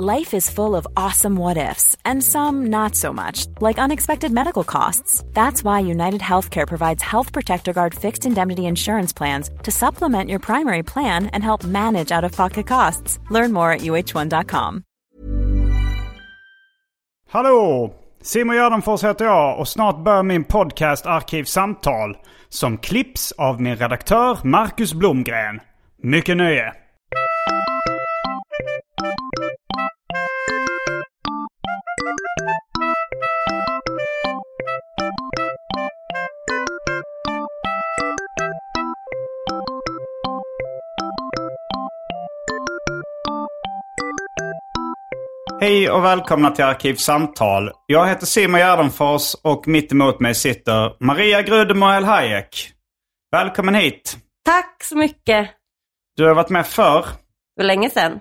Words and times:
Life 0.00 0.32
is 0.36 0.48
full 0.50 0.76
of 0.76 0.86
awesome 0.96 1.34
what 1.34 1.70
ifs, 1.70 1.96
and 2.04 2.22
some 2.22 2.66
not 2.70 2.94
so 2.94 3.12
much, 3.12 3.46
like 3.60 3.82
unexpected 3.82 4.30
medical 4.30 4.62
costs. 4.62 5.24
That's 5.34 5.64
why 5.64 5.80
United 5.80 6.20
Healthcare 6.20 6.68
provides 6.68 7.02
Health 7.02 7.32
Protector 7.32 7.72
Guard 7.72 7.94
fixed 7.94 8.26
indemnity 8.26 8.62
insurance 8.62 9.16
plans 9.16 9.50
to 9.64 9.70
supplement 9.70 10.30
your 10.30 10.38
primary 10.38 10.82
plan 10.82 11.26
and 11.26 11.42
help 11.42 11.64
manage 11.64 12.12
out 12.12 12.24
of 12.24 12.36
pocket 12.36 12.66
costs. 12.66 13.18
Learn 13.30 13.52
more 13.52 13.72
at 13.72 13.80
uh1.com. 13.80 14.82
Hallå! 17.30 17.94
Simon 18.22 18.56
Gärdenfors 18.56 19.04
heter 19.04 19.24
jag 19.24 19.58
och 19.58 19.68
snart 19.68 20.04
börjar 20.04 20.22
min 20.22 20.44
podcast 20.44 21.06
Arkivsamtal 21.06 22.16
som 22.48 22.78
klipps 22.78 23.32
av 23.32 23.60
min 23.60 23.76
redaktör 23.76 24.38
Marcus 24.44 24.94
Blomgren. 24.94 25.60
Mycket 26.02 26.36
nöje! 26.36 26.87
Hej 45.60 45.90
och 45.90 46.04
välkomna 46.04 46.50
till 46.50 46.64
Arkivsamtal. 46.64 47.70
Jag 47.86 48.06
heter 48.08 48.26
Simon 48.26 48.60
Gärdenfors 48.60 49.34
och 49.42 49.68
mitt 49.68 49.92
emot 49.92 50.20
mig 50.20 50.34
sitter 50.34 51.04
Maria 51.04 51.42
Grudemo 51.42 51.86
El 51.92 52.04
Hayek. 52.04 52.72
Välkommen 53.32 53.74
hit. 53.74 54.16
Tack 54.44 54.84
så 54.84 54.96
mycket. 54.96 55.48
Du 56.16 56.26
har 56.26 56.34
varit 56.34 56.50
med 56.50 56.66
förr. 56.66 57.06
Var 57.56 57.64
länge 57.64 57.90
sedan. 57.90 58.20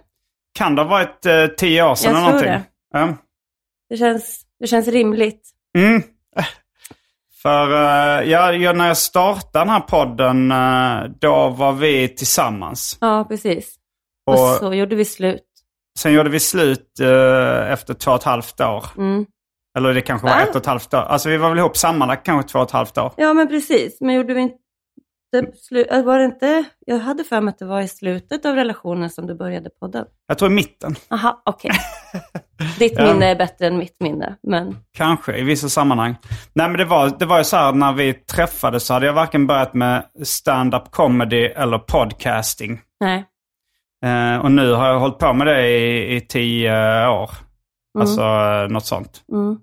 Kan 0.58 0.76
det 0.76 0.82
ha 0.82 0.90
varit 0.90 1.26
eh, 1.26 1.48
tio 1.48 1.84
år 1.84 1.96
sedan 1.96 2.12
Jag 2.16 2.20
eller 2.30 2.40
tror 2.40 2.50
någonting? 2.50 2.70
det. 2.94 3.00
Ja. 3.00 3.18
Det 3.90 3.98
känns, 3.98 4.42
det 4.60 4.68
känns 4.68 4.88
rimligt. 4.88 5.50
Mm. 5.78 6.04
För 7.42 7.72
eh, 7.74 8.30
ja, 8.30 8.54
ja, 8.54 8.74
när 8.74 8.88
jag 8.88 8.98
startade 8.98 9.60
den 9.66 9.70
här 9.70 9.80
podden, 9.80 10.52
eh, 10.52 11.04
då 11.20 11.50
var 11.50 11.74
vi 11.74 12.08
tillsammans. 12.10 12.98
Ja, 13.02 13.26
precis. 13.30 13.76
Och, 14.26 14.34
Och 14.34 14.56
så 14.56 14.74
gjorde 14.74 14.96
vi 14.96 15.06
slut. 15.06 15.44
Sen 15.98 16.14
gjorde 16.14 16.30
vi 16.30 16.40
slut 16.40 17.00
eh, 17.02 17.72
efter 17.72 17.94
två 17.94 18.12
och 18.12 18.18
ett 18.18 18.24
halvt 18.24 18.62
år. 18.62 18.86
Mm. 18.98 19.26
Eller 19.78 19.94
det 19.94 20.02
kanske 20.02 20.28
var 20.28 20.34
Va? 20.36 20.42
ett 20.42 20.50
och 20.50 20.56
ett 20.62 20.66
halvt 20.66 20.94
år. 20.94 20.98
Alltså 21.00 21.30
vi 21.30 21.38
var 21.38 21.50
väl 21.50 21.58
ihop 21.58 21.78
sammanlagt 21.78 22.26
kanske 22.26 22.52
två 22.52 22.60
och 22.60 22.66
ett 22.66 22.72
halvt 22.72 22.98
år. 22.98 23.14
Ja, 23.18 23.34
men 23.34 23.48
precis. 23.48 24.02
Men 24.02 24.16
gjorde 24.16 24.34
vi 24.34 24.42
inte... 24.42 24.58
Slu, 25.58 25.82
äh, 25.82 26.04
var 26.04 26.20
det 26.20 26.26
inte... 26.26 26.64
Jag 26.86 27.00
hade 27.00 27.24
för 27.24 27.42
mig 27.42 27.52
att 27.52 27.60
det 27.60 27.66
var 27.66 27.82
i 27.82 27.88
slutet 27.88 28.46
av 28.46 28.56
relationen 28.56 29.10
som 29.10 29.28
du 29.28 29.36
började 29.36 29.70
podden. 29.70 30.06
Jag 30.28 30.38
tror 30.38 30.52
i 30.52 30.54
mitten. 30.54 30.96
Aha, 31.10 31.42
okej. 31.46 31.72
Ditt 32.80 32.94
Ja. 32.98 33.14
minne 33.14 33.26
är 33.32 33.36
bättre 33.36 33.68
än 33.68 33.78
mitt 33.78 33.96
minne, 34.00 34.36
men... 34.44 34.76
Kanske 34.98 35.38
i 35.38 35.44
vissa 35.44 35.70
sammanhang. 35.70 36.16
Nej 36.54 36.68
men 36.70 36.78
det 36.78 36.86
var, 36.86 37.12
det 37.20 37.26
var 37.26 37.38
ju 37.38 37.44
så 37.44 37.58
här 37.58 37.72
när 37.74 37.94
vi 37.94 38.14
träffades 38.14 38.84
så 38.86 38.94
hade 38.94 39.06
jag 39.06 39.14
varken 39.14 39.48
börjat 39.48 39.74
med 39.74 40.06
stand-up 40.24 40.92
comedy 40.92 41.46
eller 41.46 41.78
podcasting. 41.78 42.82
Nej. 43.00 43.26
Eh, 44.06 44.38
och 44.46 44.52
nu 44.52 44.72
har 44.72 44.88
jag 44.88 45.00
hållit 45.00 45.18
på 45.18 45.34
med 45.34 45.48
det 45.48 45.68
i, 45.70 46.16
i 46.16 46.22
tio 46.22 47.08
år. 47.10 47.30
Alltså 48.00 48.22
eh, 48.22 48.68
något 48.70 48.86
sånt. 48.86 49.24
Mm. 49.32 49.58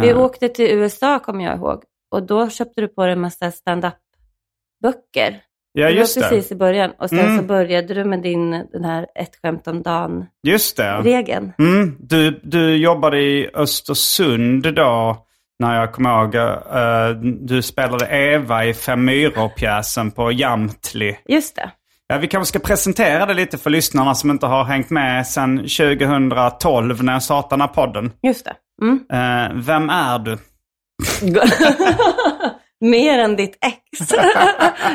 Vi 0.00 0.08
Eh, 0.10 0.18
åkte 0.18 0.48
till 0.48 0.70
USA, 0.70 1.18
kommer 1.18 1.44
jag 1.44 1.56
ihåg. 1.56 1.82
Och 2.10 2.22
då 2.26 2.50
köpte 2.50 2.80
du 2.80 2.88
på 2.88 3.02
dig 3.04 3.12
en 3.12 3.20
massa 3.20 3.50
stand-up-böcker. 3.50 5.40
ja 5.72 5.86
det 5.86 5.92
just 5.92 6.16
var 6.16 6.22
det. 6.22 6.28
precis 6.28 6.52
i 6.52 6.54
början. 6.54 6.90
Och 6.98 7.08
sen 7.08 7.18
Mm. 7.18 7.36
så 7.38 7.42
började 7.44 7.94
du 7.94 8.04
med 8.04 8.22
din, 8.22 8.50
den 8.50 8.84
här 8.84 9.06
ett 9.14 9.36
skämt 9.42 9.66
om 9.68 9.82
dagen-regeln. 9.82 11.52
Mm, 11.58 11.96
du, 12.00 12.40
du 12.42 12.76
jobbade 12.76 13.20
i 13.20 13.50
Östersund 13.54 14.74
då. 14.74 15.26
När 15.58 15.80
jag 15.80 15.92
kommer 15.92 16.10
ihåg, 16.22 16.34
eh, 16.34 17.10
du 17.40 17.62
spelade 17.62 18.06
Eva 18.06 18.64
i 18.64 18.74
Fem 18.74 19.04
myror-pjäsen 19.04 20.10
på 20.10 20.32
Jamtli. 20.32 21.16
Just 21.28 21.56
det. 21.56 21.70
Ja, 22.10 22.18
vi 22.18 22.28
kanske 22.28 22.48
ska 22.48 22.66
presentera 22.68 23.26
det 23.26 23.34
lite 23.34 23.58
för 23.58 23.70
lyssnarna 23.70 24.14
som 24.14 24.30
inte 24.30 24.46
har 24.46 24.64
hängt 24.64 24.90
med 24.90 25.26
sedan 25.26 25.56
2012 25.58 27.02
när 27.04 27.12
jag 27.12 27.22
startade 27.22 27.52
den 27.52 27.60
här 27.60 27.68
podden. 27.68 28.12
Just 28.22 28.44
det. 28.44 28.54
Mm. 28.82 29.00
Eh, 29.12 29.56
vem 29.66 29.90
är 29.90 30.18
du? 30.18 30.38
Mer 32.80 33.18
än 33.18 33.36
ditt 33.36 33.58
ex. 33.66 34.10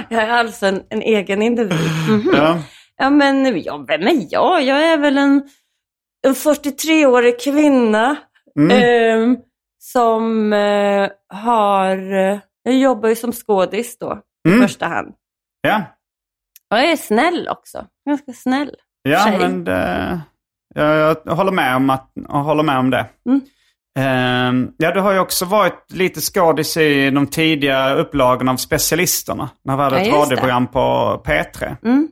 jag 0.09 0.23
är 0.23 0.29
alltså 0.29 0.65
en, 0.65 0.83
en 0.89 1.01
egen 1.01 1.41
individ. 1.41 1.79
Mhm. 2.09 2.29
Ja. 2.33 2.57
Ja, 2.97 3.09
men 3.09 3.61
ja, 3.63 3.77
vem 3.87 4.01
är 4.07 4.27
jag? 4.29 4.63
Jag 4.63 4.83
är 4.83 4.97
väl 4.97 5.17
en, 5.17 5.43
en 6.27 6.33
43-årig 6.33 7.39
kvinna 7.41 8.15
Mm. 8.59 8.71
ehm, 8.71 9.37
som 9.79 10.53
eh, 10.53 11.09
har... 11.33 12.13
eh, 12.13 12.39
Jag 12.63 12.73
jobbar 12.75 13.09
ju 13.09 13.15
som 13.15 13.31
skådis 13.31 13.97
då, 13.99 14.19
i 14.47 14.49
Mm. 14.51 14.61
första 14.67 14.85
hand. 14.87 15.13
ja. 15.61 15.81
Och 16.75 16.81
jag 16.81 16.91
är 16.91 16.95
snäll 16.95 17.47
också. 17.51 17.85
Ganska 18.09 18.33
snäll. 18.33 18.71
Ja, 19.01 19.25
Tjej. 19.25 19.39
men 19.39 19.63
det, 19.63 20.21
jag, 20.75 21.17
jag 21.25 21.35
håller 21.35 21.51
med 21.51 21.75
om, 21.75 21.89
att, 21.89 22.11
jag 22.15 22.43
håller 22.43 22.63
med 22.63 22.77
om 22.79 22.89
det. 22.89 23.05
Mm. 23.29 23.41
Ehm, 23.99 24.71
ja, 24.77 24.91
du 24.91 24.99
har 24.99 25.11
ju 25.13 25.19
också 25.19 25.45
varit 25.45 25.91
lite 25.93 26.21
skådis 26.21 26.77
i 26.77 27.09
de 27.09 27.27
tidiga 27.27 27.93
upplagorna 27.93 28.51
av 28.51 28.57
Specialisterna. 28.57 29.49
När 29.63 29.77
vi 29.77 29.83
hade 29.83 29.95
Ja, 29.95 30.01
ett 30.03 30.11
det. 30.11 30.17
radioprogram 30.17 30.67
på 30.67 30.79
P3. 31.25 31.77
Mm. 31.85 32.07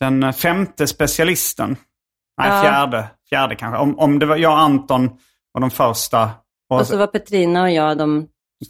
Den 0.00 0.32
femte 0.32 0.86
specialisten. 0.86 1.76
Nej, 2.40 2.48
Ja. 2.48 2.62
fjärde. 2.62 3.04
Fjärde 3.28 3.54
kanske. 3.56 3.78
Om, 3.78 3.98
om 3.98 4.18
det 4.18 4.26
var 4.26 4.36
jag 4.36 4.52
och 4.52 4.58
Anton 4.58 5.10
och 5.54 5.60
de 5.60 5.70
första. 5.70 6.30
Och, 6.70 6.80
Och 6.80 6.86
så 6.86 6.96
var 6.96 7.06
Petrina 7.06 7.62
och 7.62 7.70
jag 7.70 7.98
de 7.98 8.26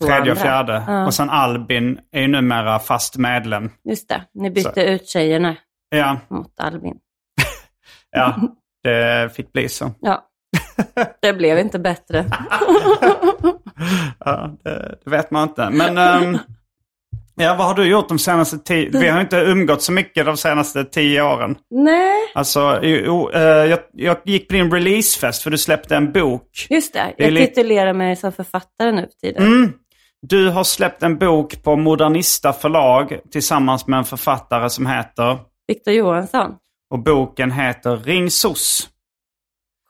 tredje 0.07 0.33
och 0.33 0.39
fjärde. 0.39 0.85
Ja. 0.87 1.07
Och 1.07 1.15
sen 1.15 1.31
Albin 1.31 2.01
är 2.13 2.21
ju 2.21 2.29
numera 2.29 2.79
fast 2.79 3.17
medlem. 3.17 3.71
Just 3.89 4.09
det, 4.09 4.23
ni 4.35 4.51
bytte 4.51 4.73
Så. 4.75 4.81
ut 4.81 5.09
tjejerna 5.09 5.57
Ja, 5.89 6.19
mot 6.29 6.61
Albin. 6.61 6.95
ja 8.11 8.37
det 8.83 9.35
fick 9.35 9.53
bli 9.53 9.69
så. 9.69 9.91
Ja, 10.01 10.25
det 11.23 11.33
blev 11.33 11.59
inte 11.59 11.79
bättre. 11.79 12.25
Ja, 14.19 14.51
det, 14.65 14.99
det 15.05 15.11
vet 15.11 15.31
man 15.31 15.49
inte. 15.49 15.71
Men 15.71 15.99
ehm, 15.99 16.39
ja, 17.37 17.55
vad 17.55 17.67
har 17.67 17.75
du 17.75 17.85
gjort 17.89 18.09
de 18.09 18.19
senaste 18.19 18.59
tio... 18.59 18.91
Vi 19.01 19.09
har 19.09 19.21
inte 19.21 19.37
umgått 19.37 19.83
så 19.83 19.93
mycket 19.93 20.27
de 20.27 20.37
senaste 20.37 20.85
tio 20.85 21.23
åren. 21.23 21.57
Nej, 21.71 22.17
Alltså, 22.35 22.81
jo, 22.83 23.31
eh, 23.31 23.41
jag, 23.41 23.79
jag 23.93 24.17
gick 24.25 24.49
på 24.49 24.55
din 24.55 24.73
releasefest 24.73 25.43
för 25.43 25.51
du 25.51 25.59
släppte 25.59 25.97
en 25.97 26.13
bok. 26.13 26.67
just 26.71 26.93
det. 26.93 27.15
Jag 27.17 27.37
titulerar 27.37 27.93
mig 27.93 28.17
som 28.17 28.33
författare 28.33 28.93
nu 28.93 29.01
för 29.03 29.29
tiden. 29.29 29.47
Mm. 29.47 29.73
Du 30.23 30.49
har 30.49 30.65
släppt 30.65 31.03
en 31.03 31.19
bok 31.19 31.63
på 31.63 31.77
Modernista 31.77 32.53
förlag 32.53 33.19
tillsammans 33.33 33.87
med 33.87 33.99
en 33.99 34.05
författare 34.05 34.71
som 34.71 34.87
heter... 34.87 35.39
Viktor 35.69 35.95
Johansson, 35.95 36.55
Och 36.91 36.99
boken 36.99 37.53
heter 37.53 37.97
Ring 37.97 38.31
SOS. 38.31 38.89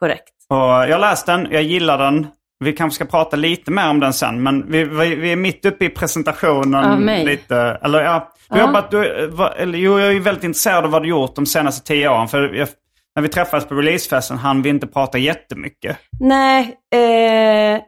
korrekt. 0.00 0.32
Och 0.48 0.56
jag 0.58 1.00
läste 1.00 1.32
den, 1.32 1.48
jag 1.50 1.62
gillar 1.62 1.98
den. 1.98 2.26
Vi 2.64 2.72
kanske 2.72 2.94
ska 2.94 3.04
prata 3.04 3.36
lite 3.36 3.70
mer 3.70 3.90
om 3.90 4.00
den 4.00 4.12
sen, 4.12 4.42
men 4.42 4.70
vi, 4.70 4.84
vi, 4.84 5.14
vi 5.14 5.32
är 5.32 5.36
mitt 5.36 5.64
uppe 5.64 5.84
i 5.84 5.88
presentationen. 5.88 6.84
Av 6.84 7.00
mig? 7.00 7.24
Lite, 7.24 7.56
eller 7.82 8.00
ja, 8.04 8.32
du 8.48 8.54
har 8.60 8.66
jobbat, 8.66 8.90
du, 8.90 9.26
va- 9.26 9.52
eller, 9.56 9.78
jo, 9.78 9.98
jag 10.00 10.12
är 10.12 10.20
väldigt 10.20 10.44
intresserad 10.44 10.84
av 10.84 10.90
vad 10.90 11.02
du 11.02 11.08
gjort 11.08 11.34
de 11.36 11.46
senaste 11.46 11.86
tio 11.86 12.08
åren. 12.08 12.28
För 12.28 12.54
jag, 12.54 12.68
när 13.14 13.22
vi 13.22 13.28
träffades 13.28 13.66
på 13.66 13.74
releasefesten 13.74 14.36
hann 14.38 14.62
vi 14.62 14.68
inte 14.68 14.86
prata 14.86 15.18
jättemycket. 15.18 15.98
Nej, 16.20 16.62
eh, 16.94 17.82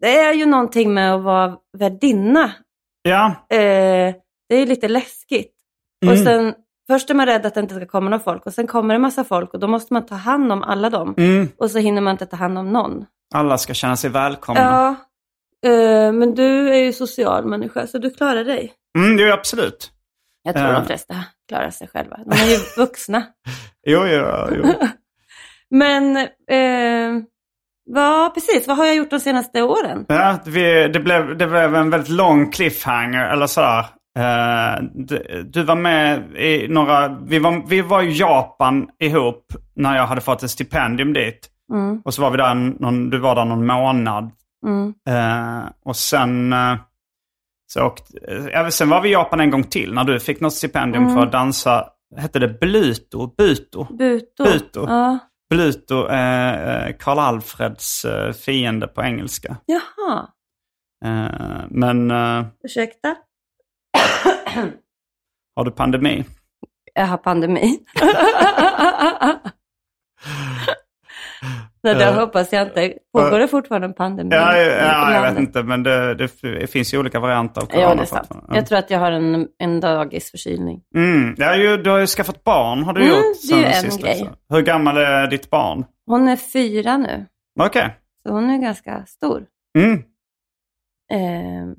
det 0.00 0.18
är 0.18 0.32
ju 0.34 0.46
någonting 0.46 0.94
med 0.94 1.14
att 1.14 1.22
vara 1.22 1.56
värdinna. 1.78 2.50
Ja, 3.02 3.26
Eh, 3.50 4.14
det 4.48 4.54
är 4.56 4.66
lite 4.66 4.88
läskigt. 4.88 5.52
Mm. 6.02 6.12
Och 6.12 6.18
sen, 6.18 6.54
först 6.90 7.10
är 7.10 7.14
man 7.14 7.26
rädd 7.26 7.46
att 7.46 7.54
det 7.54 7.60
inte 7.60 7.74
ska 7.74 7.86
komma 7.86 8.10
någon 8.10 8.20
folk 8.20 8.46
och 8.46 8.52
sen 8.54 8.66
kommer 8.66 8.94
det 8.94 9.00
massa 9.00 9.24
folk 9.24 9.54
och 9.54 9.60
då 9.60 9.68
måste 9.68 9.92
man 9.94 10.06
ta 10.06 10.14
hand 10.14 10.52
om 10.52 10.62
alla 10.62 10.90
dem. 10.90 11.14
mm, 11.18 11.48
Och 11.58 11.70
så 11.70 11.78
hinner 11.78 12.00
man 12.00 12.10
inte 12.10 12.26
ta 12.26 12.36
hand 12.36 12.58
om 12.58 12.72
någon. 12.72 13.04
Alla 13.34 13.58
ska 13.58 13.74
känna 13.74 13.96
sig 13.96 14.10
välkomna. 14.10 14.60
Ja, 15.62 15.70
eh, 15.70 16.12
men 16.12 16.34
du 16.34 16.68
är 16.70 16.78
ju 16.84 16.92
social 16.92 17.46
människa 17.46 17.86
så 17.86 17.98
du 17.98 18.10
klarar 18.10 18.44
dig. 18.44 18.72
Mm, 18.98 19.18
jo, 19.18 19.32
absolut. 19.32 19.90
Jag 20.42 20.54
tror 20.54 20.66
Ja. 20.68 20.72
de 20.72 20.86
flesta 20.86 21.14
klarar 21.48 21.70
sig 21.70 21.88
själva. 21.88 22.16
De 22.26 22.30
är 22.32 22.46
ju 22.50 22.56
vuxna. 22.82 23.22
Jo, 23.86 24.06
jo, 24.06 24.26
jo. 24.56 24.74
Men, 25.70 26.16
eh, 26.50 27.22
vad, 27.90 28.34
precis, 28.34 28.68
vad 28.68 28.76
har 28.76 28.86
jag 28.86 28.96
gjort 28.96 29.10
de 29.10 29.20
senaste 29.20 29.62
åren? 29.62 30.04
Ja, 30.08 30.38
vi, 30.46 30.88
det, 30.88 31.00
blev, 31.00 31.36
det 31.38 31.46
blev 31.46 31.74
en 31.76 31.90
väldigt 31.90 32.08
lång 32.10 32.50
cliffhanger, 32.50 33.24
eller 33.28 33.46
sådär. 33.46 33.78
Eh, 34.18 34.82
du, 34.94 35.42
du 35.52 35.62
var 35.62 35.74
med 35.74 36.36
i 36.36 36.66
några... 36.68 37.08
Vi 37.08 37.38
var, 37.38 37.68
vi 37.68 37.80
var 37.80 38.02
i 38.02 38.12
Japan 38.18 38.88
ihop 39.00 39.44
när 39.76 39.96
jag 39.96 40.06
hade 40.06 40.20
fått 40.20 40.42
ett 40.42 40.50
stipendium 40.50 41.12
dit. 41.12 41.48
Mm. 41.72 42.02
Och 42.04 42.14
så 42.14 42.22
var 42.22 42.30
vi 42.30 42.36
där 42.36 42.54
någon, 42.54 43.10
du 43.10 43.18
var 43.18 43.34
där 43.34 43.44
någon 43.44 43.66
månad. 43.66 44.30
Mm. 44.66 44.94
Eh, 45.08 45.68
och 45.84 45.96
sen... 45.96 46.52
eh, 46.52 46.74
så 47.72 47.82
åkte, 47.86 48.18
eh, 48.54 48.68
sen 48.68 48.88
var 48.88 49.00
vi 49.00 49.08
i 49.08 49.12
Japan 49.12 49.40
en 49.40 49.50
gång 49.50 49.64
till 49.64 49.94
när 49.94 50.04
du 50.04 50.20
fick 50.20 50.40
något 50.40 50.54
stipendium 50.54 51.02
Mm. 51.04 51.14
för 51.16 51.22
att 51.22 51.32
dansa. 51.32 51.88
Hette 52.16 52.38
det 52.38 52.48
Bluto? 52.60 53.26
Buto? 53.36 53.84
Buto. 53.84 54.44
Buto. 54.44 54.84
Ja. 54.88 55.18
Bluto 55.50 56.06
är 56.10 56.86
eh, 56.88 56.94
Karl 56.98 57.18
Alfreds 57.18 58.04
eh, 58.04 58.32
fiende 58.32 58.86
på 58.86 59.02
engelska. 59.02 59.56
Jaha. 59.66 60.28
Eh, 61.04 61.64
men 61.68 62.10
eh, 62.10 62.44
Ursäkta? 62.64 63.16
har 65.56 65.64
du 65.64 65.70
pandemi? 65.70 66.24
Jag 66.94 67.06
har 67.06 67.16
pandemi. 67.18 67.78
Nej, 71.82 71.94
det 71.94 72.04
Eh, 72.04 72.14
hoppas 72.20 72.52
jag 72.52 72.66
inte. 72.66 72.94
Pågår 73.12 73.38
det 73.38 73.48
fortfarande 73.48 73.86
en 73.86 73.94
pandemi? 73.94 74.30
Ja, 74.32 74.56
ja, 74.56 74.64
ja 74.72 75.14
jag 75.14 75.30
vet 75.30 75.38
inte, 75.40 75.62
men 75.62 75.82
det, 75.82 76.14
det 76.14 76.66
finns 76.70 76.94
ju 76.94 76.98
olika 76.98 77.20
varianter 77.20 77.60
av 77.62 77.66
corona. 77.66 77.82
Ja, 77.88 77.94
det 77.94 78.02
är 78.02 78.06
sant. 78.06 78.26
fortfarande. 78.28 78.56
Jag 78.56 78.66
tror 78.66 78.78
att 78.78 78.90
jag 78.90 78.98
har 78.98 79.12
en, 79.12 79.48
en 79.58 79.80
dagisförkylning. 79.80 80.80
Mm. 80.94 81.34
Ja, 81.38 81.56
ju, 81.56 81.76
du 81.76 81.90
har 81.90 81.98
ju 81.98 82.06
skaffat 82.06 82.44
barn, 82.44 82.82
har 82.82 82.92
du 82.92 83.00
Mm, 83.02 83.14
gjort. 83.14 83.24
det 83.50 83.54
är 83.54 83.58
ju 83.58 83.64
sen 83.72 83.84
en 83.84 83.90
sist 83.90 84.02
grej. 84.02 84.22
också. 84.22 84.34
Hur 84.54 84.62
gammal 84.62 84.96
är 84.96 85.26
ditt 85.26 85.50
barn? 85.50 85.84
Hon 86.06 86.28
är 86.28 86.36
fyra 86.36 86.96
nu, 86.96 87.26
Okej. 87.60 87.96
så 88.22 88.32
hon 88.32 88.50
är 88.50 88.58
ganska 88.58 89.04
stor. 89.06 89.44
Mm. 89.78 89.92
Eh, 91.12 91.74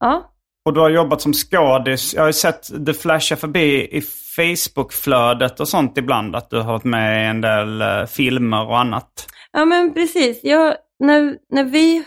ja, 0.00 0.32
Och 0.68 0.74
du 0.74 0.80
har 0.80 0.90
jobbat 0.90 1.20
som 1.20 1.32
skådis. 1.32 2.14
Jag 2.14 2.22
har 2.22 2.26
ju 2.26 2.32
sett 2.32 2.86
det 2.86 2.94
flasha 2.94 3.36
förbi 3.36 3.88
i 3.96 4.00
Facebook-flödet 4.36 5.60
och 5.60 5.68
sånt 5.68 5.98
ibland. 5.98 6.36
Att 6.36 6.50
du 6.50 6.56
har 6.60 6.72
varit 6.72 6.84
med 6.84 7.22
i 7.24 7.26
en 7.26 7.40
del 7.40 7.80
eh, 7.82 8.06
filmer 8.06 8.66
och 8.66 8.78
annat. 8.78 9.26
ja 9.52 9.64
men 9.64 9.94
precis. 9.94 10.40
Jag, 10.44 10.76
när, 10.98 11.38
när 11.50 11.64
vi 11.64 12.04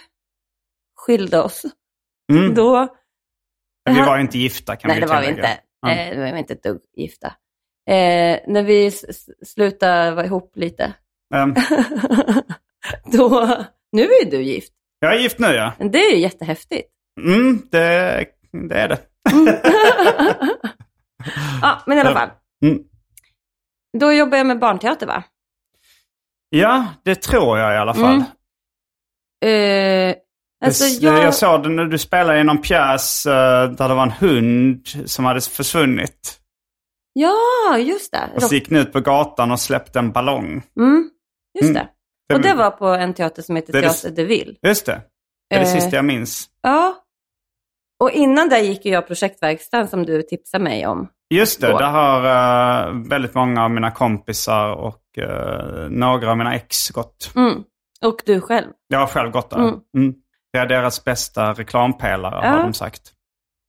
skilde 0.95 1.41
oss, 1.41 1.61
Mm. 2.31 2.53
då... 2.55 2.87
Men 3.85 3.95
vi 3.95 4.01
var 4.01 4.15
ju 4.15 4.21
inte 4.21 4.37
gifta 4.37 4.75
kan 4.75 4.87
Nej, 4.89 4.95
vi 4.99 5.01
det 5.01 5.07
var 5.13 5.21
vi 5.21 5.27
inte. 5.27 5.49
Ja. 5.81 5.91
Eh, 5.91 6.15
det 6.15 6.23
var 6.25 6.31
vi 6.33 6.39
inte 6.39 6.53
ett 6.53 6.63
dugg 6.63 6.81
gifta. 6.97 7.27
Eh, 7.89 8.39
när 8.47 8.63
vi 8.63 8.91
slutade 9.45 10.11
vara 10.11 10.25
ihop 10.25 10.51
lite, 10.55 10.93
Ehm, 11.35 11.53
då... 13.11 13.57
Nu 13.91 14.01
är 14.03 14.23
ju 14.25 14.29
du 14.31 14.41
gift. 14.43 14.73
jag 14.99 15.13
är 15.15 15.19
gift 15.19 15.39
nu 15.39 15.47
ja. 15.47 15.73
Det 15.79 15.97
är 15.99 16.11
ju 16.15 16.19
jättehäftigt. 16.19 16.89
Mm, 17.21 17.61
det, 17.71 18.25
det 18.51 18.75
är 18.75 18.87
det. 18.89 18.99
Ja, 21.61 21.81
men 21.85 21.97
i 21.97 22.01
alla 22.01 22.13
fall. 22.13 22.29
Mm. 22.65 22.79
Då 23.99 24.11
jobbar 24.13 24.37
jag 24.37 24.47
med 24.47 24.59
barnteater 24.59 25.07
va? 25.07 25.23
Ja, 26.49 26.87
det 27.03 27.15
tror 27.15 27.59
jag 27.59 27.73
i 27.73 27.77
alla 27.77 27.93
fall. 27.93 28.23
Mm. 29.45 30.09
Eh, 30.09 30.15
alltså 30.65 30.83
Det- 30.83 31.05
jag... 31.05 31.23
jag 31.23 31.33
såg 31.35 31.63
det 31.63 31.69
när 31.69 31.85
du 31.85 31.97
spelade 31.97 32.39
i 32.39 32.43
någon 32.43 32.61
pjäs 32.61 33.25
eh, 33.25 33.71
där 33.71 33.87
det 33.89 33.93
var 33.95 34.03
en 34.03 34.11
hund 34.11 34.87
som 35.05 35.25
hade 35.25 35.41
försvunnit. 35.41 36.39
Ja, 37.13 37.77
just 37.77 38.11
det. 38.11 38.29
Och 38.35 38.43
så 38.43 38.55
gick 38.55 38.69
ni 38.69 38.79
ut 38.79 38.93
på 38.93 38.99
gatan 38.99 39.51
och 39.51 39.59
släppte 39.59 39.99
en 39.99 40.11
ballong. 40.11 40.63
Mm, 40.79 41.09
just 41.61 41.69
Mm. 41.69 41.73
det. 41.73 42.35
Och 42.35 42.41
det 42.41 42.53
var 42.53 42.71
på 42.71 42.87
en 42.87 43.13
teater 43.13 43.41
som 43.41 43.55
heter 43.55 43.73
Det 43.73 43.79
är 43.79 43.81
det- 43.81 43.89
Teater 43.89 44.15
de 44.15 44.23
Ville. 44.23 44.55
Just 44.61 44.85
det. 44.85 45.01
Det 45.49 45.55
är 45.55 45.59
det 45.59 45.65
Eh. 45.65 45.73
sista 45.73 45.95
jag 45.95 46.05
minns. 46.05 46.49
Ja. 46.61 46.95
Och 48.01 48.11
innan 48.11 48.49
där 48.49 48.59
gick 48.59 48.85
jag 48.85 49.07
projektverkstan 49.07 49.87
som 49.87 50.05
du 50.05 50.21
tipsade 50.21 50.63
mig 50.63 50.87
om. 50.87 51.07
Just 51.33 51.61
det, 51.61 51.67
där 51.67 51.89
har 51.91 52.25
eh, 52.25 53.09
väldigt 53.09 53.35
många 53.35 53.63
av 53.63 53.71
mina 53.71 53.91
kompisar 53.91 54.73
och 54.73 55.17
eh, 55.17 55.89
några 55.89 56.31
av 56.31 56.37
mina 56.37 56.55
ex 56.55 56.89
gått. 56.89 57.31
Mm. 57.35 57.63
Och 58.05 58.21
du 58.25 58.41
själv. 58.41 58.67
Jag 58.87 58.99
har 58.99 59.07
själv 59.07 59.31
gått 59.31 59.49
där. 59.49 59.57
Mm. 59.57 59.79
Mm. 59.97 60.13
Det 60.53 60.59
är 60.59 60.65
deras 60.65 61.03
bästa 61.03 61.53
reklampelare 61.53 62.45
Ja. 62.45 62.51
har 62.51 62.63
de 62.63 62.73
sagt. 62.73 63.01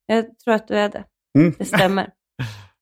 Jag 0.07 0.39
tror 0.39 0.55
att 0.55 0.69
du 0.69 0.75
är 0.75 0.89
det. 0.89 1.05
Mm. 1.39 1.55
Det 1.59 1.65
stämmer. 1.65 2.11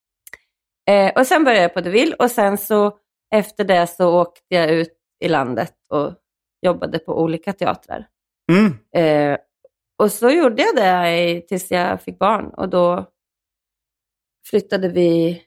eh, 0.90 1.12
och 1.16 1.26
sen 1.26 1.44
började 1.44 1.62
jag 1.62 1.74
på 1.74 1.80
De 1.80 1.90
Ville 1.90 2.14
och 2.14 2.30
sen 2.30 2.58
så 2.58 2.96
efter 3.34 3.64
det 3.64 3.86
så 3.86 4.20
åkte 4.20 4.54
jag 4.54 4.70
ut 4.70 4.92
i 5.24 5.28
landet 5.28 5.74
och 5.92 6.14
jobbade 6.66 6.98
på 6.98 7.22
olika 7.22 7.52
teatrar. 7.52 8.06
Mm. 8.52 8.78
Eh, 8.96 9.38
och 10.00 10.12
så 10.12 10.30
gjorde 10.30 10.62
jag 10.62 10.76
det 10.76 11.40
tills 11.48 11.70
jag 11.70 12.02
fick 12.02 12.18
barn 12.18 12.46
och 12.56 12.68
då 12.68 13.10
flyttade 14.50 14.88
vi 14.88 15.42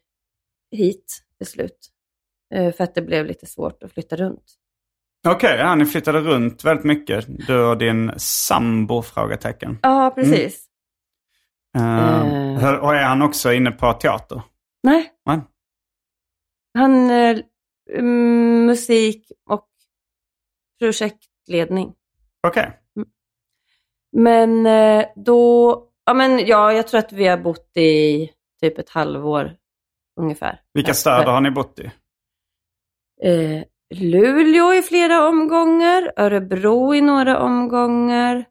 hit 0.71 1.23
till 1.37 1.47
slut. 1.47 1.89
Eh, 2.53 2.73
för 2.73 2.83
att 2.83 2.95
det 2.95 3.01
blev 3.01 3.25
lite 3.25 3.45
svårt 3.45 3.83
att 3.83 3.91
flytta 3.93 4.15
runt. 4.15 4.43
Okej, 5.27 5.57
ja, 5.57 5.75
ni 5.75 5.85
flyttade 5.85 6.19
runt 6.19 6.63
väldigt 6.63 6.85
mycket. 6.85 7.47
Du 7.47 7.63
och 7.65 7.77
din 7.77 8.11
sambo? 8.17 9.01
Frågetecken. 9.01 9.79
Ja, 9.81 10.11
precis. 10.15 10.65
Eh, 11.77 12.19
Eh. 12.19 12.59
hör- 12.59 12.79
Och 12.79 12.95
är 12.95 13.03
han 13.03 13.21
också 13.21 13.53
inne 13.53 13.71
på 13.71 13.93
teater? 13.93 14.41
Nej, 14.83 15.11
Nej. 15.25 15.39
han 16.73 17.09
eh, 17.09 17.37
mm, 17.97 18.65
musik 18.65 19.31
och 19.49 19.67
projektledning. 20.79 21.93
Okej. 22.47 22.79
Men 24.13 24.65
eh, 24.65 25.05
då, 25.15 25.83
ja 26.05 26.13
men 26.13 26.45
ja, 26.45 26.73
jag 26.73 26.87
tror 26.87 26.99
att 26.99 27.13
vi 27.13 27.27
har 27.27 27.37
bott 27.37 27.77
i 27.77 28.29
typ 28.61 28.77
ett 28.77 28.89
halvår 28.89 29.55
ungefär. 30.21 30.61
Vilka 30.73 30.93
städer 30.93 31.31
har 31.31 31.41
ni 31.41 31.51
bott 31.51 31.79
i? 31.79 31.91
Eh, 33.21 33.63
Luleå 33.95 34.73
i 34.73 34.81
flera 34.81 35.27
omgångar, 35.27 36.11
Örebro 36.17 36.95
i 36.95 37.01
några 37.01 37.39
omgångar, 37.39 38.45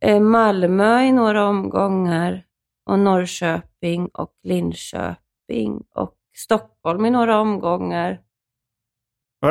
eh, 0.00 0.20
Malmö 0.20 1.02
i 1.02 1.12
några 1.12 1.46
omgångar 1.46 2.44
och 2.90 2.98
Norrköping 2.98 4.08
och 4.08 4.32
Linköping 4.42 5.82
och 5.94 6.14
Stockholm 6.36 7.04
i 7.04 7.10
några 7.10 7.40
omgångar. 7.40 8.20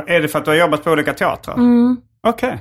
Är 0.07 0.21
det 0.21 0.27
för 0.27 0.39
att 0.39 0.45
du 0.45 0.51
har 0.51 0.57
jobbat 0.57 0.83
på 0.83 0.91
olika 0.91 1.13
teatrar? 1.13 1.55
Mm. 1.55 2.01
Okej. 2.21 2.59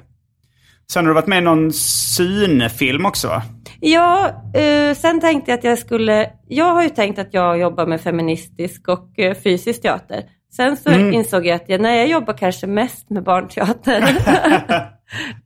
Sen 0.93 1.05
har 1.05 1.11
du 1.11 1.15
varit 1.15 1.27
med 1.27 1.39
i 1.39 1.41
någon 1.41 1.73
synefilm 1.73 3.07
också 3.07 3.29
va? 3.29 3.43
Ja, 3.81 4.29
eh, 4.55 4.95
sen 4.95 5.21
tänkte 5.21 5.51
jag 5.51 5.59
att 5.59 5.65
jag 5.65 5.79
skulle... 5.79 6.33
Jag 6.49 6.65
har 6.75 6.83
ju 6.83 6.89
tänkt 6.89 7.19
att 7.19 7.35
jag 7.35 7.59
jobbar 7.59 7.87
med 7.87 8.01
feministisk 8.01 8.89
och 8.89 9.19
eh, 9.19 9.35
fysisk 9.35 9.83
teater. 9.83 10.31
Sen 10.57 10.77
så 10.77 10.91
Mm. 10.91 11.13
insåg 11.15 11.47
jag 11.47 11.55
att 11.57 11.69
jag, 11.69 11.81
nej, 11.81 11.99
jag 11.99 12.09
jobbar 12.09 12.35
kanske 12.37 12.67
mest 12.67 13.11
med 13.11 13.23
barnteater. 13.23 14.01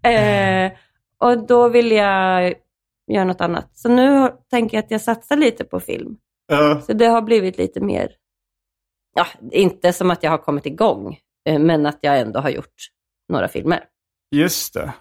eh, 0.03 0.73
och 1.21 1.47
då 1.47 1.69
vill 1.69 1.91
jag 1.93 2.55
göra 3.13 3.25
något 3.25 3.41
annat. 3.41 3.71
Så 3.79 3.89
nu 3.89 4.29
tänker 4.51 4.77
jag 4.77 4.85
att 4.85 4.91
jag 4.91 5.01
satsar 5.01 5.37
lite 5.37 5.65
på 5.65 5.81
film. 5.81 6.17
Eh, 6.53 6.81
Så 6.81 6.93
det 6.93 7.07
har 7.07 7.23
blivit 7.23 7.59
lite 7.59 7.81
mer... 7.81 8.09
Ja, 9.15 9.27
inte 9.53 9.93
som 9.93 10.11
att 10.11 10.23
jag 10.23 10.31
har 10.31 10.39
kommit 10.39 10.67
igång, 10.67 11.19
eh, 11.49 11.59
men 11.59 11.87
att 11.87 11.99
jag 12.01 12.19
ändå 12.21 12.41
har 12.41 12.51
gjort 12.51 12.75
några 13.29 13.49
filmer. 13.49 13.85
just 14.35 14.75
det. 14.75 14.93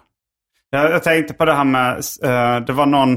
Jag, 0.74 0.90
jag 0.90 1.02
tänkte 1.02 1.34
på 1.34 1.44
det 1.44 1.54
här 1.54 1.64
med, 1.64 1.90
eh, 2.22 2.64
det 2.64 2.72
var 2.72 2.86
någon, 2.86 3.12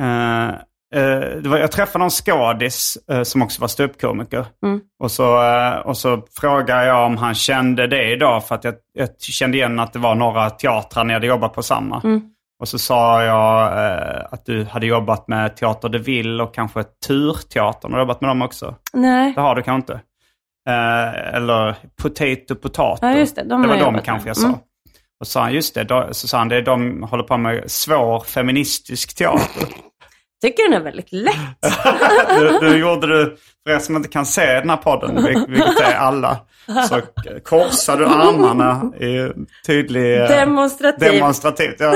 eh, 0.00 0.48
eh, 0.94 1.20
det 1.42 1.48
var, 1.48 1.58
jag 1.58 1.72
träffade 1.72 1.98
någon 1.98 2.10
skådis 2.10 2.98
som 3.22 3.42
också 3.42 3.60
var 3.60 3.68
ståuppkomiker. 3.68 4.46
Mm. 4.66 4.80
Och, 5.02 5.10
så, 5.10 5.40
och 5.84 5.96
så 5.96 6.22
frågade 6.40 6.86
jag 6.86 7.06
om 7.06 7.16
han 7.16 7.34
kände 7.34 7.86
det 7.86 8.12
idag 8.12 8.46
för 8.46 8.54
att 8.54 8.64
jag, 8.64 8.74
jag 8.92 9.08
kände 9.20 9.56
igen 9.56 9.80
att 9.80 9.92
det 9.92 9.98
var 9.98 10.14
några 10.14 10.50
teatrar 10.50 11.04
ni 11.04 11.12
hade 11.12 11.26
jobbat 11.26 11.52
på 11.52 11.62
samma. 11.62 12.00
Mm. 12.04 12.22
Och 12.60 12.68
så 12.68 12.78
sa 12.78 13.24
jag 13.24 13.72
att 14.30 14.46
du 14.46 14.64
hade 14.64 14.86
jobbat 14.86 15.28
med 15.28 15.56
Teater 15.56 15.88
de 15.88 15.98
Ville 15.98 16.42
och 16.42 16.54
kanske 16.54 16.84
Turteatern. 17.06 17.92
Har 17.92 17.98
du 17.98 18.02
jobbat 18.02 18.20
med 18.20 18.30
dem 18.30 18.42
också? 18.42 18.74
Nej, 18.92 19.32
Det 19.34 19.40
har 19.40 19.54
du 19.54 19.62
kanske 19.62 19.92
inte? 19.92 20.00
Eller 21.32 21.76
Potato 22.02 22.54
Potato. 22.54 23.06
Ja, 23.06 23.12
just 23.12 23.36
det. 23.36 23.44
De 23.44 23.62
det 23.62 23.68
var 23.68 23.76
de 23.76 23.94
kanske 23.94 24.12
med. 24.12 24.26
jag 24.26 24.36
sa. 24.36 24.46
Mm. 24.46 24.58
Och 25.20 25.26
sa 25.26 25.40
han, 25.42 25.52
just 25.52 25.74
det, 25.74 25.84
då, 25.84 26.08
så 26.12 26.28
sa 26.28 26.38
han, 26.38 26.48
det 26.48 26.62
de 26.62 27.02
håller 27.02 27.24
på 27.24 27.36
med 27.36 27.70
svår 27.70 28.20
feministisk 28.20 29.16
teater. 29.16 29.68
tycker 30.42 30.62
den 30.70 30.80
är 30.80 30.84
väldigt 30.84 31.12
lätt. 31.12 31.34
du, 32.38 32.58
du 32.60 32.76
gjorde 32.78 33.06
du, 33.06 33.36
för 33.66 33.74
er 33.74 33.78
som 33.78 33.96
inte 33.96 34.08
kan 34.08 34.26
se 34.26 34.46
den 34.46 34.70
här 34.70 34.76
podden, 34.76 35.18
vil- 35.18 35.46
vilket 35.48 35.80
är 35.80 35.94
alla, 35.94 36.38
så 36.88 37.00
korsade 37.44 37.98
du 38.04 38.06
armarna 38.06 38.92
i 38.96 39.32
tydlig... 39.66 40.20
eh, 40.22 40.28
Demonstrativ. 40.28 41.12
Demonstrativt, 41.12 41.76
ja. 41.78 41.94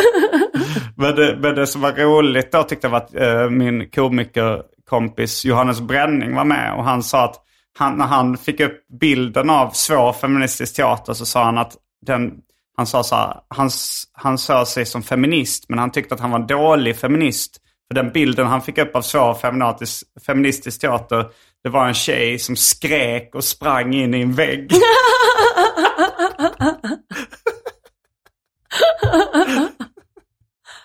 men, 0.97 1.14
det, 1.14 1.37
men 1.40 1.54
det 1.54 1.66
som 1.66 1.81
var 1.81 1.93
roligt 1.93 2.52
då 2.52 2.62
tyckte 2.62 2.87
jag 2.87 2.90
var 2.93 2.99
att 2.99 3.14
eh, 3.14 3.50
min 3.50 3.90
komikerkompis 3.90 5.45
Johannes 5.45 5.81
Bränning 5.81 6.35
var 6.35 6.45
med 6.45 6.75
och 6.75 6.85
han 6.85 7.02
sa 7.02 7.25
att 7.25 7.37
han, 7.78 7.95
när 7.99 8.07
han 8.07 8.37
fick 8.37 8.61
upp 8.61 8.87
bilden 9.00 9.50
av 9.50 9.71
svår 9.71 10.12
feministisk 10.12 10.76
teater 10.76 11.12
så 11.12 11.26
sa 11.26 11.45
han 11.45 11.59
att 11.59 11.73
den, 12.07 12.33
han 12.76 12.87
sa 12.87 13.02
så 13.02 13.14
här, 13.14 13.40
han, 13.49 13.71
han 14.12 14.38
såg 14.38 14.66
sig 14.66 14.87
som 14.87 15.02
feminist 15.02 15.69
men 15.69 15.78
han 15.78 15.90
tyckte 15.90 16.14
att 16.14 16.21
han 16.21 16.31
var 16.31 16.38
en 16.38 16.47
dålig 16.47 16.97
feminist 16.97 17.57
För 17.88 17.95
den 17.95 18.12
bilden 18.12 18.47
han 18.47 18.62
fick 18.62 18.78
upp 18.78 18.97
av 18.97 19.02
svår 19.02 19.35
feministisk, 19.35 20.07
feministisk 20.26 20.81
teater, 20.81 21.26
det 21.62 21.69
var 21.69 21.88
en 21.88 21.95
tjej 21.95 22.38
som 22.38 22.57
skrek 22.57 23.35
och 23.35 23.45
sprang 23.45 23.95
in 23.95 24.14
i 24.14 24.23
en 24.23 24.33
vägg. 24.33 24.73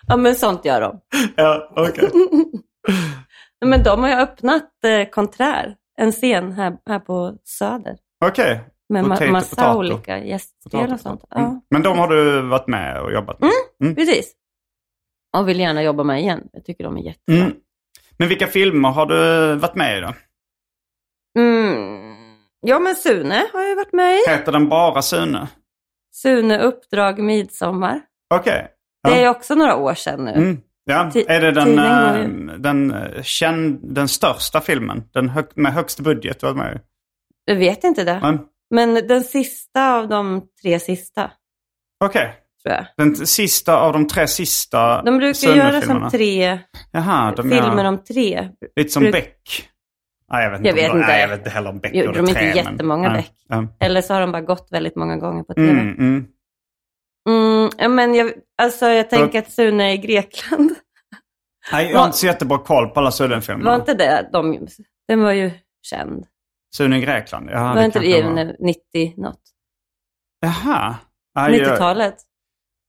Ja, 0.09 0.17
men 0.17 0.35
sånt 0.35 0.65
gör 0.65 0.81
de. 0.81 0.99
ja, 1.35 1.73
okej. 1.75 2.09
Men 3.65 3.83
de 3.83 4.03
har 4.03 4.09
ju 4.09 4.15
öppnat 4.15 4.69
eh, 4.83 5.09
Konträr, 5.09 5.75
en 5.97 6.11
scen 6.11 6.51
här, 6.51 6.77
här 6.85 6.99
på 6.99 7.37
Söder. 7.43 7.97
Okej. 8.25 8.61
Med 8.89 9.03
ma- 9.05 9.31
massa 9.31 9.55
potato. 9.55 9.79
olika 9.79 10.17
gästspel 10.25 10.93
och 10.93 10.99
sånt. 10.99 11.23
Ja, 11.29 11.37
Mm. 11.39 11.61
Men 11.69 11.81
de 11.83 11.97
har 11.97 12.07
du 12.07 12.41
varit 12.41 12.67
med 12.67 13.01
och 13.01 13.11
jobbat 13.13 13.39
med? 13.41 13.49
Mm. 13.83 13.95
precis. 13.95 14.33
Och 15.37 15.49
vill 15.49 15.59
gärna 15.59 15.83
jobba 15.83 16.03
med 16.03 16.19
igen. 16.21 16.43
Jag 16.53 16.65
tycker 16.65 16.83
de 16.83 16.97
är 16.97 17.01
jättebra. 17.01 17.41
Mm. 17.43 17.55
Men 18.17 18.27
vilka 18.29 18.47
filmer 18.47 18.89
har 18.89 19.05
du 19.05 19.55
varit 19.55 19.75
med 19.75 19.97
i 19.97 20.01
då? 20.01 20.13
Mm. 21.39 21.99
Ja, 22.61 22.79
men 22.79 22.95
Sune 22.95 23.43
har 23.53 23.61
jag 23.61 23.75
varit 23.75 23.93
med 23.93 24.15
i. 24.15 24.29
Heter 24.29 24.51
den 24.51 24.69
bara 24.69 25.01
Sune? 25.01 25.47
Sune 26.13 26.59
Uppdrag 26.59 27.19
Midsommar. 27.19 28.01
Okej. 28.33 28.67
Ja. 29.01 29.09
Det 29.09 29.23
är 29.23 29.29
också 29.29 29.55
några 29.55 29.75
år 29.75 29.93
sedan 29.93 30.25
nu. 30.25 30.31
Mm. 30.31 30.61
Ja, 30.83 31.11
är 31.27 31.41
det 31.41 31.51
den, 31.51 31.69
ju. 31.69 32.57
den, 32.57 32.91
eh, 32.91 33.21
känd, 33.23 33.79
den 33.95 34.07
största 34.07 34.61
filmen? 34.61 35.03
Den 35.13 35.29
hög, 35.29 35.45
med 35.55 35.73
högst 35.73 35.99
budget 35.99 36.39
du 36.39 36.47
varit 36.47 36.57
med 36.57 36.75
i? 36.75 36.79
Jag 37.45 37.55
vet 37.55 37.83
inte 37.83 38.03
det. 38.03 38.19
Men, 38.21 38.39
Men 38.69 38.93
den 39.07 39.23
sista 39.23 39.95
av 39.95 40.07
de 40.07 40.41
tre 40.61 40.79
sista, 40.79 41.31
Okej. 42.05 42.35
jag. 42.63 42.85
Den 42.97 43.15
sista 43.15 43.77
av 43.77 43.93
de 43.93 44.07
tre 44.07 44.27
sista 44.27 45.01
De 45.01 45.17
brukar 45.17 45.55
göra 45.55 45.81
som 45.81 46.09
tre 46.11 46.59
Jaha, 46.91 47.33
de 47.35 47.41
filmer 47.49 47.77
gör 47.77 47.85
om 47.85 48.03
tre. 48.03 48.49
lite 48.75 48.89
som 48.89 49.03
bruk- 49.03 49.11
Beck. 49.11 49.69
Nej, 50.31 50.43
jag 50.43 50.51
vet 50.51 50.59
inte, 50.59 50.69
Jag 50.69 50.75
vet 50.75 50.91
de, 50.91 50.97
inte. 50.97 51.07
Nej, 51.07 51.21
jag 51.21 51.27
vet 51.27 51.37
inte 51.39 51.49
heller 51.49 51.69
om 51.69 51.79
Beck 51.79 51.91
Jo, 51.93 52.05
gjorde 52.05 52.17
de 52.17 52.25
är 52.25 52.29
inte 52.29 52.39
tre, 52.39 52.47
men- 52.63 52.73
jättemånga 52.73 53.09
nej. 53.09 53.17
Beck. 53.21 53.33
Ja. 53.47 53.67
Eller 53.79 54.01
så 54.01 54.13
har 54.13 54.21
de 54.21 54.31
bara 54.31 54.41
gått 54.41 54.67
väldigt 54.71 54.95
många 54.95 55.17
gånger 55.17 55.43
på 55.43 55.53
tv. 55.53 55.69
Mm, 55.69 55.95
mm. 55.99 56.27
Mm, 57.29 57.95
men 57.95 58.15
jag, 58.15 58.31
alltså 58.61 58.85
jag 58.85 59.09
tänker 59.09 59.39
att 59.39 59.51
Sune 59.51 59.83
är 59.89 59.93
i 59.93 59.97
Grekland. 59.97 60.71
Nej, 61.71 61.91
jag 61.91 61.99
har 61.99 62.05
inte 62.05 62.17
så 62.17 62.25
jättebra 62.25 62.57
koll 62.57 62.87
på 62.89 62.99
alla 62.99 63.11
Sune-filmer. 63.11 63.65
Var 63.65 63.75
inte 63.75 63.93
det 63.93 64.29
de, 64.33 64.67
den 65.07 65.21
var 65.21 65.31
ju 65.31 65.51
känd. 65.81 66.25
Sune 66.75 66.97
i 66.97 67.01
Grekland? 67.01 67.49
Ja, 67.51 67.73
var 67.73 67.83
inte 67.83 67.99
det 67.99 68.21
var. 68.23 68.55
90 68.65 69.13
något? 69.17 69.41
Jaha. 70.41 70.95
Nej, 71.35 71.57
jag, 71.57 71.67
90-talet? 71.75 72.15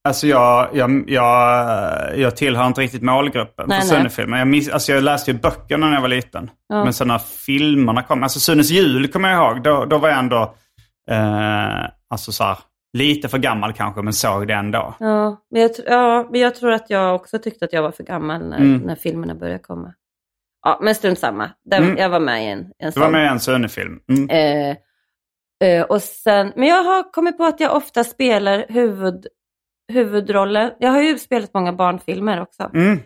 alltså 0.09 0.27
jag, 0.27 0.69
jag, 0.73 1.05
jag, 1.11 2.19
jag 2.19 2.37
tillhör 2.37 2.67
inte 2.67 2.81
riktigt 2.81 3.03
målgruppen 3.03 3.67
Nej, 3.69 3.81
för. 3.81 3.89
Sune-filmer. 3.89 4.39
Jag, 4.39 4.49
miss, 4.49 4.69
alltså 4.69 4.93
jag 4.93 5.03
läste 5.05 5.31
ju 5.31 5.39
böckerna 5.39 5.87
när 5.87 5.95
jag 5.95 6.01
var 6.01 6.09
liten. 6.09 6.51
Ja. 6.69 6.85
Men 6.85 6.93
sen 6.93 7.09
när 7.09 7.19
filmerna 7.19 8.03
kom, 8.03 8.23
alltså 8.23 8.41
Sunes 8.41 8.71
jul 8.71 9.09
kommer 9.09 9.29
jag 9.31 9.39
ihåg, 9.53 9.63
då, 9.63 9.85
då 9.85 9.99
var 9.99 10.09
jag 10.09 10.19
ändå, 10.19 10.55
eh, 11.11 11.85
alltså 12.11 12.33
så 12.33 12.45
här, 12.45 12.59
lite 12.99 13.29
för 13.29 13.39
gammal 13.39 13.73
kanske, 13.73 14.03
men 14.03 14.13
såg 14.13 14.47
det 14.49 14.55
ändå. 14.55 14.95
Ja 14.99 15.43
men, 15.51 15.63
jag, 15.63 15.71
ja, 15.87 16.29
men 16.31 16.41
jag 16.41 16.55
tror 16.55 16.73
att 16.73 16.91
jag 16.91 17.15
också 17.15 17.39
tyckte 17.39 17.65
att 17.65 17.73
jag 17.73 17.83
var 17.83 17.91
för 17.93 18.05
gammal 18.05 18.49
när, 18.49 18.57
Mm. 18.59 18.79
när 18.79 18.95
filmerna 18.95 19.35
började 19.35 19.59
komma. 19.59 19.95
Ja, 20.63 20.79
men 20.83 20.95
strunt 20.95 21.19
samma. 21.19 21.51
Den, 21.65 21.83
Mm. 21.85 21.97
Jag 21.97 22.09
var 22.09 22.21
med 22.21 22.45
i 22.45 22.47
en, 22.47 22.73
en 22.79 22.91
Du 22.95 23.01
var 23.01 23.11
med 23.11 23.25
i 23.25 23.29
en 23.29 23.41
Sune-film. 23.41 24.01
Mm. 24.09 24.31
Eh, 24.31 24.77
eh, 25.69 25.83
och 25.85 26.03
sen, 26.03 26.53
men 26.57 26.69
jag 26.69 26.83
har 26.85 27.13
kommit 27.13 27.37
på 27.39 27.45
att 27.45 27.61
jag 27.61 27.77
ofta 27.77 28.05
spelar 28.05 28.67
huvud, 28.69 29.27
huvudrollen. 29.93 30.73
Jag 30.79 30.91
har 30.91 31.03
ju 31.03 31.19
spelat 31.19 31.55
många 31.55 31.73
barnfilmer 31.73 32.41
också. 32.43 32.71
Mm. 32.75 33.01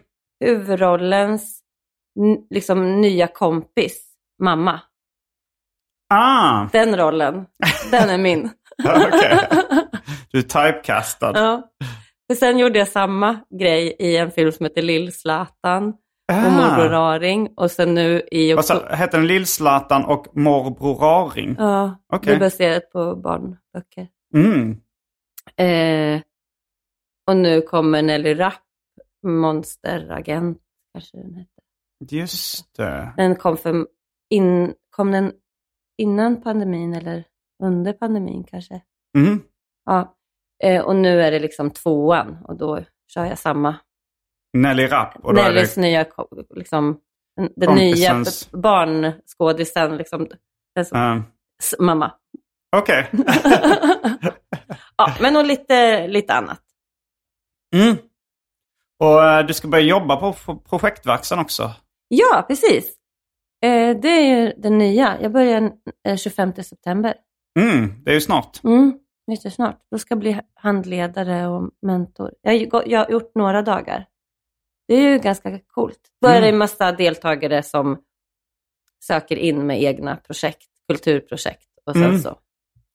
Huvudrollens 0.45 1.61
liksom, 2.51 3.01
nya 3.01 3.27
kompis, 3.27 4.05
mamma. 4.43 4.81
Ah, 6.15 6.69
Den 6.73 6.97
rollen, 6.97 7.47
den 7.91 8.11
är 8.11 8.19
min. 8.19 8.51
okej. 8.85 9.39
Du 10.33 10.39
är 10.39 10.43
typecastad. 10.43 11.33
ja. 11.35 11.71
Sen 12.37 12.59
gjorde 12.59 12.79
jag 12.79 12.89
samma 12.89 13.41
grej 13.61 13.97
i 13.99 14.17
en 14.17 14.31
film 14.31 14.53
som 14.53 14.67
heter 14.67 14.83
Lill-Zlatan 14.83 15.93
och 16.33 16.35
Ah. 16.35 16.51
Morbror 16.51 16.89
Raring. 16.89 17.49
Och 17.57 17.71
sen 17.71 17.95
nu 17.95 18.23
i 18.31 18.55
Vad 18.55 18.65
sa-. 18.65 18.95
Heter 18.95 19.19
den 19.19 19.27
Lill-Zlatan 19.27 20.05
och 20.05 20.37
Morbror 20.37 20.95
Raring? 20.95 21.55
Ja, 21.59 21.97
Okej. 22.13 22.31
det 22.33 22.37
är 22.37 22.41
baserat 22.41 22.91
på 22.91 23.17
barnböcker. 23.17 24.09
Mm. 24.35 24.81
Eh, 25.57 26.23
och 27.27 27.37
nu 27.37 27.61
kommer 27.63 28.03
Nelly 28.03 28.35
Rapp, 28.35 28.63
Monsteragent 29.27 30.59
kanske 30.93 31.17
den 31.17 31.35
heter. 31.35 31.65
Just 32.17 32.77
det. 32.77 33.15
Den 33.17 33.37
kom, 33.37 33.57
för 33.57 33.87
in, 34.31 34.75
kom 34.91 35.11
den 35.11 35.33
innan 35.99 36.43
pandemin 36.43 36.95
eller 36.95 37.25
under 37.63 37.93
pandemin 37.93 38.45
kanske? 38.45 38.81
Mm. 39.19 39.43
Ja. 39.85 40.17
Eh, 40.65 40.85
och 40.85 40.97
nu 40.97 41.23
är 41.23 41.31
det 41.31 41.39
liksom 41.39 41.71
tvåan 41.71 42.37
och 42.45 42.57
då 42.57 42.81
kör 43.15 43.25
jag 43.25 43.39
samma. 43.39 43.77
Nelly 44.55 44.87
Rapp. 44.87 45.17
Och 45.23 45.35
Nellys 45.35 45.75
det, 45.75 45.81
nya, 45.81 46.07
liksom, 46.55 46.99
den, 47.57 47.75
nya 47.75 48.25
barnskådisen, 48.53 49.97
liksom, 49.97 50.29
den 50.75 50.85
som, 50.85 50.99
eh, 50.99 51.23
s- 51.63 51.75
mamma. 51.79 52.13
Okej. 52.77 53.11
Ja, 54.97 55.15
men 55.21 55.37
och 55.37 55.45
lite, 55.45 56.07
lite 56.09 56.35
annat. 56.35 56.61
mm. 57.77 57.97
Och 58.99 59.25
eh, 59.25 59.47
du 59.47 59.55
ska 59.55 59.69
börja 59.69 59.85
jobba 59.85 60.17
på 60.17 60.33
pro- 60.33 60.59
projektverksamheten 60.59 61.45
också. 61.45 61.71
Ja, 62.09 62.45
precis. 62.49 62.95
Eh, 63.65 63.97
det 63.97 64.09
är 64.09 64.37
ju 64.37 64.53
den 64.57 64.79
nya. 64.79 65.19
Jag 65.23 65.33
börjar 65.33 65.73
eh, 66.09 66.17
25 66.17 66.53
september. 66.55 67.15
Mm. 67.61 68.03
Det 68.05 68.11
är 68.11 68.15
ju 68.15 68.21
snart. 68.21 68.65
Mm, 68.65 68.99
jättesnart. 69.31 69.81
Då 69.91 69.99
ska 69.99 70.13
jag 70.13 70.19
bli 70.19 70.41
handledare 70.55 71.47
och 71.47 71.71
mentor. 71.83 72.33
Har, 72.45 72.85
jag 72.89 72.99
har 73.05 73.11
gjort 73.11 73.33
några 73.35 73.63
dagar. 73.63 74.07
Det 74.89 74.95
är 74.95 75.11
ju 75.11 75.19
ganska 75.19 75.59
coolt. 75.67 76.01
Då 76.21 76.29
är 76.29 76.41
det 76.41 76.49
en 76.49 76.59
massa 76.59 76.93
deltagare 76.93 77.63
som 77.63 77.99
söker 79.05 79.37
in 79.37 79.67
med 79.67 79.83
egna 79.83 80.17
projekt, 80.17 80.67
kulturprojekt 80.89 81.67
och 81.87 81.93
sen 81.93 82.05
Mm. 82.05 82.19
så. 82.19 82.39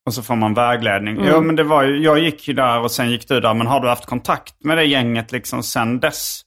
Och 0.05 0.13
så 0.13 0.23
får 0.23 0.35
man 0.35 0.53
vägledning. 0.53 1.15
Mm. 1.17 1.27
Ja, 1.27 1.41
men 1.41 1.55
det 1.55 1.63
var 1.63 1.83
ju, 1.83 2.03
jag 2.03 2.19
gick 2.19 2.47
ju 2.47 2.53
där 2.53 2.79
och 2.79 2.91
sen 2.91 3.11
gick 3.11 3.27
du 3.27 3.39
där. 3.39 3.53
Men 3.53 3.67
har 3.67 3.79
du 3.79 3.87
haft 3.87 4.05
kontakt 4.05 4.63
med 4.63 4.77
det 4.77 4.83
gänget 4.85 5.31
liksom 5.31 5.63
sen 5.63 5.99
dess? 5.99 6.41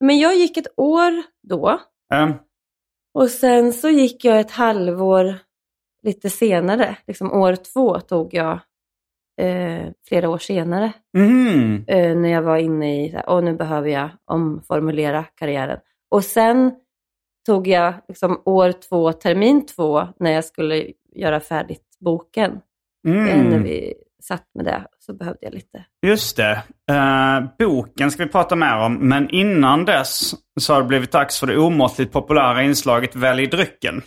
Men 0.00 0.18
jag 0.18 0.36
gick 0.36 0.56
ett 0.56 0.66
år 0.76 1.22
då 1.48 1.80
Eh, 2.14 2.30
och 3.14 3.30
sen 3.30 3.72
så 3.72 3.88
gick 3.88 4.24
jag 4.24 4.40
ett 4.40 4.50
halvår 4.50 5.34
lite 6.02 6.30
senare. 6.30 6.96
Liksom 7.06 7.32
år 7.32 7.56
två 7.56 8.00
tog 8.00 8.34
jag 8.34 8.60
eh, 9.40 9.86
flera 10.08 10.28
år 10.28 10.38
senare. 10.38 10.92
mm. 11.16 11.84
eh, 11.88 12.16
när 12.16 12.28
jag 12.28 12.42
var 12.42 12.56
inne 12.56 13.04
i, 13.04 13.10
så 13.10 13.16
här, 13.16 13.24
åh 13.28 13.42
nu 13.42 13.54
behöver 13.54 13.88
jag 13.88 14.08
omformulera 14.24 15.24
karriären. 15.24 15.78
Och 16.10 16.24
sen 16.24 16.72
tog 17.46 17.68
jag 17.68 17.94
liksom 18.08 18.42
år 18.44 18.72
två, 18.88 19.12
termin 19.12 19.66
två, 19.66 20.08
när 20.20 20.30
jag 20.30 20.44
skulle 20.44 20.86
göra 21.14 21.40
färdigt 21.40 21.82
boken. 22.00 22.50
Eh, 23.08 23.12
när 23.12 23.32
Mm. 23.32 23.62
vi 23.62 23.94
satt 24.22 24.44
med 24.54 24.64
det 24.64 24.82
så 24.98 25.12
behövde 25.14 25.38
jag 25.40 25.54
lite. 25.54 25.84
Just 26.06 26.36
det. 26.36 26.62
Eh, 26.90 27.44
boken 27.58 28.10
ska 28.10 28.24
vi 28.24 28.30
prata 28.30 28.56
mer 28.56 28.76
om. 28.76 28.94
Men 29.08 29.30
innan 29.30 29.84
dess 29.84 30.34
så 30.60 30.74
har 30.74 30.80
det 30.82 30.88
blivit 30.88 31.12
dags 31.12 31.40
för 31.40 31.46
det 31.46 31.58
omåttligt 31.58 32.12
populära 32.12 32.62
inslaget 32.62 33.16
Välj 33.16 33.46
drycken. 33.46 34.02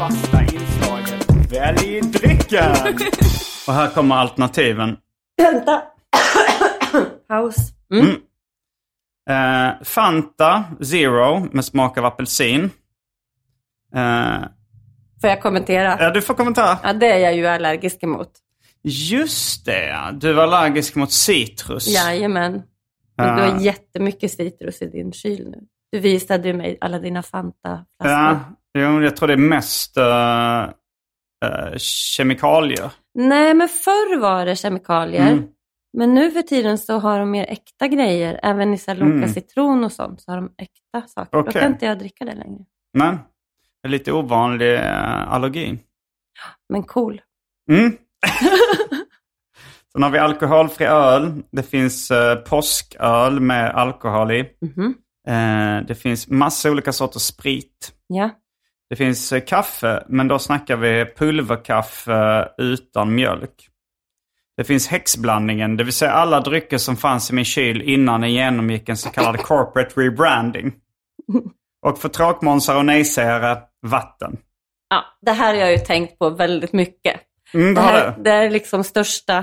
Fasta 0.00 0.42
inslaget 0.42 1.52
Välj 1.52 2.00
drycken. 2.00 2.70
Och 3.66 3.74
här 3.74 3.90
kommer 3.90 4.16
alternativen. 4.16 4.96
Vänta! 5.36 5.82
Paus. 7.28 7.56
Mm. 7.92 8.06
Mm. 8.06 8.16
Eh, 9.30 9.82
Fanta 9.84 10.64
Zero 10.82 11.48
med 11.52 11.64
smak 11.64 11.98
av 11.98 12.04
apelsin. 12.04 12.64
Eh, 13.94 14.40
Får 15.20 15.30
jag 15.30 15.42
kommentera? 15.42 15.96
ja, 16.00 16.10
du 16.10 16.22
får 16.22 16.34
kommentera. 16.34 16.78
Ja, 16.82 16.92
det 16.92 17.12
är 17.12 17.18
jag 17.18 17.34
ju 17.36 17.46
allergisk 17.46 18.02
emot. 18.02 18.30
Just 18.82 19.64
det, 19.66 20.10
du 20.12 20.32
var 20.32 20.42
allergisk 20.42 20.94
mot 20.94 21.12
citrus. 21.12 21.88
Jajamän. 21.88 22.54
Och 22.54 23.24
du 23.24 23.42
har 23.42 23.60
jättemycket 23.60 24.30
citrus 24.32 24.82
i 24.82 24.86
din 24.86 25.12
kyl 25.12 25.50
nu. 25.50 25.58
Du 25.92 25.98
visade 25.98 26.48
ju 26.48 26.54
mig 26.54 26.78
alla 26.80 26.98
dina 26.98 27.22
Fanta-flaskor. 27.22 28.10
Ja, 28.10 28.40
jo, 28.78 29.02
jag 29.02 29.16
tror 29.16 29.26
det 29.26 29.32
är 29.32 29.36
mest 29.36 29.98
uh, 29.98 30.68
kemikalier. 31.78 32.90
Nej, 33.14 33.54
men 33.54 33.68
förr 33.68 34.18
var 34.18 34.46
det 34.46 34.56
kemikalier. 34.56 35.32
Mm. 35.32 35.44
Men 35.96 36.14
nu 36.14 36.30
för 36.30 36.42
tiden 36.42 36.78
så 36.78 36.98
har 36.98 37.18
de 37.18 37.30
mer 37.30 37.46
äkta 37.48 37.88
grejer. 37.88 38.40
Även 38.42 38.74
i 38.74 38.78
Loka 38.86 39.04
Mm. 39.04 39.28
citron 39.28 39.84
och 39.84 39.92
sånt 39.92 40.20
så 40.20 40.30
har 40.30 40.36
de 40.36 40.50
äkta 40.58 41.08
saker. 41.08 41.32
Då 41.32 41.38
Okej. 41.38 41.52
kan 41.62 41.72
inte 41.72 41.86
jag 41.86 41.98
dricka 41.98 42.24
det 42.24 42.34
längre. 42.34 42.64
Men 42.98 43.14
det 43.82 43.88
är 43.88 43.90
lite 43.90 44.12
ovanlig 44.12 44.74
uh, 44.74 45.32
allergi. 45.32 45.78
Men 46.68 46.82
cool. 46.82 47.20
Mm. 47.70 47.92
Sen 49.92 50.02
har 50.02 50.10
vi 50.10 50.18
alkoholfri 50.18 50.86
öl. 50.86 51.42
Det 51.50 51.62
finns 51.62 52.10
eh, 52.10 52.34
påsköl 52.36 53.40
med 53.40 53.70
alkohol 53.70 54.30
i. 54.30 54.50
Mhm. 54.60 54.94
Eh, 55.28 55.86
det 55.86 55.94
finns 55.94 56.28
massa 56.28 56.70
olika 56.70 56.92
sorters 56.92 57.22
sprit. 57.22 57.92
Ja. 58.06 58.30
Det 58.90 58.96
finns 58.96 59.32
eh, 59.32 59.40
kaffe, 59.40 60.04
men 60.08 60.28
då 60.28 60.38
snackar 60.38 60.76
vi 60.76 61.06
pulverkaffe 61.16 62.48
utan 62.58 63.14
mjölk. 63.14 63.66
Det 64.56 64.64
finns 64.64 64.88
häxblandningen, 64.88 65.76
det 65.76 65.84
vill 65.84 65.92
säga 65.92 66.12
alla 66.12 66.40
drycker 66.40 66.78
som 66.78 66.96
fanns 66.96 67.30
i 67.30 67.34
min 67.34 67.44
kyl 67.44 67.82
innan 67.82 68.22
jag 68.22 68.30
genomgick 68.30 68.88
en 68.88 68.96
så 68.96 69.10
kallad 69.10 69.38
corporate 69.38 70.00
rebranding. 70.00 70.72
Och 71.86 71.98
för 71.98 72.08
tråkmånsar 72.08 72.76
och 72.76 72.84
nejsägare, 72.84 73.60
vatten. 73.86 74.36
ja. 74.90 75.04
Det 75.20 75.32
här 75.32 75.54
har 75.54 75.60
jag 75.60 75.72
ju 75.72 75.78
tänkt 75.78 76.18
på 76.18 76.30
väldigt 76.30 76.72
mycket. 76.72 77.20
Mm, 77.54 77.74
Det, 77.74 77.80
här, 77.80 78.14
det. 78.18 78.30
är 78.30 78.50
liksom 78.50 78.84
största, 78.84 79.38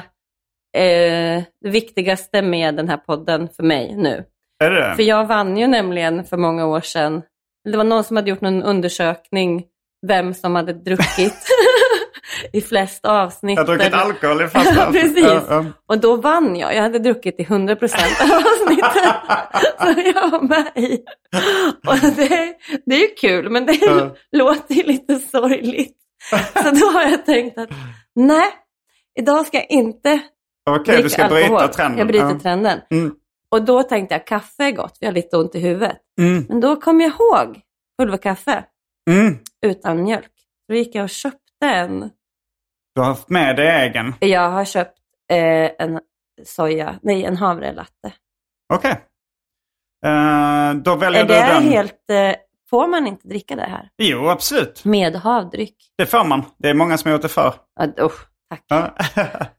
eh, 0.78 1.44
det 1.62 1.70
viktigaste 1.70 2.42
med 2.42 2.76
den 2.76 2.90
här 2.90 2.98
podden 2.98 3.50
för 3.56 3.64
mig 3.64 3.96
nu. 3.96 4.26
Är 4.64 4.72
det 4.72 4.96
För 4.96 5.04
jag 5.04 5.26
vann 5.26 5.58
ju 5.58 5.68
nämligen 5.68 6.24
för 6.24 6.38
många 6.38 6.66
år 6.66 6.82
sedan, 6.82 7.22
det 7.72 7.78
var 7.78 7.84
någon 7.84 8.04
som 8.04 8.16
hade 8.16 8.30
gjort 8.30 8.42
någon 8.42 8.64
undersökning 8.64 9.64
vem 10.08 10.34
som 10.34 10.56
hade 10.56 10.74
druckit 10.74 11.36
i 12.54 12.62
flest 12.62 13.06
avsnitt. 13.06 13.58
Jag 13.58 13.66
har 13.66 13.76
druckit 13.78 13.94
alkohol 13.94 14.42
i 14.42 14.48
fasta. 14.48 14.74
Ja, 14.76 14.92
precis. 14.92 15.24
Ja, 15.24 15.44
ja. 15.50 15.66
Och 15.88 15.98
då 16.00 16.16
vann 16.16 16.56
jag. 16.56 16.76
Jag 16.76 16.82
hade 16.82 17.00
druckit 17.00 17.40
i 17.40 17.44
100% 17.44 17.54
av 18.24 18.32
avsnittet 18.38 19.14
som 19.80 20.04
jag 20.16 20.30
var 20.32 20.42
med 20.42 20.72
i. 20.76 21.00
Och 21.88 22.00
det, 22.16 22.54
det 22.86 22.96
är 22.96 23.00
ju 23.00 23.08
kul, 23.08 23.50
men 23.50 23.66
det 23.66 23.78
Ja. 23.82 24.16
låter 24.32 24.76
ju 24.76 24.84
lite 24.84 25.16
sorgligt. 25.16 25.98
Så 26.64 26.72
då 26.72 26.86
har 26.92 27.04
jag 27.04 27.26
tänkt 27.26 27.58
att 27.58 27.70
nej, 28.16 28.48
idag 29.20 29.48
ska 29.48 29.58
jag 29.58 29.70
inte 29.72 30.20
Okej, 30.70 30.96
du 30.96 31.02
dricka 31.02 31.10
ska 31.10 31.24
alkohol. 31.24 31.48
bryta 31.60 31.68
trenden. 31.68 31.98
Jag 31.98 32.08
bryter 32.08 32.40
trenden. 32.40 32.80
Mm. 32.92 33.12
Och 33.52 33.66
då 33.66 33.84
tänkte 33.84 34.16
jag 34.16 34.28
kaffe 34.28 34.64
är 34.64 34.72
gott, 34.72 34.98
för 34.98 35.06
jag 35.06 35.12
har 35.12 35.16
lite 35.16 35.38
ont 35.38 35.56
i 35.56 35.60
huvudet. 35.60 35.98
Mm. 36.22 36.46
Men 36.50 36.60
då 36.62 36.76
kom 36.76 37.02
jag 37.02 37.12
ihåg 37.12 37.62
pulverkaffe 38.00 38.64
Mm. 39.10 39.38
utan 39.66 40.04
mjölk. 40.04 40.32
Då 40.70 40.76
gick 40.76 40.96
jag 40.96 41.04
och 41.04 41.10
köpte 41.10 41.66
en. 41.66 42.00
Du 42.96 43.02
har 43.02 43.08
haft 43.08 43.30
med 43.30 43.56
dig 43.56 43.68
egen. 43.68 44.14
Jag 44.20 44.50
har 44.52 44.66
köpt 44.66 44.98
eh, 45.32 45.72
en 45.80 46.00
soja, 46.46 47.00
nej 47.02 47.26
en 47.26 47.38
havrelatte. 47.38 48.14
Okej. 48.74 48.92
Eh, 50.06 50.74
då 50.74 50.96
väljer 50.96 51.22
Är 51.22 51.28
du 51.28 51.34
det 51.34 51.40
den. 51.54 51.64
helt, 51.64 52.10
eh, 52.10 52.36
får 52.70 52.88
man 52.88 53.08
inte 53.08 53.28
dricka 53.28 53.56
det 53.56 53.62
här? 53.62 53.90
Jo, 53.98 54.28
absolut. 54.30 54.86
Med 54.86 55.16
havdryck? 55.16 55.76
Det 55.98 56.06
får 56.06 56.24
man. 56.26 56.44
Det 56.58 56.70
är 56.70 56.74
många 56.74 56.98
som 56.98 57.10
har 57.10 57.14
gjort 57.16 57.22
det 57.22 57.28
förr. 57.30 57.54
Ja, 57.80 58.06
usch, 58.06 58.28
tack. 58.50 58.64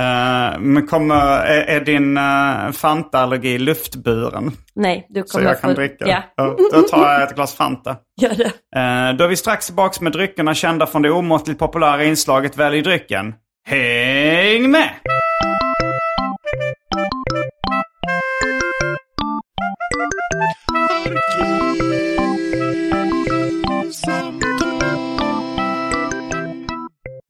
Eh, 0.00 0.58
men 0.60 0.86
kommer, 0.86 1.14
är, 1.44 1.62
är 1.62 1.80
din 1.80 2.18
uh, 2.18 2.72
Fanta-allergi 2.72 3.58
luftburen? 3.58 4.52
Nej, 4.74 5.06
du 5.08 5.22
Så 5.26 5.38
kommer 5.38 5.50
jag 5.50 5.60
kan 5.60 5.70
få... 5.70 5.76
dricka? 5.76 6.06
Ja, 6.08 6.22
Ja, 6.36 6.56
då 6.72 6.82
tar 6.82 7.12
jag 7.12 7.22
ett 7.22 7.34
glas 7.34 7.54
Fanta. 7.54 7.96
gör 8.20 8.34
det. 8.34 8.44
Uh, 8.44 9.16
då 9.16 9.24
är 9.24 9.28
vi 9.28 9.36
strax 9.36 9.66
tillbaka 9.66 10.04
med 10.04 10.12
dryckerna 10.12 10.54
kända 10.54 10.86
från 10.86 11.02
det 11.02 11.10
omåttligt 11.10 11.58
populära 11.58 12.04
inslaget 12.04 12.56
Välj 12.56 12.82
drycken. 12.82 13.34
Häng 13.66 14.70
med! 14.70 14.90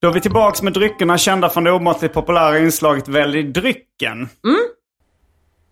Då 0.02 0.08
är 0.08 0.12
vi 0.12 0.20
tillbaka 0.20 0.64
med 0.64 0.72
dryckerna 0.72 1.18
kända 1.18 1.48
från 1.48 1.64
det 1.64 1.72
omåttligt 1.72 2.14
populära 2.14 2.58
inslaget 2.58 3.08
Välj 3.08 3.42
drycken. 3.42 4.28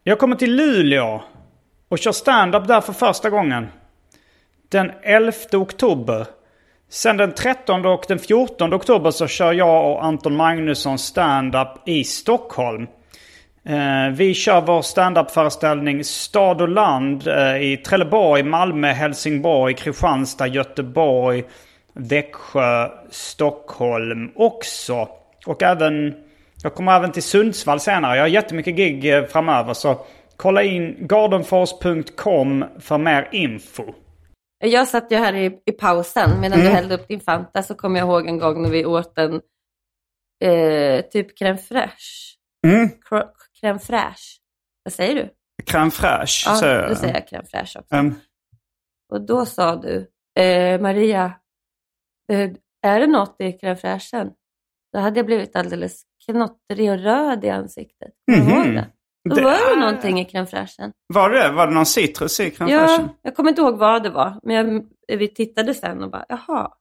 Jag 0.05 0.19
kommer 0.19 0.37
till 0.37 0.57
Luleå 0.57 1.23
och 1.89 1.99
kör 1.99 2.13
stand-up 2.13 2.69
där 2.69 2.81
för 2.81 2.93
första 2.93 3.31
gången. 3.31 3.67
Den 4.69 4.93
11 5.03 5.33
oktober. 5.53 6.27
Sen 6.91 7.17
den 7.17 7.33
13 7.35 7.87
och 7.87 8.05
den 8.09 8.19
14 8.19 8.75
oktober 8.75 9.11
så 9.11 9.27
kör 9.27 9.53
jag 9.53 9.91
och 9.91 10.05
Anton 10.05 10.37
Magnusson 10.37 10.99
stand-up 10.99 11.89
i 11.89 12.05
Stockholm. 12.05 12.87
Eh, 13.65 14.09
vi 14.13 14.35
kör 14.35 14.61
vår 14.61 14.83
stand-up-föreställning 14.83 16.05
Stad 16.05 16.63
och 16.63 16.69
land 16.69 17.29
eh, 17.29 17.57
i 17.57 17.77
Trelleborg, 17.77 18.43
Malmö, 18.43 18.93
Helsingborg, 18.93 19.75
Kristianstad, 19.75 20.47
Göteborg, 20.47 21.45
Växjö, 21.95 22.89
Stockholm 23.11 24.33
också. 24.35 25.09
Och 25.47 25.63
även, 25.63 26.15
jag 26.63 26.75
kommer 26.75 26.97
även 26.97 27.13
till 27.13 27.23
Sundsvall 27.23 27.81
senare. 27.81 28.17
Jag 28.17 28.23
har 28.23 28.29
jättemycket 28.29 28.77
gig 28.77 29.15
eh, 29.17 29.25
framöver 29.25 29.75
så 29.75 30.07
kolla 30.37 30.63
in 30.63 30.97
gardenfors.com 31.07 32.65
för 32.81 32.99
mer 32.99 33.29
info. 33.33 33.85
Jag 34.65 34.89
satt 34.89 35.13
ju 35.13 35.17
här 35.17 35.35
i, 35.35 35.61
i 35.67 35.73
pausen 35.73 36.41
medan 36.41 36.59
Mm. 36.61 36.71
du 36.71 36.77
hällde 36.77 36.95
upp 36.95 37.09
din 37.09 37.21
Fanta 37.21 37.63
så 37.63 37.75
kom 37.75 37.97
jag 37.97 38.07
ihåg 38.09 38.27
en 38.29 38.39
gång 38.39 38.63
när 38.63 38.71
vi 38.71 38.85
åt 38.85 39.19
en 39.19 39.41
eh, 40.45 41.01
typ 41.05 41.39
crème 41.41 41.59
fraîche. 41.59 42.37
Mm. 42.67 42.89
Crème 43.63 43.79
fraîche. 43.79 44.39
Vad 44.85 44.93
säger 44.93 45.15
du? 45.15 45.29
Crème 45.65 45.91
fraîche. 45.91 46.43
Ja, 46.47 46.57
säger 46.57 46.81
jag. 46.81 46.91
då 46.91 46.95
säger 46.95 47.15
jag 47.15 47.23
crème 47.29 47.47
fraîche 47.47 47.79
också. 47.81 47.95
Mm. 47.95 48.15
Och 49.13 49.21
då 49.21 49.47
sa 49.47 49.77
du, 49.77 50.11
eh, 50.43 50.81
Maria, 50.81 51.33
är 52.83 53.01
det 53.01 53.07
något 53.07 53.37
i 53.39 53.45
crème 53.53 53.75
fraîchen? 53.77 54.33
Då 54.93 54.99
hade 54.99 55.19
jag 55.19 55.27
blivit 55.27 55.57
alldeles 55.57 56.03
knottrig 56.27 56.91
och 56.91 56.99
röd 56.99 57.45
i 57.45 57.49
ansiktet. 57.51 58.11
Du 58.27 58.35
ihåg 58.37 58.67
Mhm. 58.67 58.75
det? 58.75 58.87
Då 59.29 59.35
Det 59.35 59.43
var 59.43 59.75
det 59.75 59.81
någonting 59.81 60.21
i 60.21 60.25
crème 60.25 60.47
fraîchen. 60.47 60.93
Var 61.15 61.31
det 61.31 61.53
Var 61.53 61.67
det 61.67 61.75
någon 61.75 61.87
citrus 61.87 62.41
i 62.41 62.51
crème 62.51 62.69
Ja, 62.71 62.79
fraîchen? 62.87 63.09
jag 63.23 63.37
kommer 63.37 63.51
inte 63.51 63.63
ihåg 63.63 63.79
vad 63.79 64.03
det 64.03 64.11
var, 64.11 64.41
men 64.43 64.57
jag, 65.09 65.19
vi 65.19 65.29
tittade 65.29 65.75
sen 65.75 66.03
och 66.03 66.11
bara, 66.11 66.25
jaha. 66.29 66.73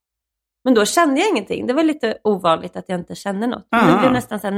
Men 0.64 0.74
då 0.74 0.86
kände 0.86 1.20
jag 1.22 1.30
ingenting. 1.30 1.68
Det 1.68 1.74
var 1.74 1.84
lite 1.84 2.18
ovanligt 2.24 2.76
att 2.76 2.90
jag 2.90 3.00
inte 3.00 3.16
kände 3.16 3.48
något. 3.48 3.68
Men 3.72 3.86
det 3.88 3.92
Aha. 3.94 4.00
blev 4.02 4.12
nästan 4.12 4.40
så 4.40 4.48
här 4.48 4.56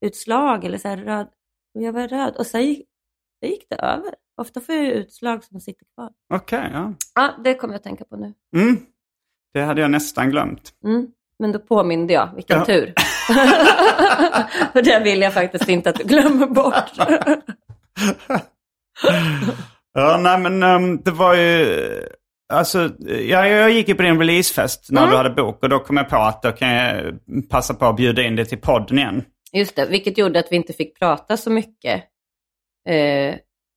nässelutslag 0.00 0.64
eller 0.64 0.78
så 0.78 0.88
här 0.88 0.96
röd. 0.96 1.26
Och 1.74 1.82
jag 1.82 1.92
var 1.92 2.08
röd 2.08 2.36
och 2.36 2.46
sen 2.46 2.62
gick, 2.66 2.88
sen 3.42 3.50
gick 3.50 3.66
det 3.70 3.76
över. 3.76 4.14
Ofta 4.36 4.60
får 4.60 4.74
jag 4.74 4.86
utslag 4.86 5.44
som 5.44 5.60
sitter 5.60 5.86
kvar. 5.94 6.10
Okej, 6.34 6.70
ja. 6.72 6.94
Ja, 7.14 7.34
det 7.44 7.54
kommer 7.54 7.74
jag 7.74 7.78
att 7.78 7.84
tänka 7.84 8.04
på 8.04 8.16
nu. 8.16 8.34
Mm. 8.56 8.76
Det 9.54 9.60
hade 9.62 9.80
jag 9.80 9.90
nästan 9.90 10.30
glömt. 10.30 10.70
Mm. 10.84 11.06
Men 11.38 11.52
då 11.52 11.58
påminde 11.58 12.12
jag, 12.12 12.34
vilken 12.34 12.58
Ja. 12.58 12.64
tur. 12.64 12.92
För 14.72 14.82
det 14.82 15.00
vill 15.04 15.20
jag 15.22 15.34
faktiskt 15.34 15.68
inte 15.68 15.90
att 15.90 15.96
du 15.96 16.04
glömmer 16.04 16.46
bort. 16.46 16.90
Ja, 19.94 20.16
nej 20.22 20.38
men 20.38 20.62
ehm, 20.62 21.02
det 21.02 21.10
var 21.10 21.34
ju... 21.34 21.80
Alltså, 22.52 22.90
ja, 23.08 23.46
jag 23.46 23.70
gick 23.70 23.88
ju 23.88 23.94
på 23.94 24.02
din 24.02 24.18
releasefest 24.18 24.90
när 24.90 25.00
Mm. 25.00 25.10
du 25.10 25.16
hade 25.16 25.30
bok 25.30 25.62
och 25.62 25.68
då 25.68 25.78
kom 25.78 25.96
jag 25.96 26.08
på 26.08 26.16
att 26.16 26.42
då 26.42 26.52
kan 26.52 26.68
jag 26.68 27.14
passa 27.50 27.74
på 27.74 27.86
att 27.86 27.96
bjuda 27.96 28.22
in 28.22 28.36
dig 28.36 28.44
till 28.44 28.58
podden 28.60 28.98
igen. 28.98 29.24
Just 29.52 29.76
det, 29.76 29.86
vilket 29.86 30.18
gjorde 30.18 30.38
att 30.38 30.46
vi 30.52 30.56
inte 30.56 30.72
fick 30.72 30.98
prata 30.98 31.36
så 31.36 31.50
mycket. 31.50 32.04
Eh, 32.88 33.34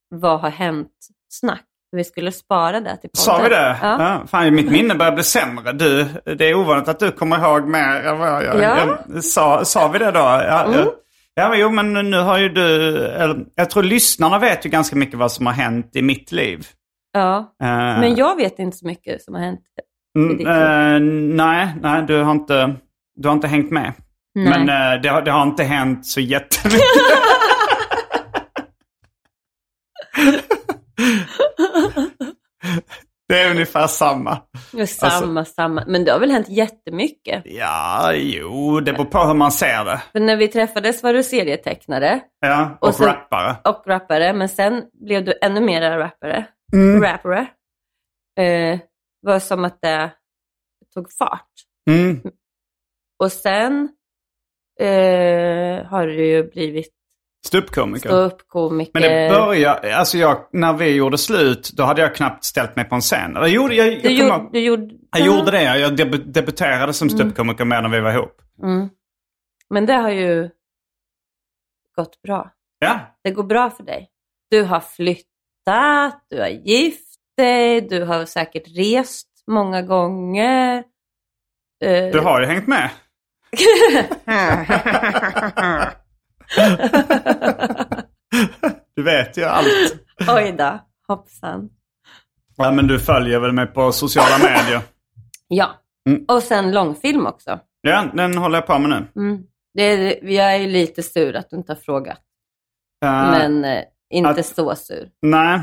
vad 0.10 0.40
har 0.40 0.50
hänt-snack. 0.50 1.66
Vi 1.96 2.04
skulle 2.04 2.32
spara 2.32 2.80
det 2.80 2.98
till 2.98 3.10
podden. 3.10 3.12
Sa 3.14 3.38
vi 3.44 3.50
det? 3.50 3.78
Ja. 3.82 3.98
Ja. 4.00 4.24
fan, 4.28 4.56
mitt 4.56 4.72
minne 4.72 4.96
börjar 4.96 5.12
bli 5.12 5.24
sämre. 5.24 5.72
Du, 5.72 6.06
det 6.36 6.50
är 6.50 6.54
ovanligt 6.56 6.88
att 6.88 7.00
du 7.00 7.12
kommer 7.12 7.38
ihåg 7.40 7.68
mer 7.68 7.96
än 8.08 8.18
vad 8.20 8.30
jag. 8.46 8.62
Ja. 8.62 8.98
Jag, 9.14 9.24
sa, 9.24 9.66
sa 9.66 9.88
vi 9.88 10.00
det 10.00 10.12
då? 10.12 10.20
Ja, 10.20 10.64
Mm. 10.66 10.88
ja. 11.36 11.50
men 11.50 11.60
jo, 11.60 11.70
men 11.70 11.94
nu 11.94 12.18
har 12.18 12.38
ju 12.38 12.50
du... 12.50 12.98
Eller, 13.06 13.38
jag 13.56 13.70
tror 13.70 13.84
lyssnarna 13.84 14.40
vet 14.40 14.66
ju 14.66 14.70
ganska 14.70 14.96
mycket 14.96 15.20
vad 15.20 15.32
som 15.32 15.46
har 15.46 15.54
hänt 15.54 15.96
i 15.96 16.02
mitt 16.02 16.32
liv. 16.32 16.68
ja. 17.14 17.38
Eh, 17.64 17.68
Men 18.00 18.16
jag 18.16 18.36
vet 18.36 18.60
inte 18.60 18.78
så 18.78 18.86
mycket 18.88 19.22
som 19.22 19.34
har 19.34 19.42
hänt. 19.42 19.60
Mm, 20.18 20.32
i 20.32 20.36
ditt 20.38 20.48
eh, 20.48 21.00
nej, 21.46 21.68
nej 21.82 22.04
du, 22.08 22.22
har 22.24 22.32
inte, 22.32 22.76
du 23.16 23.28
har 23.28 23.36
inte 23.36 23.48
hängt 23.48 23.72
med. 23.72 23.94
Nej. 24.36 24.66
Men 24.66 24.94
eh, 24.96 25.02
det, 25.02 25.10
har, 25.10 25.22
det 25.22 25.32
har 25.32 25.44
inte 25.44 25.64
hänt 25.64 26.06
så 26.06 26.22
jättemycket. 26.22 26.82
det 33.28 33.40
är 33.42 33.52
ungefär 33.52 33.88
samma. 33.88 34.42
Det 34.72 34.82
är 34.82 34.86
samma, 34.86 35.46
samma. 35.46 35.84
Men 35.88 36.06
det 36.06 36.12
har 36.12 36.20
väl 36.20 36.32
hänt 36.32 36.50
jättemycket. 36.50 37.42
Ja, 37.46 38.14
jo, 38.14 38.80
det 38.80 38.94
beror 38.94 39.06
på 39.06 39.20
hur 39.24 39.34
man 39.34 39.52
ser 39.52 39.86
det. 39.86 40.02
För 40.12 40.20
när 40.20 40.38
vi 40.38 40.48
träffades 40.48 41.04
var 41.04 41.14
du 41.14 41.24
serietecknare 41.24 42.22
Ja, 42.40 42.78
och, 42.82 42.88
Och 42.88 42.96
så- 42.96 43.06
rappare. 43.06 43.56
och 43.64 43.84
rappare. 43.88 44.34
Men 44.34 44.50
sen 44.50 44.84
blev 44.94 45.26
du 45.26 45.34
ännu 45.42 45.62
mer 45.62 45.98
rappare. 45.98 46.46
Mm. 46.74 47.02
Rappare. 47.04 47.48
Eh, 48.40 48.80
var 49.22 49.40
som 49.40 49.66
att 49.66 49.82
det 49.82 50.12
tog 50.94 51.12
fart. 51.14 51.52
Mm. 51.90 52.22
Och 53.24 53.32
sen 53.32 53.90
eh, 54.80 55.86
har 55.86 56.08
du 56.08 56.26
ju 56.28 56.50
blivit 56.50 56.94
Ståuppkomiker. 57.46 58.10
ståuppkomiker. 58.10 58.92
Men 58.94 59.02
det 59.02 59.30
började, 59.30 59.96
alltså 59.98 60.18
jag, 60.18 60.38
när 60.52 60.74
vi 60.74 60.96
gjorde 60.96 61.18
slut, 61.18 61.70
då 61.78 61.84
hade 61.84 62.02
jag 62.02 62.16
knappt 62.16 62.44
ställt 62.44 62.76
mig 62.76 62.86
på 62.86 62.96
en 62.96 63.02
scen. 63.02 63.32
Jag, 63.36 63.48
jag, 63.50 63.74
jag, 63.74 64.02
Du 64.02 64.20
kommer 64.20 64.38
gjorde, 64.38 64.50
du 64.52 64.60
gjorde, 64.60 64.90
jag 65.12 65.26
gjorde 65.26 65.52
det, 65.52 65.64
jag 65.80 66.00
debu- 66.00 66.32
debuterade 66.32 66.94
som 66.94 67.10
ståuppkomiker 67.10 67.66
med 67.66 67.84
när 67.84 67.90
vi 67.90 68.00
var 68.00 68.12
ihop. 68.14 68.42
Mm. 68.64 68.90
Men 69.70 69.86
det 69.86 69.94
har 69.94 70.10
ju 70.10 70.50
gått 71.96 72.22
bra. 72.22 72.52
Ja, 72.80 73.00
Det 73.24 73.32
går 73.32 73.44
bra 73.44 73.70
för 73.70 73.84
dig. 73.84 74.10
Du 74.50 74.64
har 74.64 74.80
flyttat, 74.80 76.26
du 76.30 76.40
har 76.40 76.48
gift 76.48 77.16
dig, 77.38 77.82
du 77.82 78.04
har 78.04 78.26
säkert 78.26 78.64
rest 78.78 79.28
många 79.48 79.82
gånger. 79.82 80.84
Du 82.12 82.20
har 82.20 82.40
ju 82.42 82.46
hängt 82.48 82.68
med. 82.68 82.90
Du 88.96 89.04
vet 89.04 89.38
ju 89.38 89.44
allt. 89.44 89.68
Oj 90.30 90.56
då, 90.58 90.80
hoppsan. 91.08 91.70
Ja, 92.58 92.72
men 92.72 92.88
du 92.88 93.00
följer 93.00 93.40
väl 93.40 93.52
mig 93.52 93.68
på 93.68 93.92
sociala 93.92 94.38
medier? 94.38 94.82
Ja, 95.48 95.70
Mm. 96.10 96.26
och 96.28 96.44
sen 96.44 96.72
långfilm 96.72 97.26
också. 97.26 97.60
Ja, 97.82 98.06
den 98.14 98.38
håller 98.38 98.58
jag 98.58 98.68
på 98.68 98.80
med 98.80 98.90
nu. 98.90 99.22
Mm. 99.22 99.44
Det 99.74 99.84
är, 99.84 100.26
jag 100.30 100.56
är 100.56 100.68
lite 100.68 101.04
sur 101.04 101.36
att 101.36 101.50
du 101.50 101.56
inte 101.56 101.72
har 101.72 101.78
frågat, 101.78 102.20
Eh, 103.06 103.32
men 103.32 103.66
eh, 103.66 103.84
inte 104.10 104.30
att- 104.30 104.46
så 104.46 104.76
sur. 104.76 105.10
Nej, 105.22 105.62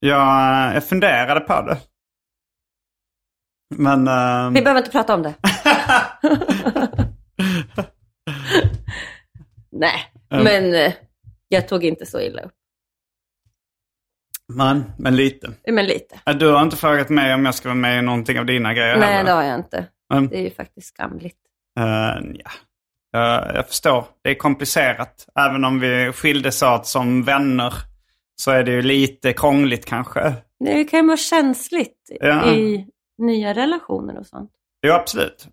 jag, 0.00 0.74
jag 0.74 0.84
funderade 0.88 1.40
på 1.40 1.62
det. 1.62 1.78
Men... 3.76 4.08
ehm, 4.08 4.52
Vi 4.52 4.62
behöver 4.62 4.80
inte 4.80 4.90
prata 4.90 5.14
om 5.14 5.22
det. 5.22 5.34
Nej. 9.72 10.11
Men 10.32 10.74
eh, 10.74 10.92
jag 11.48 11.68
tog 11.68 11.84
inte 11.84 12.06
så 12.06 12.20
illa 12.20 12.42
upp. 12.42 12.52
men, 14.54 14.92
men 14.98 15.16
lite. 15.16 15.52
Men 15.68 15.86
lite. 15.86 16.20
Eh, 16.26 16.34
Du 16.36 16.48
har 16.48 16.62
inte 16.62 16.76
frågat 16.76 17.08
mig 17.08 17.34
om 17.34 17.44
jag 17.44 17.54
ska 17.54 17.68
vara 17.68 17.74
med 17.76 17.98
i 17.98 18.02
någonting 18.02 18.38
av 18.38 18.46
dina 18.46 18.74
grejer 18.74 18.96
Nej, 18.96 19.08
heller. 19.12 19.24
det 19.24 19.32
har 19.32 19.42
jag 19.42 19.58
inte. 19.58 19.86
Mm. 20.14 20.28
Det 20.28 20.36
är 20.38 20.42
ju 20.42 20.50
faktiskt 20.50 20.86
skamligt. 20.88 21.38
Eh, 21.78 21.84
ja. 22.34 22.50
Eh, 23.16 23.54
jag 23.54 23.68
förstår. 23.68 24.04
Det 24.22 24.30
är 24.30 24.34
komplicerat. 24.34 25.26
Även 25.40 25.64
om 25.64 25.80
vi 25.80 26.12
skildes 26.12 26.62
åt 26.62 26.86
som 26.86 27.22
vänner 27.22 27.74
så 28.36 28.50
är 28.50 28.62
det 28.64 28.70
ju 28.72 28.82
lite 28.82 29.32
krångligt 29.32 29.84
kanske. 29.86 30.34
Det 30.64 30.84
kan 30.84 31.00
ju 31.00 31.06
vara 31.06 31.16
känsligt 31.16 31.98
Ja. 32.20 32.52
i 32.52 32.86
nya 33.18 33.54
relationer 33.54 34.18
och 34.18 34.26
sånt. 34.26 34.50
Jo, 34.86 34.92
absolut. 34.92 35.48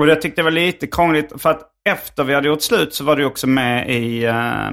Och 0.00 0.08
jag 0.08 0.22
tyckte 0.22 0.40
det 0.40 0.44
var 0.44 0.50
lite 0.50 0.86
krångligt 0.86 1.42
för 1.42 1.50
att 1.50 1.62
efter 1.88 2.24
vi 2.24 2.34
hade 2.34 2.48
gjort 2.48 2.62
slut 2.62 2.94
så 2.94 3.04
var 3.04 3.16
du 3.16 3.24
också 3.24 3.46
med 3.46 3.90
i, 3.90 4.24
eh, 4.24 4.70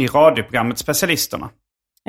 i 0.00 0.06
radioprogrammet 0.06 0.78
Specialisterna 0.78 1.48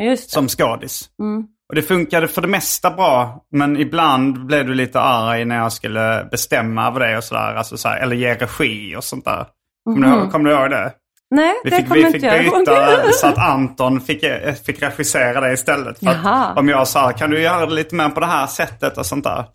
just 0.01 0.29
det. 0.29 0.33
som 0.33 0.47
skådis. 0.47 1.09
Mm. 1.19 1.43
Och 1.69 1.75
det 1.75 1.81
funkade 1.81 2.27
för 2.27 2.41
det 2.41 2.47
mesta 2.47 2.91
bra, 2.91 3.45
men 3.51 3.77
ibland 3.77 4.45
blev 4.45 4.65
du 4.67 4.73
lite 4.73 4.99
arg 4.99 5.45
när 5.45 5.55
jag 5.57 5.73
skulle 5.73 6.27
bestämma 6.31 6.87
över 6.87 6.99
det 6.99 7.17
och 7.17 7.23
sådär. 7.23 7.55
Alltså 7.55 7.77
så 7.77 7.87
här, 7.89 7.99
eller 7.99 8.15
ge 8.15 8.33
regi 8.35 8.95
och 8.95 9.03
sånt 9.03 9.25
där. 9.25 9.45
Kommer, 9.85 10.07
du, 10.07 10.13
ihåg- 10.15 10.31
kommer 10.31 10.49
du 10.49 10.55
ihåg 10.55 10.69
det? 10.69 10.91
Nej, 11.35 11.53
Vi 11.63 11.69
det 11.69 11.75
fick, 11.75 11.85
kommer 11.87 12.01
vi 12.01 12.07
inte 12.07 12.19
fick 12.19 12.27
jag 12.29 12.43
ihåg. 12.45 12.59
byta 12.59 13.11
så 13.13 13.27
att 13.27 13.37
Anton 13.37 14.01
fick, 14.01 14.23
eh, 14.23 14.53
fick 14.53 14.81
regissera 14.81 15.41
det 15.41 15.53
istället. 15.53 15.99
För 15.99 16.59
om 16.59 16.69
jag 16.69 16.87
sa, 16.87 17.11
kan 17.11 17.29
du 17.29 17.41
göra 17.41 17.65
det 17.65 17.73
lite 17.73 17.95
mer 17.95 18.09
på 18.09 18.19
det 18.19 18.25
här 18.25 18.47
sättet 18.47 18.97
och 18.97 19.05
sånt 19.05 19.23
där. 19.23 19.45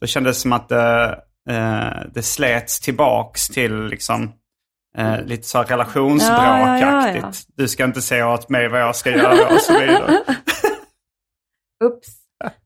Då 0.00 0.06
kändes 0.06 0.36
det 0.36 0.40
som 0.40 0.52
att 0.52 0.72
eh, 0.72 1.10
det 2.14 2.22
slets 2.22 2.80
tillbaks 2.80 3.48
till 3.48 3.84
liksom 3.86 4.32
eh, 4.96 5.22
lite 5.24 5.42
så 5.42 5.58
här 5.58 5.64
relationsbråkaktigt. 5.64 6.86
Ja, 6.86 7.08
ja, 7.08 7.16
ja. 7.22 7.32
Du 7.56 7.68
ska 7.68 7.84
inte 7.84 8.02
säga 8.02 8.32
åt 8.32 8.48
mig 8.48 8.68
vad 8.68 8.80
jag 8.80 8.96
ska 8.96 9.10
göra 9.10 9.54
och 9.54 9.60
så 9.60 9.78
vidare. 9.80 10.20
Ups. 11.84 12.08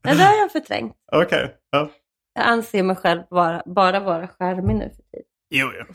Det 0.01 0.09
där 0.09 0.25
har 0.25 0.37
jag 0.37 0.51
förträngt. 0.51 0.95
Okej. 1.11 1.55
Ja. 1.69 1.89
Jag 2.33 2.45
anser 2.45 2.83
mig 2.83 2.95
själv 2.95 3.23
bara, 3.29 3.63
bara 3.65 3.99
vara 3.99 4.27
charmig 4.27 4.75
nu 4.75 4.89
för 4.89 5.03
tiden. 5.03 5.27
Jo, 5.49 5.71
jo. 5.79 5.85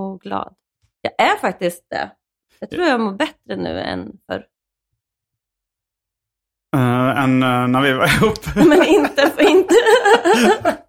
Och, 0.00 0.20
glad. 0.20 0.54
Jag 1.00 1.26
är 1.26 1.36
faktiskt 1.36 1.86
det. 1.90 2.10
Jag 2.58 2.70
tror 2.70 2.84
jag 2.84 3.00
mår 3.00 3.12
bättre 3.12 3.56
nu 3.56 3.80
än 3.80 4.12
förr. 4.26 4.46
Uh, 6.76 7.22
än 7.22 7.42
eh, 7.42 7.68
när 7.68 7.82
vi 7.82 7.92
var 7.92 8.06
ihop. 8.06 8.38
Men 8.68 8.84
inte, 8.84 9.32
inte, 9.38 9.74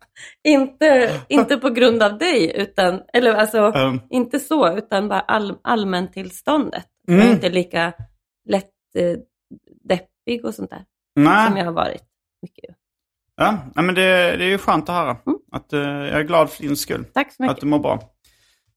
inte, 0.48 1.20
inte 1.30 1.58
på 1.58 1.70
grund 1.70 2.04
av 2.04 2.18
dig, 2.18 2.52
utan, 2.62 3.02
eller 3.14 3.34
alltså, 3.34 3.58
Um, 3.76 4.02
inte 4.10 4.40
så, 4.40 4.78
utan 4.78 5.08
bara 5.10 5.20
all, 5.20 5.58
allmäntillståndet. 5.64 6.86
Jag 7.08 7.16
är 7.18 7.22
Mm. 7.22 7.34
inte 7.34 7.50
lika 7.50 7.94
lätt 8.50 8.66
eh, 8.96 9.18
deppig 9.90 10.46
och 10.46 10.54
sånt 10.54 10.70
där 10.70 10.84
nej. 11.16 11.48
som 11.48 11.58
jag 11.58 11.66
har 11.66 11.72
varit. 11.72 12.04
Mycket. 12.42 12.76
Ja, 13.36 13.58
men 13.76 13.96
det, 13.96 14.02
det 14.38 14.44
är 14.44 14.50
ju 14.50 14.58
skönt 14.58 14.90
att 14.90 14.96
höra. 14.96 15.10
Mm. 15.28 15.40
Att, 15.52 15.74
eh, 15.74 15.80
jag 15.80 16.20
är 16.20 16.24
glad 16.24 16.50
för 16.50 16.64
din 16.64 16.78
skull. 16.78 17.06
Tack 17.14 17.34
så 17.34 17.44
Att 17.44 17.50
mycket. 17.50 17.62
du 17.62 17.68
mår 17.68 17.80
bra. 17.80 18.00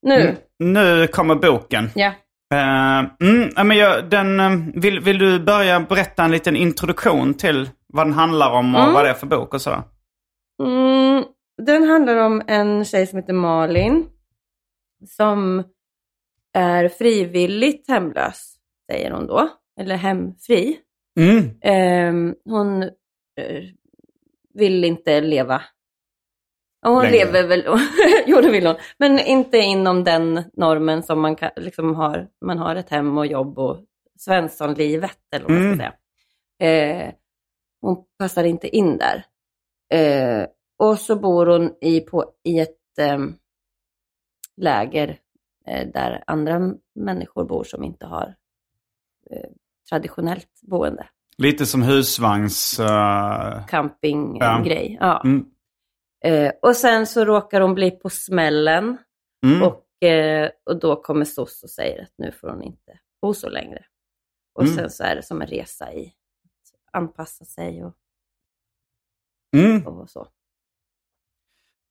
Nu, 0.01 0.15
Mm. 0.21 0.35
Nu 0.73 1.07
kommer 1.07 1.35
boken. 1.35 1.89
ja. 1.95 2.13
Eh, 2.53 2.97
mm, 3.21 3.67
men 3.67 3.77
jag, 3.77 4.09
den, 4.09 4.39
eh, 4.39 4.51
vill, 4.75 4.99
vill 4.99 5.17
du 5.17 5.39
börja 5.39 5.79
berätta 5.79 6.23
en 6.23 6.31
liten 6.31 6.55
introduktion 6.55 7.33
till 7.33 7.69
vad 7.87 8.05
den 8.07 8.13
handlar 8.13 8.51
om 8.51 8.75
och 8.75 8.81
Mm. 8.81 8.93
vad 8.93 9.05
det 9.05 9.09
är 9.09 9.13
för 9.13 9.27
bok 9.27 9.53
och 9.53 9.61
sådär? 9.61 9.81
Mm, 10.63 11.23
den 11.65 11.83
handlar 11.83 12.15
om 12.17 12.41
en 12.47 12.85
tjej 12.85 13.07
som 13.07 13.19
heter 13.19 13.33
Malin. 13.33 14.09
Som 15.07 15.63
är 16.53 16.89
frivilligt 16.89 17.87
hemlös, 17.87 18.55
säger 18.91 19.11
hon 19.11 19.27
då. 19.27 19.49
Eller 19.79 19.95
hemfri. 19.95 20.77
Mm. 21.19 21.49
Ehm, 21.61 22.35
hon 22.45 22.83
eh, 22.83 22.89
vill 24.53 24.83
inte 24.83 25.21
leva. 25.21 25.61
Hon 26.85 27.01
Längre. 27.03 27.11
lever 27.17 27.47
väl, 27.47 27.63
jo 28.25 28.41
det 28.41 28.51
vill 28.51 28.67
hon. 28.67 28.75
Men 28.97 29.19
inte 29.19 29.57
inom 29.57 30.03
den 30.03 30.43
normen 30.53 31.03
som 31.03 31.21
man 31.21 31.35
kan, 31.35 31.51
liksom 31.55 31.95
har. 31.95 32.27
Man 32.45 32.57
har 32.57 32.75
ett 32.75 32.89
hem 32.89 33.17
och 33.17 33.25
jobb 33.25 33.59
och 33.59 33.77
Svenssonlivet 34.19 35.17
eller 35.35 35.45
vad 35.45 35.51
man 35.57 35.61
Mm. 35.65 35.77
ska 35.79 35.85
säga. 36.59 37.03
Eh, 37.07 37.13
hon 37.81 38.03
passar 38.19 38.43
inte 38.43 38.67
in 38.77 38.97
där. 38.97 39.25
Eh, 40.81 40.87
och 40.87 40.99
så 40.99 41.15
bor 41.15 41.45
hon 41.45 41.75
i, 41.81 41.99
på, 42.01 42.33
i 42.43 42.59
ett 42.59 42.99
ehm, 42.99 43.35
läger 44.57 45.19
eh, 45.67 45.87
där 45.93 46.23
andra 46.27 46.73
människor 46.95 47.45
bor 47.45 47.63
som 47.63 47.83
inte 47.83 48.05
har 48.05 48.35
eh, 49.31 49.49
traditionellt 49.89 50.59
boende. 50.61 51.07
Lite 51.37 51.65
som 51.65 51.81
husvagns... 51.81 52.79
eh, 52.79 53.65
Campinggrej. 53.67 54.97
Ja. 54.99 55.21
mm. 55.25 55.45
Eh, 56.23 56.51
och 56.61 56.75
sen 56.75 57.07
så 57.07 57.25
råkar 57.25 57.61
hon 57.61 57.73
bli 57.75 57.91
på 57.91 58.09
smällen 58.09 58.97
Mm. 59.45 59.63
och, 59.63 60.03
eh, 60.07 60.49
och 60.65 60.79
då 60.79 61.01
kommer 61.01 61.25
SOS 61.25 61.63
och 61.63 61.69
säger 61.69 62.01
att 62.03 62.13
nu 62.17 62.31
får 62.31 62.49
hon 62.49 62.63
inte 62.63 62.99
bo 63.21 63.33
så 63.33 63.49
längre. 63.49 63.85
Och 64.53 64.63
Mm. 64.63 64.75
sen 64.75 64.89
så 64.89 65.03
är 65.03 65.15
det 65.15 65.23
som 65.23 65.41
en 65.41 65.47
resa 65.47 65.93
i 65.93 66.05
att 66.05 66.93
anpassa 67.01 67.45
sig 67.45 67.83
och, 67.85 67.95
Mm. 69.55 69.87
och 69.87 70.09
så. 70.09 70.27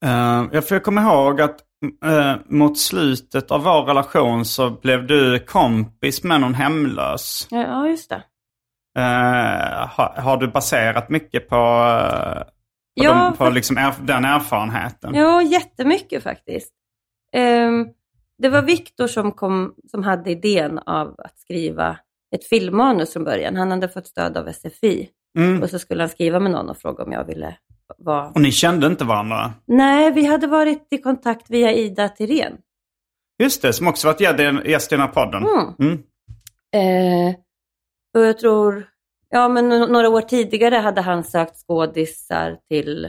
Eh, 0.04 0.44
jag 0.52 0.68
får 0.68 0.78
komma 0.78 1.00
ihåg 1.02 1.40
att 1.40 1.60
eh, 2.04 2.34
mot 2.48 2.78
slutet 2.78 3.50
av 3.50 3.62
vår 3.62 3.82
relation 3.82 4.44
så 4.44 4.70
blev 4.70 5.06
du 5.06 5.38
kompis 5.38 6.24
med 6.24 6.40
någon 6.40 6.54
hemlös. 6.54 7.46
Ja, 7.50 7.88
just 7.88 8.10
det. 8.10 8.22
Eh, 8.98 9.88
har, 9.88 10.14
har 10.20 10.36
du 10.36 10.48
baserat 10.48 11.08
mycket 11.08 11.48
på, 11.48 11.56
eh, 11.56 12.40
på, 12.42 12.44
Ja, 12.94 13.14
de, 13.14 13.36
på 13.36 13.50
liksom 13.50 13.78
erf- 13.78 14.02
den 14.06 14.24
erfarenheten? 14.24 15.14
Ja, 15.14 15.42
jättemycket 15.42 16.22
faktiskt. 16.22 16.72
Ehm, 17.36 17.86
det 18.42 18.48
var 18.48 18.62
Viktor 18.62 19.06
som, 19.06 19.32
kom, 19.32 19.74
som 19.90 20.02
hade 20.02 20.30
idén 20.30 20.78
av 20.78 21.14
att 21.18 21.38
skriva 21.38 21.96
ett 22.36 22.44
filmmanus 22.44 23.12
från 23.12 23.24
början. 23.24 23.56
Han 23.56 23.70
hade 23.70 23.88
fått 23.88 24.06
stöd 24.06 24.36
av 24.36 24.48
SFI 24.52 25.08
Mm. 25.38 25.62
och 25.62 25.70
så 25.70 25.78
skulle 25.78 26.02
han 26.02 26.08
skriva 26.10 26.40
med 26.40 26.52
någon 26.52 26.68
och 26.70 26.76
fråga 26.78 27.04
om 27.04 27.12
jag 27.12 27.24
ville 27.24 27.56
vara... 27.98 28.28
Och 28.28 28.40
ni 28.40 28.52
kände 28.52 28.86
inte 28.86 29.04
varandra? 29.04 29.52
Nej, 29.66 30.12
vi 30.12 30.26
hade 30.26 30.46
varit 30.46 30.86
i 30.90 30.98
kontakt 30.98 31.50
via 31.50 31.72
Ida 31.72 32.08
Tirén. 32.08 32.58
Just 33.42 33.62
det, 33.62 33.72
som 33.72 33.86
också 33.88 34.06
varit 34.06 34.20
gäst- 34.20 34.92
i 34.92 34.96
den 34.96 35.00
här 35.00 35.08
podden. 35.08 35.42
Mm. 35.46 35.74
Mm. 35.78 36.02
Eh, 36.72 37.34
och 38.14 38.24
jag 38.24 38.38
tror, 38.38 38.88
ja 39.28 39.48
men 39.48 39.68
några 39.68 40.08
år 40.08 40.20
tidigare 40.20 40.76
hade 40.76 41.00
han 41.00 41.24
sökt 41.24 41.56
skådisar 41.56 42.58
till 42.68 43.04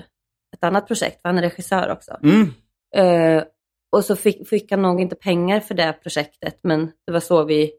ett 0.56 0.63
annat 0.63 0.88
projekt, 0.88 1.22
för 1.22 1.30
han 1.30 1.38
är 1.38 1.41
regissör 1.41 1.91
också. 1.91 2.17
Mm. 2.24 2.48
Eh, 2.96 3.44
och 3.91 4.06
så 4.06 4.15
fick, 4.15 4.48
fick 4.48 4.72
han 4.72 4.82
nog 4.82 5.02
inte 5.02 5.15
pengar 5.15 5.60
för 5.60 5.74
det 5.76 5.94
projektet, 6.04 6.60
men 6.63 6.91
det 7.06 7.12
var 7.12 7.20
så 7.20 7.44
vi 7.44 7.72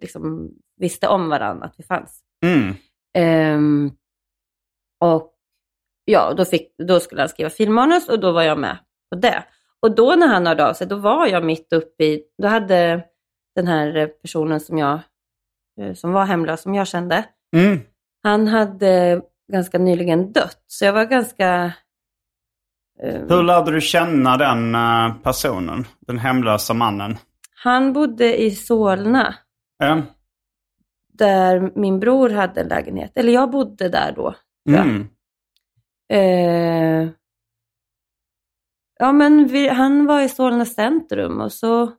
liksom 0.00 0.50
visste 0.76 1.08
om 1.08 1.28
varandra, 1.28 1.66
att 1.66 1.74
vi 1.78 1.84
fanns. 1.84 2.20
Ehm, 3.14 3.90
och 5.00 5.32
ja, 6.10 6.34
då, 6.36 6.44
fick, 6.44 6.74
då 6.88 7.00
skulle 7.00 7.20
han 7.22 7.28
skriva 7.28 7.50
filmmanus 7.50 8.08
och 8.08 8.20
då 8.20 8.32
var 8.32 8.42
jag 8.42 8.58
med 8.58 8.78
på 9.10 9.18
det. 9.18 9.44
Och 9.82 9.94
då 9.94 10.14
när 10.16 10.26
han 10.26 10.46
hörde 10.46 10.68
av 10.68 10.72
sig, 10.74 10.86
då 10.86 10.96
var 10.96 11.26
jag 11.26 11.44
mitt 11.44 11.72
uppe 11.72 12.04
i, 12.04 12.22
då 12.42 12.48
hade 12.48 13.04
den 13.56 13.66
här 13.66 14.06
personen 14.06 14.60
som 14.60 14.78
jag, 14.78 15.00
eh, 15.80 15.94
som 15.94 16.12
var 16.12 16.24
hemlös, 16.24 16.62
som 16.62 16.74
jag 16.74 16.86
kände, 16.88 17.24
Mm. 17.56 17.80
han 18.22 18.48
hade 18.48 19.20
ganska 19.52 19.78
nyligen 19.78 20.32
dött. 20.32 20.64
Så 20.66 20.84
jag 20.84 20.92
var 20.92 21.04
ganska... 21.04 21.72
eh, 23.02 23.20
Hur 23.28 23.42
lärde 23.42 23.72
du 23.72 23.80
känna 23.80 24.36
den 24.36 24.74
eh, 24.74 25.14
personen? 25.22 25.86
Den 26.00 26.18
hemlösa 26.18 26.74
mannen? 26.74 27.16
Han 27.62 27.92
bodde 27.92 28.42
i 28.42 28.50
Solna. 28.50 29.34
Ja. 29.78 30.02
Där 31.12 31.72
min 31.74 32.00
bror 32.00 32.30
hade 32.30 32.60
en 32.60 32.68
lägenhet. 32.68 33.12
Eller 33.14 33.32
jag 33.32 33.50
bodde 33.50 33.88
där 33.88 34.12
då. 34.16 34.34
Mm. 34.68 35.08
Eh, 36.10 37.08
ja, 38.98 39.12
men 39.12 39.46
vi, 39.46 39.68
han 39.68 40.06
var 40.06 40.20
i 40.20 40.28
Solna 40.28 40.64
centrum 40.64 41.40
och 41.40 41.52
så, 41.52 41.92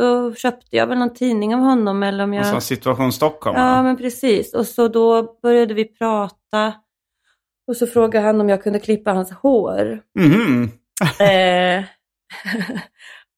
så 0.00 0.34
köpte 0.34 0.76
jag 0.76 0.86
väl 0.86 0.98
någon 0.98 1.14
tidning 1.14 1.54
av 1.54 1.60
honom. 1.60 2.02
Eller 2.02 2.24
om 2.24 2.34
jag... 2.34 2.40
Och 2.40 2.46
så 2.46 2.60
situation 2.60 3.12
Stockholm. 3.12 3.56
Ja, 3.56 3.64
va? 3.64 3.82
men 3.82 3.96
precis. 3.96 4.54
Och 4.54 4.66
så 4.66 4.88
då 4.88 5.38
började 5.42 5.74
vi 5.74 5.84
prata. 5.84 6.74
Och 7.66 7.76
så 7.76 7.86
frågade 7.86 8.26
han 8.26 8.40
om 8.40 8.48
jag 8.48 8.62
kunde 8.62 8.78
klippa 8.78 9.12
hans 9.12 9.32
hår. 9.32 10.02
Mhm. 10.18 10.70
Eh, 11.20 11.84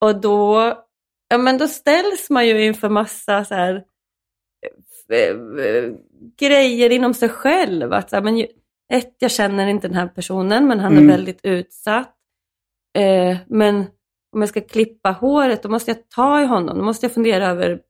och 0.09 0.21
då, 0.21 0.73
ja, 1.29 1.39
men 1.39 1.59
då 1.59 1.69
ställs 1.69 2.31
man 2.31 2.47
ju 2.47 2.65
inför 2.65 2.89
massa 2.89 3.45
så 3.45 3.55
här, 3.55 3.85
eh, 5.11 5.19
eh, 5.67 5.93
grejer 6.39 6.91
inom 6.91 7.15
sig 7.15 7.29
själv. 7.29 7.93
Att, 7.93 8.11
så 8.11 8.17
här, 8.17 8.23
men, 8.23 8.47
ett, 8.93 9.17
jag 9.19 9.31
känner 9.31 9.67
inte 9.67 9.89
den 9.89 9.97
här 9.97 10.07
personen, 10.09 10.67
men 10.67 10.81
han 10.81 10.93
Mm. 10.93 11.05
är 11.05 11.13
väldigt 11.13 11.41
utsatt. 11.43 12.15
Eh, 12.99 13.37
men 13.47 13.77
om 14.33 14.41
jag 14.41 14.49
ska 14.49 14.61
klippa 14.61 15.11
håret, 15.11 15.63
då 15.63 15.69
måste 15.69 15.91
jag 15.91 16.09
ta 16.09 16.41
i 16.41 16.45
honom. 16.47 16.79
Då 16.79 16.85
måste 16.85 17.07
jag 17.07 17.15
fundera 17.15 17.47
över, 17.47 17.81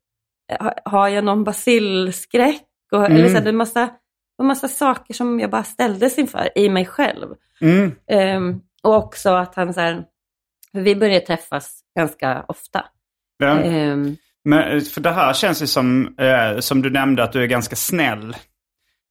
eh, 0.52 0.62
ha- 0.64 0.74
har 0.84 1.08
jag 1.08 1.24
någon 1.24 1.44
basilskräck? 1.44 2.62
Och, 2.92 3.04
eller 3.04 3.28
så 3.28 3.34
här, 3.34 3.40
det 3.40 3.48
är 3.48 3.52
en 3.52 3.56
massa, 3.56 3.90
var 4.36 4.46
massa 4.46 4.68
saker 4.68 5.14
som 5.14 5.40
jag 5.40 5.50
bara 5.50 5.64
ställdes 5.64 6.18
inför 6.18 6.58
i 6.58 6.68
mig 6.68 6.86
själv. 6.86 7.28
Mm. 7.60 7.92
Ehm, 8.10 8.60
och 8.82 8.94
också 8.94 9.30
att 9.30 9.54
han 9.54 9.74
så 9.74 9.80
här, 9.80 10.04
vi 10.72 10.96
började 10.96 11.26
träffas 11.26 11.80
ganska 11.98 12.44
ofta. 12.48 12.84
Ja. 13.38 13.58
Ehm, 13.60 14.16
Men, 14.44 14.80
för 14.80 15.00
det 15.00 15.10
här 15.10 15.32
känns 15.32 15.62
ju 15.62 15.66
som, 15.66 16.14
eh, 16.18 16.58
som 16.60 16.82
du 16.82 16.90
nämnde, 16.90 17.22
att 17.22 17.32
du 17.32 17.42
är 17.42 17.46
ganska 17.46 17.76
snäll. 17.76 18.36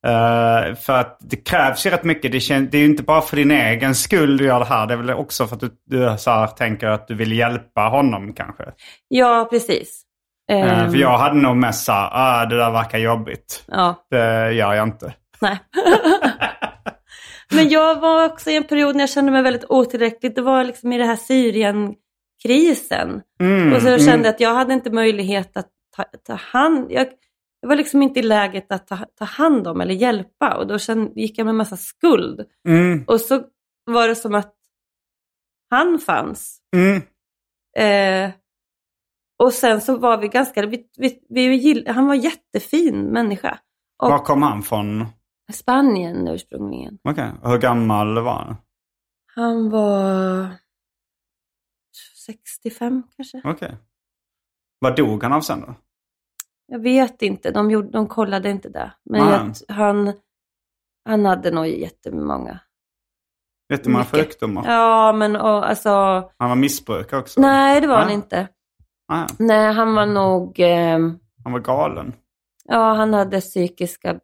Eh, 0.07 0.75
för 0.75 0.93
att 0.93 1.17
det 1.19 1.35
krävs 1.35 1.85
ju 1.85 1.89
rätt 1.89 2.03
mycket. 2.03 2.31
Det, 2.31 2.39
kän, 2.39 2.69
det 2.71 2.77
är 2.77 2.79
ju 2.79 2.85
inte 2.85 3.03
bara 3.03 3.21
för 3.21 3.35
din 3.35 3.51
egen 3.51 3.95
skull 3.95 4.37
du 4.37 4.45
gör 4.45 4.59
det 4.59 4.65
här. 4.65 4.87
Det 4.87 4.93
är 4.93 4.97
väl 4.97 5.09
också 5.09 5.47
för 5.47 5.55
att 5.55 5.61
du, 5.61 5.69
du 5.85 6.17
så 6.17 6.31
här, 6.31 6.47
tänker 6.47 6.87
att 6.87 7.07
du 7.07 7.15
vill 7.15 7.31
hjälpa 7.31 7.81
honom 7.81 8.33
kanske. 8.33 8.63
ja, 9.07 9.47
precis. 9.51 10.03
Ehm, 10.51 10.91
för 10.91 10.97
jag 10.97 11.17
hade 11.17 11.35
nog 11.35 11.55
mest 11.55 11.85
så 11.85 11.91
här, 11.91 12.09
ah, 12.11 12.45
det 12.45 12.57
där 12.57 12.71
verkar 12.71 12.97
jobbigt. 12.97 13.63
Ja, 13.67 14.05
Det 14.09 14.51
gör 14.51 14.73
jag 14.73 14.87
inte. 14.87 15.13
nej. 15.41 15.57
Men 17.51 17.69
jag 17.69 17.99
var 17.99 18.25
också 18.25 18.49
i 18.49 18.55
en 18.55 18.63
period 18.63 18.95
när 18.95 19.01
jag 19.01 19.09
kände 19.09 19.31
mig 19.31 19.41
väldigt 19.41 19.65
otillräcklig. 19.69 20.35
Det 20.35 20.41
var 20.41 20.63
liksom 20.63 20.93
i 20.93 20.97
det 20.97 21.05
här 21.05 21.15
Syrienkrisen. 21.15 23.21
Mm, 23.39 23.73
och 23.73 23.81
så 23.81 23.87
mm. 23.87 23.99
kände 23.99 24.27
jag 24.27 24.33
att 24.33 24.39
jag 24.39 24.55
hade 24.55 24.73
inte 24.73 24.91
möjlighet 24.91 25.57
att 25.57 25.67
ta, 25.95 26.03
ta 26.27 26.33
hand... 26.33 26.91
Jag, 26.91 27.07
jag 27.63 27.67
var 27.69 27.75
liksom 27.75 28.01
inte 28.01 28.19
i 28.19 28.23
läget 28.23 28.71
att 28.71 28.87
ta, 28.87 28.97
ta 29.15 29.25
hand 29.25 29.67
om 29.67 29.81
eller 29.81 29.93
hjälpa. 29.93 30.57
Och 30.57 30.67
då 30.67 30.79
kände, 30.79 31.21
gick 31.21 31.37
jag 31.37 31.45
med 31.45 31.55
massa 31.55 31.77
skuld. 31.77 32.41
Mm, 32.67 33.03
Och 33.07 33.21
så 33.21 33.43
var 33.85 34.07
det 34.07 34.15
som 34.15 34.35
att 34.35 34.55
han 35.69 35.99
fanns. 35.99 36.59
mm. 36.75 37.01
Eh, 37.77 38.31
och 39.43 39.53
sen 39.53 39.81
så 39.81 39.97
var 39.97 40.17
vi 40.17 40.27
ganska, 40.27 40.65
vi, 40.65 40.87
vi, 40.97 41.19
vi, 41.29 41.85
han 41.87 42.07
var 42.07 42.15
jättefin 42.15 43.01
människa. 43.05 43.59
Och 44.03 44.09
Var 44.09 44.19
kom 44.25 44.43
han 44.43 44.63
från? 44.63 45.05
Spanien 45.53 46.27
ursprungligen. 46.27 46.99
Okej, 47.03 47.31
och 47.43 47.49
hur 47.51 47.57
gammal 47.57 48.21
var 48.23 48.33
han? 48.33 48.55
Han 49.35 49.69
var 49.69 50.47
65 52.25 53.03
kanske. 53.15 53.41
Okej. 53.43 53.77
Vad 54.79 54.95
dog 54.95 55.23
han 55.23 55.33
av 55.33 55.41
sen 55.41 55.61
då? 55.61 55.75
Jag 56.67 56.79
vet 56.79 57.21
inte, 57.21 57.51
de, 57.51 57.71
gjorde, 57.71 57.89
de 57.89 58.07
kollade 58.07 58.49
inte 58.49 58.69
det. 58.69 58.91
Men 59.03 59.19
jag, 59.29 59.75
han, 59.75 60.13
han 61.05 61.25
hade 61.25 61.51
nog 61.51 61.67
jättemånga. 61.67 62.59
Jättemånga 63.69 64.03
Mycket. 64.03 64.19
sjukdomar. 64.19 64.63
Ja, 64.67 65.13
men 65.13 65.35
och, 65.35 65.69
alltså, 65.69 65.89
Han 66.37 66.49
var 66.49 66.55
missbrukare 66.55 67.19
också. 67.19 67.41
nej 67.41 67.81
det 67.81 67.87
var 67.87 67.97
han 67.97 68.07
Ah. 68.09 68.11
inte. 68.11 68.47
Ah, 69.07 69.27
Nej, 69.39 69.73
han 69.73 69.95
var 69.95 70.05
nog, 70.05 70.59
ehm, 70.59 71.19
han 71.43 71.53
var 71.53 71.59
galen. 71.59 72.13
ja 72.65 72.93
han 72.93 73.13
hade 73.13 73.41
psykiska 73.41 74.19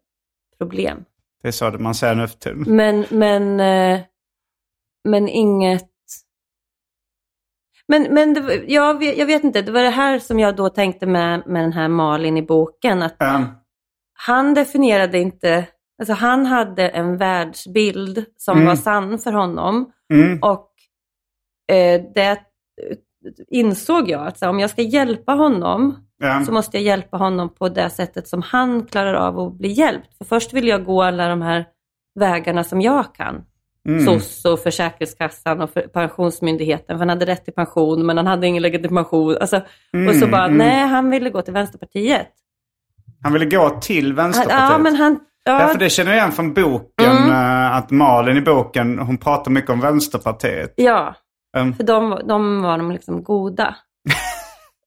problem. 0.58 1.04
Det 1.42 1.48
är 1.48 1.52
så 1.52 1.70
man 1.70 1.94
säger 1.94 2.14
nu 2.14 2.28
för 2.28 2.38
tiden. 2.38 2.64
Men, 2.76 3.04
men, 3.10 3.60
eh, 3.60 4.00
men 5.08 5.28
inget... 5.28 5.89
Men, 7.90 8.02
men 8.14 8.34
det, 8.34 8.64
jag, 8.66 8.98
vet, 8.98 9.18
jag 9.18 9.26
vet 9.26 9.44
inte, 9.44 9.62
det 9.62 9.72
var 9.72 9.82
det 9.82 9.90
här 9.90 10.18
som 10.18 10.38
jag 10.38 10.56
då 10.56 10.68
tänkte 10.68 11.06
med, 11.06 11.42
med 11.46 11.64
den 11.64 11.72
här 11.72 11.88
Malin 11.88 12.36
i 12.36 12.42
boken. 12.42 13.02
Att 13.02 13.16
Um, 13.22 13.46
han 14.12 14.54
definierade 14.54 15.18
inte, 15.18 15.66
alltså 15.98 16.14
han 16.14 16.46
hade 16.46 16.88
en 16.88 17.16
världsbild 17.16 18.24
som 18.36 18.56
Mm. 18.56 18.68
var 18.68 18.76
sann 18.76 19.18
för 19.18 19.32
honom. 19.32 19.92
mm, 20.12 20.38
Och 20.42 20.70
eh, 21.72 22.02
det 22.14 22.38
insåg 23.48 24.10
jag 24.10 24.26
att 24.26 24.38
så, 24.38 24.48
om 24.48 24.60
jag 24.60 24.70
ska 24.70 24.82
hjälpa 24.82 25.32
honom 25.32 25.96
ja. 26.18 26.44
så 26.44 26.52
måste 26.52 26.76
jag 26.76 26.84
hjälpa 26.84 27.16
honom 27.16 27.54
på 27.54 27.68
det 27.68 27.90
sättet 27.90 28.28
som 28.28 28.42
han 28.42 28.86
klarar 28.86 29.14
av 29.14 29.38
att 29.38 29.58
bli 29.58 29.68
hjälpt. 29.68 30.18
För 30.18 30.24
först 30.24 30.52
vill 30.52 30.68
jag 30.68 30.84
gå 30.84 31.02
alla 31.02 31.28
de 31.28 31.42
här 31.42 31.64
vägarna 32.20 32.64
som 32.64 32.80
jag 32.80 33.14
kan. 33.14 33.44
Mm. 33.88 34.04
SOS 34.20 34.44
och 34.44 34.60
Försäkringskassan 34.60 35.60
och 35.60 35.70
för 35.70 35.80
Pensionsmyndigheten. 35.82 36.94
För 36.94 36.98
han 36.98 37.08
hade 37.08 37.26
rätt 37.26 37.44
till 37.44 37.54
pension 37.54 38.06
men 38.06 38.16
han 38.16 38.26
hade 38.26 38.46
ingen 38.46 38.62
legitimation. 38.62 39.36
Alltså, 39.40 39.56
och 39.56 39.62
så 39.92 39.96
Mm, 40.24 40.30
bara, 40.30 40.44
mm. 40.44 40.58
nej 40.58 40.86
han 40.86 41.10
ville 41.10 41.30
gå 41.30 41.42
till 41.42 41.54
Vänsterpartiet. 41.54 42.28
Han 43.22 43.32
ville 43.32 43.44
gå 43.44 43.70
till 43.80 44.06
Han, 44.06 44.14
Vänsterpartiet. 44.16 44.70
ja, 44.70 44.78
men 44.78 44.96
han... 44.96 45.20
Ja, 45.44 45.60
Ja, 45.62 45.68
för 45.68 45.78
det 45.78 45.90
känner 45.90 46.10
jag 46.10 46.18
igen 46.18 46.32
från 46.32 46.54
boken. 46.54 47.16
Mm. 47.16 47.30
eh, 47.30 47.76
Att 47.76 47.90
Malin 47.90 48.36
i 48.36 48.40
boken, 48.40 48.98
hon 48.98 49.18
pratar 49.18 49.50
mycket 49.50 49.70
om 49.70 49.80
Vänsterpartiet. 49.80 50.72
ja 50.76 51.14
Um, 51.58 51.74
för 51.74 51.84
de, 51.84 52.20
de 52.28 52.62
var 52.62 52.78
de 52.78 52.90
liksom 52.90 53.22
goda. 53.24 53.76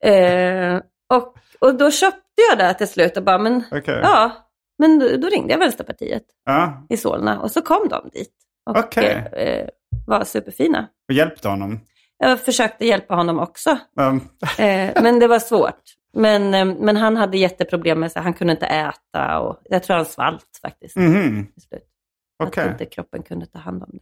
eh, 0.06 0.76
och, 1.14 1.36
och 1.60 1.76
då 1.78 1.92
köpte 1.92 2.20
jag 2.50 2.58
det 2.58 2.74
till 2.74 2.88
slut 2.88 3.18
och 3.18 3.24
bara, 3.24 3.38
men 3.38 3.64
Okej. 3.72 4.00
ja, 4.04 4.32
men 4.80 5.00
då, 5.00 5.06
då 5.18 5.28
ringde 5.28 5.54
jag 5.54 5.60
Vänsterpartiet 5.60 6.24
Ja, 6.46 6.86
i 6.90 6.98
Solna 6.98 7.40
och 7.40 7.52
så 7.52 7.62
kom 7.62 7.88
de 7.90 8.10
dit. 8.14 8.32
Och 8.66 8.78
Okej. 8.78 9.12
eh, 9.34 9.68
var 10.08 10.24
superfina. 10.24 10.88
och 11.10 11.14
hjälpte 11.14 11.48
honom. 11.48 11.80
Jag 12.18 12.40
försökte 12.42 12.86
hjälpa 12.86 13.16
honom 13.16 13.40
också. 13.40 13.78
Um, 14.00 14.22
Eh, 14.58 15.02
men 15.04 15.20
det 15.20 15.28
var 15.28 15.40
svårt. 15.40 15.82
Men, 16.18 16.54
eh, 16.54 16.66
men 16.66 16.98
han 16.98 17.18
hade 17.18 17.38
jätteproblem 17.38 18.00
med 18.00 18.12
sig. 18.12 18.22
Han 18.22 18.34
kunde 18.34 18.54
inte 18.54 18.66
äta 18.66 19.40
och 19.40 19.62
jag 19.64 19.84
tror 19.84 19.96
han 19.96 20.06
svalt 20.06 20.60
faktiskt. 20.62 20.96
mhm, 20.96 21.46
Till 21.54 21.62
slut. 21.64 21.84
Okej. 22.44 22.64
Att 22.64 22.72
inte 22.72 22.86
kroppen 22.86 23.24
kunde 23.24 23.46
ta 23.46 23.60
hand 23.60 23.84
om 23.84 23.90
det. 23.94 24.00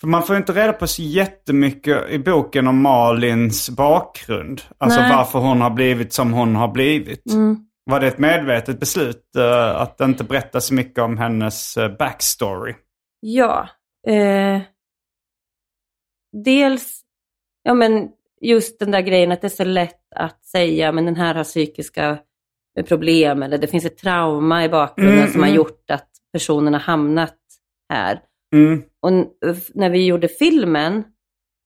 För 0.00 0.08
man 0.08 0.22
får 0.22 0.36
inte 0.36 0.52
reda 0.52 0.72
på 0.72 0.86
så 0.86 1.02
jättemycket 1.02 2.10
i 2.10 2.18
boken 2.18 2.66
om 2.68 2.82
Malins 2.82 3.70
bakgrund. 3.70 4.62
Alltså 4.78 5.00
Nej. 5.00 5.16
varför 5.16 5.38
hon 5.38 5.60
har 5.60 5.70
blivit 5.70 6.12
som 6.12 6.32
hon 6.32 6.56
har 6.56 6.68
blivit. 6.68 7.32
Mm. 7.32 7.56
Var 7.84 8.00
det 8.00 8.06
ett 8.06 8.18
medvetet 8.18 8.80
beslut 8.80 9.36
eh, 9.38 9.80
att 9.80 10.00
inte 10.00 10.24
berätta 10.24 10.60
så 10.60 10.74
mycket 10.74 10.98
om 11.04 11.18
hennes 11.18 11.76
eh, 11.76 11.96
backstory? 11.96 12.74
Ja. 13.20 13.68
Eh, 14.06 14.60
dels, 16.44 17.00
ja 17.62 17.74
men 17.74 18.08
just 18.40 18.78
den 18.78 18.90
där 18.90 19.00
grejen 19.00 19.32
att 19.32 19.40
det 19.40 19.46
är 19.46 19.48
så 19.48 19.64
lätt 19.64 20.12
att 20.16 20.44
säga 20.44 20.92
men 20.92 21.04
den 21.04 21.16
här 21.16 21.34
har 21.34 21.44
psykiska 21.44 22.18
problem 22.88 23.42
eller 23.42 23.58
det 23.58 23.66
finns 23.66 23.84
ett 23.84 23.98
trauma 23.98 24.64
i 24.64 24.68
bakgrunden 24.68 25.18
Mm, 25.18 25.30
som 25.30 25.40
har 25.40 25.48
mm. 25.48 25.56
gjort 25.56 25.90
att 25.90 26.08
personen 26.32 26.72
har 26.72 26.80
hamnat 26.80 27.36
här. 27.92 28.20
Mm. 28.54 28.82
Och 29.00 29.10
när 29.74 29.90
vi 29.90 30.06
gjorde 30.06 30.28
filmen, 30.28 31.04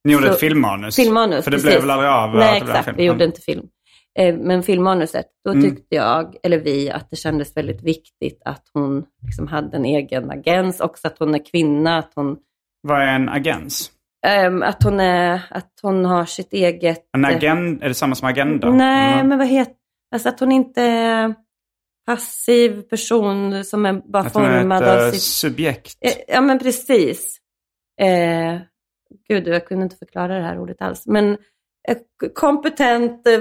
Ni 0.04 0.12
gjorde 0.12 0.30
ett 0.30 0.40
filmmanus. 0.40 0.96
filmmanus, 0.96 1.44
För 1.44 1.50
det 1.50 1.56
precis. 1.56 1.70
blev 1.70 1.80
väl 1.80 1.90
aldrig 1.90 2.10
av? 2.10 2.34
Nej, 2.34 2.56
exakt. 2.62 2.98
Vi 2.98 3.04
gjorde 3.04 3.24
inte 3.24 3.40
film. 3.40 3.68
Eh, 4.18 4.34
Men 4.36 4.62
filmmanuset, 4.62 5.26
då 5.44 5.50
Mm. 5.50 5.62
tyckte 5.62 5.94
jag, 5.96 6.36
eller 6.42 6.58
vi, 6.58 6.90
att 6.90 7.10
det 7.10 7.16
kändes 7.16 7.56
väldigt 7.56 7.82
viktigt 7.82 8.42
att 8.44 8.62
hon 8.74 9.04
liksom 9.22 9.46
hade 9.48 9.76
en 9.76 9.84
egen 9.84 10.30
agens. 10.30 10.80
Också 10.80 11.06
att 11.06 11.18
hon 11.18 11.34
är 11.34 11.44
kvinna, 11.50 11.98
att 11.98 12.12
hon, 12.14 12.36
Vad 12.82 13.02
är 13.02 13.06
en 13.14 13.28
agens? 13.28 13.90
ehm, 14.26 14.62
att 14.62 14.82
hon, 14.82 15.00
är, 15.00 15.40
att 15.50 15.72
hon 15.82 16.04
har 16.04 16.24
sitt 16.24 16.52
eget... 16.52 17.04
En 17.16 17.24
agenda? 17.24 17.84
Är 17.84 17.88
det 17.88 17.94
samma 17.94 18.14
som 18.14 18.28
agenda? 18.28 18.70
Nej, 18.70 19.12
Mm. 19.14 19.28
men 19.28 19.38
vad 19.38 19.46
heter... 19.48 19.74
Alltså 20.14 20.28
att 20.28 20.40
hon 20.40 20.52
inte 20.52 20.82
är 20.82 21.34
passiv 22.06 22.82
person 22.82 23.64
som 23.64 23.86
är 23.86 23.92
bara 23.92 24.22
Att 24.22 24.34
hon 24.34 24.44
är 24.44 24.60
formad 24.60 24.82
ett 24.82 24.88
av 24.88 24.98
eh, 24.98 25.10
sitt... 25.10 25.22
subjekt? 25.22 25.96
Eh, 26.00 26.12
Ja, 26.28 26.40
men 26.40 26.58
precis. 26.58 27.38
Eh, 28.00 28.58
gud, 29.28 29.48
jag 29.48 29.66
kunde 29.66 29.82
inte 29.84 29.96
förklara 29.96 30.38
det 30.38 30.44
här 30.44 30.58
ordet 30.58 30.82
alls. 30.82 31.06
Men 31.06 31.36
kompetent, 32.34 33.26
eh, 33.26 33.34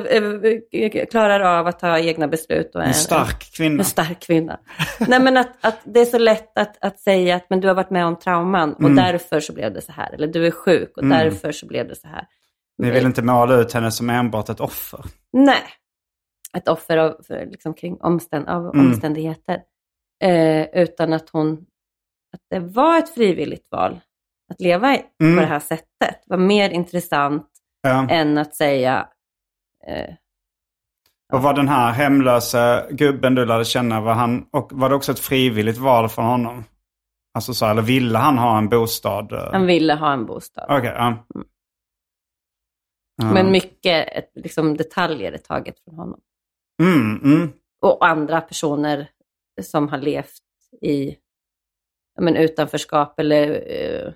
eh, 0.81 1.05
klarar 1.05 1.39
av 1.59 1.67
att 1.67 1.79
ta 1.79 1.99
egna 1.99 2.27
beslut. 2.27 2.75
Och 2.75 2.81
är 2.81 2.87
En 2.87 2.93
stark 2.93 3.53
kvinna? 3.57 3.79
En 3.79 3.85
stark 3.85 4.19
kvinna. 4.19 4.59
Nej, 5.07 5.19
men 5.21 5.37
att, 5.37 5.49
att 5.65 5.79
det 5.83 5.99
är 5.99 6.05
så 6.05 6.17
lätt 6.17 6.57
att, 6.59 6.77
att 6.83 6.99
säga 6.99 7.35
att 7.35 7.49
men 7.49 7.61
du 7.61 7.67
har 7.67 7.75
varit 7.75 7.89
med 7.89 8.05
om 8.05 8.19
trauman 8.19 8.73
och 8.73 8.81
Mm. 8.81 8.95
därför 8.95 9.39
så 9.39 9.53
blev 9.53 9.73
det 9.73 9.81
så 9.81 9.91
här. 9.91 10.13
Eller 10.13 10.27
du 10.27 10.47
är 10.47 10.51
sjuk 10.51 10.97
och 10.97 11.03
Mm. 11.03 11.17
därför 11.17 11.51
så 11.51 11.65
blev 11.67 11.87
det 11.87 11.95
så 11.95 12.07
här. 12.07 12.27
Ni 12.77 12.91
vill 12.91 13.05
inte 13.05 13.21
måla 13.21 13.55
ut 13.55 13.73
henne 13.73 13.91
som 13.91 14.09
enbart 14.09 14.49
ett 14.49 14.59
offer? 14.59 15.05
Nej. 15.33 15.63
ett 16.57 16.67
offer 16.67 16.97
av, 16.97 17.17
för, 17.27 17.45
liksom, 17.45 17.73
kring 17.73 17.97
omständ, 18.01 18.47
av 18.49 18.73
Mm. 18.75 18.87
omständigheter. 18.87 19.61
Eh, 20.23 20.65
utan 20.73 21.13
att 21.13 21.29
hon, 21.29 21.53
att 22.33 22.41
det 22.49 22.59
var 22.59 22.97
ett 22.97 23.13
frivilligt 23.13 23.67
val 23.71 23.99
att 24.53 24.61
leva 24.61 24.95
i, 24.95 25.01
Mm. 25.23 25.35
på 25.35 25.41
det 25.41 25.47
här 25.47 25.59
sättet. 25.59 25.85
Det 25.99 26.27
var 26.27 26.37
mer 26.37 26.69
intressant 26.69 27.47
Ja. 27.81 28.09
än 28.09 28.37
att 28.37 28.55
säga 28.55 29.07
eh, 29.87 30.15
Och 31.33 31.41
var 31.41 31.53
den 31.53 31.67
här 31.67 31.91
hemlösa 31.91 32.87
gubben 32.91 33.35
du 33.35 33.45
lärde 33.45 33.65
känna, 33.65 34.01
var, 34.01 34.13
han, 34.13 34.45
och 34.51 34.69
var 34.73 34.89
det 34.89 34.95
också 34.95 35.11
ett 35.11 35.19
frivilligt 35.19 35.77
val 35.77 36.09
från 36.09 36.25
honom? 36.25 36.63
Alltså 37.33 37.53
så, 37.53 37.65
eller 37.65 37.81
ville 37.81 38.17
han 38.17 38.37
ha 38.37 38.57
en 38.57 38.69
bostad? 38.69 39.33
han 39.51 39.65
ville 39.65 39.93
ha 39.93 40.13
en 40.13 40.25
bostad. 40.25 40.65
Okej, 40.69 40.93
ja. 40.95 41.25
Ja. 43.15 43.33
Men 43.33 43.51
mycket 43.51 44.07
liksom, 44.35 44.77
detaljer 44.77 45.31
är 45.31 45.37
taget 45.37 45.79
från 45.83 45.95
honom. 45.95 46.19
Mm, 46.81 47.21
mm. 47.23 47.53
Och 47.81 48.07
andra 48.07 48.41
personer 48.41 49.09
som 49.61 49.89
har 49.89 49.97
levt 49.97 50.43
i 50.81 51.17
men, 52.19 52.35
utanförskap 52.35 53.19
eller 53.19 53.49
eh, 53.51 54.13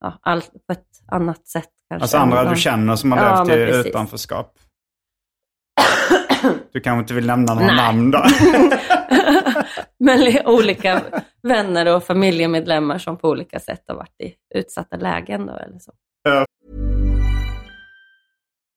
ja, 0.00 0.18
allt 0.22 0.52
på 0.66 0.72
ett 0.72 1.02
annat 1.06 1.46
sätt. 1.46 1.72
Kanske. 1.98 2.04
Alltså 2.04 2.36
andra 2.36 2.50
du 2.54 2.60
känner 2.60 2.96
som 2.96 3.12
har 3.12 3.18
Ja, 3.18 3.44
levt 3.44 3.58
i 3.58 3.72
precis. 3.72 3.86
utanförskap. 3.86 4.58
Du 6.72 6.80
kanske 6.80 7.00
inte 7.00 7.14
vill 7.14 7.26
nämna 7.26 7.54
några 7.54 7.66
Nej. 7.66 7.76
namn 7.76 8.10
då? 8.10 8.24
Men 9.98 10.20
li- 10.20 10.42
olika 10.46 11.02
vänner 11.42 11.94
och 11.96 12.04
familjemedlemmar 12.04 12.98
som 12.98 13.16
på 13.18 13.28
olika 13.28 13.60
sätt 13.60 13.84
har 13.88 13.94
varit 13.94 14.20
i 14.20 14.34
utsatta 14.58 14.96
lägen. 14.96 15.46
Då, 15.46 15.52
eller 15.56 15.78
så. 15.78 15.92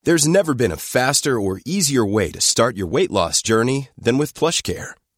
There's 0.06 0.28
never 0.30 0.54
been 0.54 0.72
a 0.72 0.78
faster 0.78 1.32
or 1.32 1.60
easier 1.66 2.14
way 2.14 2.32
to 2.32 2.40
start 2.42 2.76
your 2.78 2.92
weight 2.96 3.12
loss 3.12 3.42
journey 3.48 3.88
than 4.06 4.18
with 4.18 4.40
PlushCare. 4.40 4.86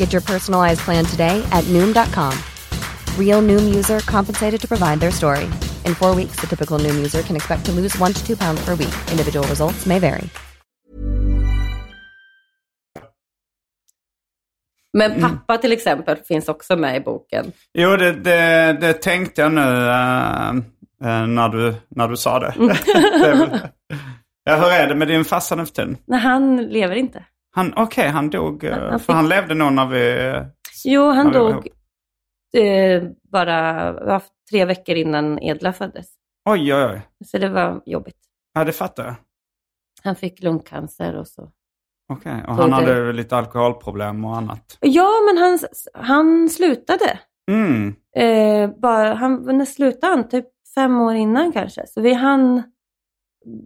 Get 0.00 0.12
your 0.14 0.22
personalized 0.22 0.80
plan 0.80 1.04
today 1.04 1.42
at 1.52 1.64
Noom.com. 1.64 2.32
Real 3.18 3.42
Noom 3.42 3.74
user 3.74 4.00
compensated 4.00 4.60
to 4.60 4.68
provide 4.68 5.00
their 5.00 5.12
story. 5.12 5.44
In 5.84 5.94
four 5.94 6.14
weeks, 6.16 6.40
the 6.40 6.46
typical 6.46 6.78
Noom 6.84 6.96
user 6.96 7.22
can 7.22 7.36
expect 7.36 7.64
to 7.66 7.72
lose 7.72 7.98
one 7.98 8.12
to 8.14 8.26
two 8.26 8.36
pounds 8.36 8.64
per 8.64 8.74
week. 8.74 8.94
Individual 9.10 9.46
results 9.48 9.86
may 9.86 9.98
vary. 9.98 10.28
Men 14.92 15.20
pappa 15.20 15.58
till 15.58 15.72
exempel 15.72 16.16
finns 16.16 16.48
också 16.48 16.76
med 16.76 16.96
i 16.96 17.00
boken. 17.00 17.52
Jo, 17.72 17.96
det, 17.96 18.12
det, 18.12 18.78
det 18.80 18.92
tänkte 18.92 19.40
jag 19.40 19.52
nu 19.52 19.60
eh, 19.60 21.26
när, 21.26 21.48
du, 21.48 21.74
när 21.88 22.08
du 22.08 22.16
sa 22.16 22.38
det. 22.38 22.54
det 23.20 23.26
är 23.26 23.34
väl, 23.34 23.58
ja, 24.44 24.56
hur 24.56 24.72
är 24.72 24.88
det 24.88 24.94
med 24.94 25.08
din 25.08 25.24
farsa 25.24 25.54
nu 25.54 25.66
för 25.66 25.72
tiden? 25.72 25.96
Nej, 26.06 26.20
han 26.20 26.56
lever 26.56 26.94
inte. 26.94 27.24
Han, 27.50 27.72
Okej, 27.76 28.08
han 28.08 28.30
dog. 28.30 28.64
eh, 28.64 28.72
Han- 28.72 28.80
han 28.90 28.98
för 29.00 29.06
fick- 29.06 29.14
han 29.14 29.28
levde 29.28 29.54
nog 29.54 29.72
när 29.72 29.86
vi... 29.86 30.34
Jo, 30.84 31.10
han 31.10 31.26
det 31.32 31.38
dog 31.38 31.68
eh, 32.56 33.02
bara 33.32 34.20
tre 34.50 34.64
veckor 34.64 34.94
innan 34.96 35.38
Edla 35.38 35.72
föddes. 35.72 36.06
Oj, 36.44 36.74
oj, 36.74 36.84
oj. 36.84 37.00
Så 37.26 37.38
det 37.38 37.48
var 37.48 37.82
jobbigt. 37.86 38.16
Ja, 38.54 38.64
det 38.64 38.72
fattar 38.72 39.04
jag. 39.04 39.14
Han 40.02 40.16
fick 40.16 40.42
lungcancer 40.42 41.16
och 41.16 41.28
så. 41.28 41.50
Okej, 42.12 42.44
och 42.48 42.54
Så 42.56 42.60
han 42.60 42.70
det- 42.70 42.76
hade 42.76 43.00
väl 43.02 43.16
lite 43.16 43.36
alkoholproblem 43.36 44.24
och 44.24 44.36
annat. 44.36 44.78
Ja, 44.80 45.10
men 45.26 45.42
han, 45.42 45.58
han 45.94 46.48
slutade. 46.48 47.18
Mm. 47.50 47.94
Eh, 48.16 48.70
bara, 48.80 49.14
han, 49.14 49.56
när 49.58 49.64
slutade 49.64 50.12
han? 50.16 50.28
Typ 50.28 50.46
fem 50.74 51.00
år 51.00 51.14
innan 51.14 51.52
kanske. 51.52 51.86
Så 51.86 52.00
vi 52.00 52.12
hann 52.14 52.62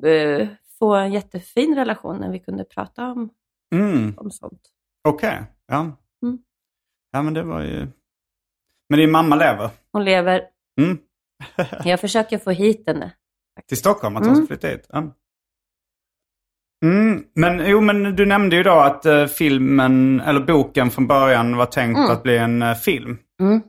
eh, 0.07 0.49
få 0.79 0.95
en 0.95 1.13
jättefin 1.13 1.75
relation 1.75 2.17
när 2.17 2.31
vi 2.31 2.39
kunde 2.39 2.65
prata 2.65 3.11
om, 3.13 3.31
Mm. 3.75 4.15
om 4.19 4.31
sånt. 4.31 4.61
Okej, 5.09 5.43
ja. 5.67 5.81
Mm. 6.25 6.39
Ja, 7.13 7.23
men 7.23 7.35
det 7.35 7.43
var 7.43 7.61
ju... 7.63 7.87
Men 8.89 8.99
din 8.99 9.11
mamma 9.11 9.37
lever? 9.37 9.71
Hon 9.93 10.05
lever. 10.05 10.43
Mm. 10.81 10.99
Jag 11.85 12.01
försöker 12.01 12.39
få 12.39 12.51
hit 12.51 12.83
henne. 12.87 13.13
Till 13.69 13.77
Stockholm, 13.79 14.17
att 14.17 14.27
hon 14.27 14.35
ska 14.35 14.41
Mm. 14.41 14.47
flytta 14.47 14.69
hit? 14.69 14.87
Ja. 14.89 15.15
Mm, 16.85 17.25
men 17.35 17.67
jo, 17.71 17.81
men 17.81 18.17
du 18.17 18.27
nämnde 18.27 18.57
ju 18.57 18.63
då 18.63 18.73
att 18.81 19.07
eh, 19.07 19.27
filmen, 19.27 20.21
eller 20.21 20.41
boken 20.41 20.91
från 20.91 21.07
början 21.07 21.57
var 21.57 21.67
tänkt 21.67 21.99
Mm. 21.99 22.11
att 22.11 22.23
bli 22.23 22.39
en 22.39 22.63
eh, 22.63 22.75
film. 22.75 23.19
Mm. 23.41 23.63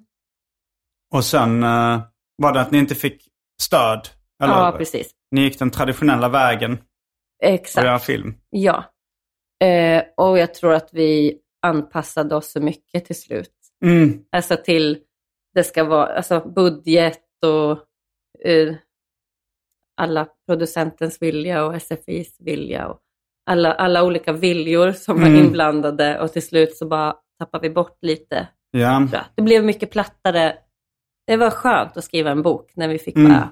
Och 1.14 1.26
sen 1.26 1.64
eh, 1.64 2.02
var 2.38 2.54
det 2.54 2.62
att 2.62 2.72
ni 2.72 2.78
inte 2.78 2.96
fick 2.96 3.28
stöd. 3.62 4.08
Eller 4.44 4.54
Ja, 4.54 4.76
precis. 4.78 5.12
ni 5.32 5.42
gick 5.42 5.60
den 5.60 5.72
traditionella 5.72 6.30
vägen 6.30 6.78
Exakt. 7.44 7.86
göra 7.86 8.00
film. 8.00 8.36
Ja. 8.50 8.84
Eh, 9.66 10.04
och 10.18 10.38
jag 10.40 10.54
tror 10.54 10.74
att 10.74 10.90
vi 10.94 11.40
anpassade 11.62 12.36
oss 12.36 12.52
så 12.52 12.62
mycket 12.62 13.06
till 13.06 13.20
slut. 13.22 13.52
Mm. 13.86 14.20
Alltså 14.32 14.56
till, 14.58 14.98
det 15.56 15.64
ska 15.64 15.84
vara, 15.84 16.06
alltså 16.08 16.40
budget 16.40 17.22
och 17.46 17.72
eh, 18.50 18.76
alla 20.02 20.28
producentens 20.48 21.22
vilja 21.22 21.66
och 21.66 21.82
SFIs 21.82 22.36
vilja 22.40 22.88
och 22.88 23.00
alla, 23.46 23.74
alla 23.74 24.04
olika 24.04 24.34
viljor 24.34 24.92
som 24.92 25.20
var 25.22 25.28
Mm. 25.28 25.46
inblandade 25.46 26.20
och 26.20 26.32
till 26.34 26.46
slut 26.48 26.78
så 26.78 26.88
bara 26.88 27.16
tappade 27.40 27.68
vi 27.68 27.74
bort 27.74 27.98
lite. 28.02 28.48
Ja. 28.72 29.08
Det 29.36 29.42
blev 29.42 29.64
mycket 29.64 29.92
plattare. 29.92 30.58
Det 31.28 31.38
var 31.38 31.50
skönt 31.50 31.98
att 31.98 32.04
skriva 32.04 32.32
en 32.32 32.42
bok 32.42 32.72
när 32.76 32.88
vi 32.88 33.00
fick 33.00 33.16
Mm. 33.16 33.32
bara 33.32 33.50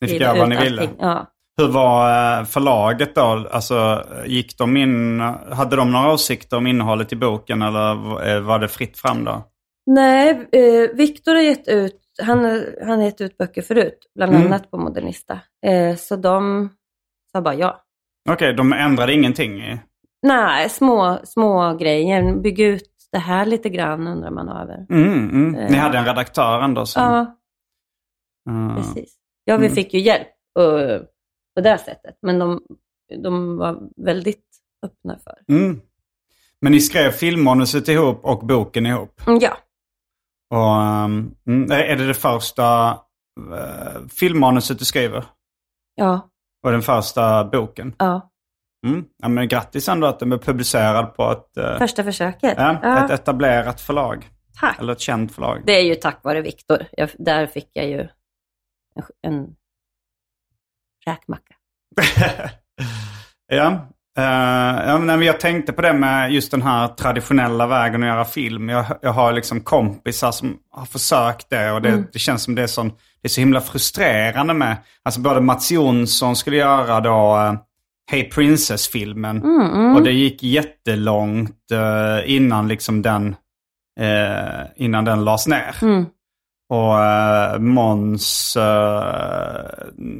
Ni 0.00 0.06
fick 0.08 0.16
skriva 0.16 0.24
göra 0.24 0.38
vad 0.38 0.48
ni 0.48 0.56
ville. 0.56 0.88
Ja. 0.98 1.26
Hur 1.58 1.68
var 1.68 2.38
eh, 2.38 2.44
förlaget 2.44 3.14
då? 3.14 3.48
Alltså, 3.50 4.04
gick 4.26 4.58
de 4.58 4.76
in, 4.76 5.20
hade 5.52 5.76
de 5.76 5.92
några 5.92 6.12
åsikter 6.12 6.56
om 6.56 6.66
innehållet 6.66 7.12
i 7.12 7.16
boken 7.16 7.62
eller 7.62 7.90
eh, 8.28 8.40
var 8.40 8.58
det 8.58 8.68
fritt 8.68 8.98
fram 8.98 9.24
då? 9.24 9.44
Nej, 9.86 10.48
eh, 10.52 10.96
Viktor 10.96 11.34
har 11.34 11.42
gett 11.42 11.68
ut, 11.68 12.00
han, 12.22 12.38
han 12.86 12.98
har 12.98 13.04
gett 13.04 13.20
ut 13.20 13.38
böcker 13.38 13.62
förut, 13.62 13.98
bland 14.14 14.34
Mm. 14.34 14.46
annat 14.46 14.70
på 14.70 14.78
Modernista. 14.78 15.40
Eh, 15.66 15.96
så 15.96 16.16
de 16.16 16.68
sa 17.32 17.40
bara 17.40 17.54
ja. 17.54 17.82
Okej, 18.30 18.54
de 18.54 18.72
ändrade 18.72 19.12
ingenting? 19.14 19.78
Nej, 20.22 20.68
små, 20.68 21.18
små 21.24 21.74
grejer. 21.76 22.36
Bygg 22.40 22.60
ut 22.60 22.88
det 23.12 23.18
här 23.18 23.46
lite 23.46 23.68
grann 23.68 24.06
undrar 24.06 24.30
man 24.30 24.48
över. 24.48 24.86
Mm, 24.90 25.30
mm. 25.30 25.52
Ni 25.52 25.76
Eh. 25.76 25.82
hade 25.82 25.98
en 25.98 26.04
redaktör 26.04 26.60
ändå? 26.60 26.86
Som... 26.86 27.02
Ja, 27.02 27.36
Ja. 28.44 28.74
precis. 28.76 29.14
Ja, 29.44 29.56
vi 29.56 29.64
Mm. 29.66 29.74
fick 29.74 29.94
ju 29.94 30.00
hjälp 30.00 30.28
och, 30.58 30.80
på 31.58 31.62
det 31.62 31.78
sättet. 31.78 32.18
Men 32.22 32.38
de, 32.38 32.60
de 33.22 33.56
var 33.56 33.78
väldigt 33.96 34.44
öppna 34.82 35.18
för. 35.18 35.54
Mm. 35.54 35.80
Men 36.60 36.72
ni 36.72 36.80
skrev 36.80 37.10
filmmanuset 37.10 37.88
ihop 37.88 38.24
och 38.24 38.46
boken 38.46 38.86
ihop? 38.86 39.20
Mm, 39.26 39.38
Ja, 39.42 39.56
Och, 40.50 41.04
um, 41.04 41.70
är 41.72 41.96
det 41.96 42.06
det 42.06 42.14
första 42.14 42.90
uh, 43.50 44.08
filmmanuset 44.10 44.78
du 44.78 44.84
skriver? 44.84 45.24
Ja, 45.94 46.28
Och 46.62 46.70
den 46.72 46.82
första 46.82 47.44
boken? 47.44 47.94
ja. 47.98 48.30
Mm. 48.86 49.04
Ja, 49.22 49.28
men 49.28 49.48
grattis 49.48 49.88
ändå 49.88 50.06
att 50.06 50.18
den 50.18 50.28
blev 50.28 50.38
publicerad 50.38 51.14
på 51.16 51.30
ett, 51.32 51.58
uh, 51.64 51.78
Första 51.78 52.04
försöket. 52.04 52.54
ja, 52.56 53.04
ett 53.04 53.10
etablerat 53.10 53.80
förlag. 53.80 54.28
tack. 54.60 54.78
Eller 54.80 54.92
ett 54.92 55.00
känt 55.00 55.32
förlag. 55.34 55.62
Det 55.66 55.72
är 55.72 55.82
ju 55.84 55.94
tack 55.94 56.24
vare 56.24 56.40
Viktor. 56.40 56.86
Där 57.18 57.46
fick 57.46 57.70
jag 57.72 57.88
ju 57.88 58.00
en, 58.94 59.02
en 59.22 59.56
räkmacka. 61.08 61.54
ja. 63.52 63.88
Uh, 64.18 64.88
ja, 64.88 64.98
men 64.98 65.22
jag 65.22 65.40
tänkte 65.40 65.72
på 65.72 65.82
det 65.82 65.92
med 65.92 66.32
just 66.32 66.50
den 66.50 66.62
här 66.62 66.88
traditionella 66.88 67.66
vägen 67.66 68.02
att 68.02 68.08
göra 68.08 68.24
film. 68.24 68.68
Jag, 68.68 68.84
jag 69.02 69.12
har 69.12 69.32
liksom 69.32 69.60
kompisar 69.60 70.32
som 70.32 70.56
har 70.70 70.86
försökt 70.86 71.50
det 71.50 71.72
och 71.72 71.82
det, 71.82 72.04
det 72.12 72.18
känns 72.18 72.42
som 72.42 72.54
det 72.54 72.62
är, 72.62 72.66
sån, 72.66 72.88
det 72.88 73.26
är 73.26 73.28
så 73.28 73.40
himla 73.40 73.60
frustrerande 73.60 74.54
med. 74.54 74.76
Alltså 75.02 75.20
både 75.20 75.40
Mats 75.40 75.70
Jonsson 75.70 76.36
skulle 76.36 76.56
göra 76.56 77.00
då 77.00 77.36
uh, 77.36 77.60
Hey 78.10 78.30
Princess-filmen. 78.30 79.42
Och 79.96 80.02
det 80.02 80.12
gick 80.12 80.42
jättelångt 80.42 81.56
uh, 81.72 82.30
innan 82.30 82.68
liksom 82.68 83.02
den, 83.02 83.36
innan 84.76 85.04
den 85.04 85.24
lades 85.24 85.46
ner. 85.46 85.74
Och 86.70 86.94
uh, 86.94 87.58
Måns 87.58 88.56
uh, 88.56 89.62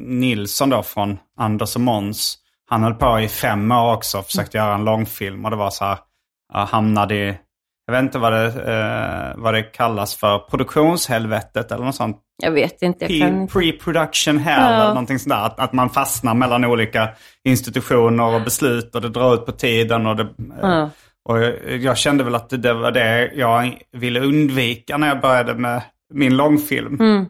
Nilsson 0.07 0.69
då 0.69 0.83
från 0.83 1.17
Anders 1.39 1.75
och 1.75 1.81
Måns. 1.81 2.37
Han 2.69 2.83
höll 2.83 2.93
på 2.93 3.19
i 3.19 3.27
fem 3.27 3.71
år 3.71 3.93
också 3.93 4.17
och 4.17 4.25
försökte 4.25 4.57
göra 4.57 4.73
en 4.75 4.85
långfilm. 4.85 5.45
Och 5.45 5.51
det 5.51 5.57
var 5.57 5.69
så 5.69 5.85
här, 5.85 5.97
hamnade 6.53 7.15
i, 7.15 7.37
jag 7.85 7.93
vet 7.93 8.01
inte 8.03 8.19
vad 8.19 8.33
det, 8.33 8.45
uh, 8.47 9.43
vad 9.43 9.53
det 9.53 9.63
kallas 9.63 10.15
för, 10.15 10.39
produktionshelvetet 10.39 11.71
eller 11.71 11.85
något 11.85 11.95
sånt. 11.95 12.17
Jag 12.41 12.51
vet 12.51 12.81
inte. 12.81 13.05
Pre-production 13.07 14.37
hell 14.37 14.61
Ja. 14.61 14.75
eller 14.75 14.87
någonting 14.87 15.19
sånt 15.19 15.33
där. 15.35 15.45
Att, 15.45 15.59
att 15.59 15.73
man 15.73 15.89
fastnar 15.89 16.33
mellan 16.33 16.65
olika 16.65 17.09
institutioner 17.43 18.35
och 18.35 18.41
beslut 18.41 18.95
och 18.95 19.01
det 19.01 19.09
drar 19.09 19.33
ut 19.33 19.45
på 19.45 19.51
tiden. 19.51 20.05
Och, 20.07 20.15
det, 20.15 20.27
Ja. 20.61 20.89
och 21.29 21.39
jag, 21.43 21.77
jag 21.77 21.97
kände 21.97 22.23
väl 22.23 22.35
att 22.35 22.49
det, 22.49 22.57
det 22.57 22.73
var 22.73 22.91
det 22.91 23.31
jag 23.35 23.77
ville 23.91 24.19
undvika 24.19 24.97
när 24.97 25.07
jag 25.07 25.21
började 25.21 25.53
med 25.55 25.81
min 26.13 26.37
långfilm. 26.37 26.99
Mm. 26.99 27.25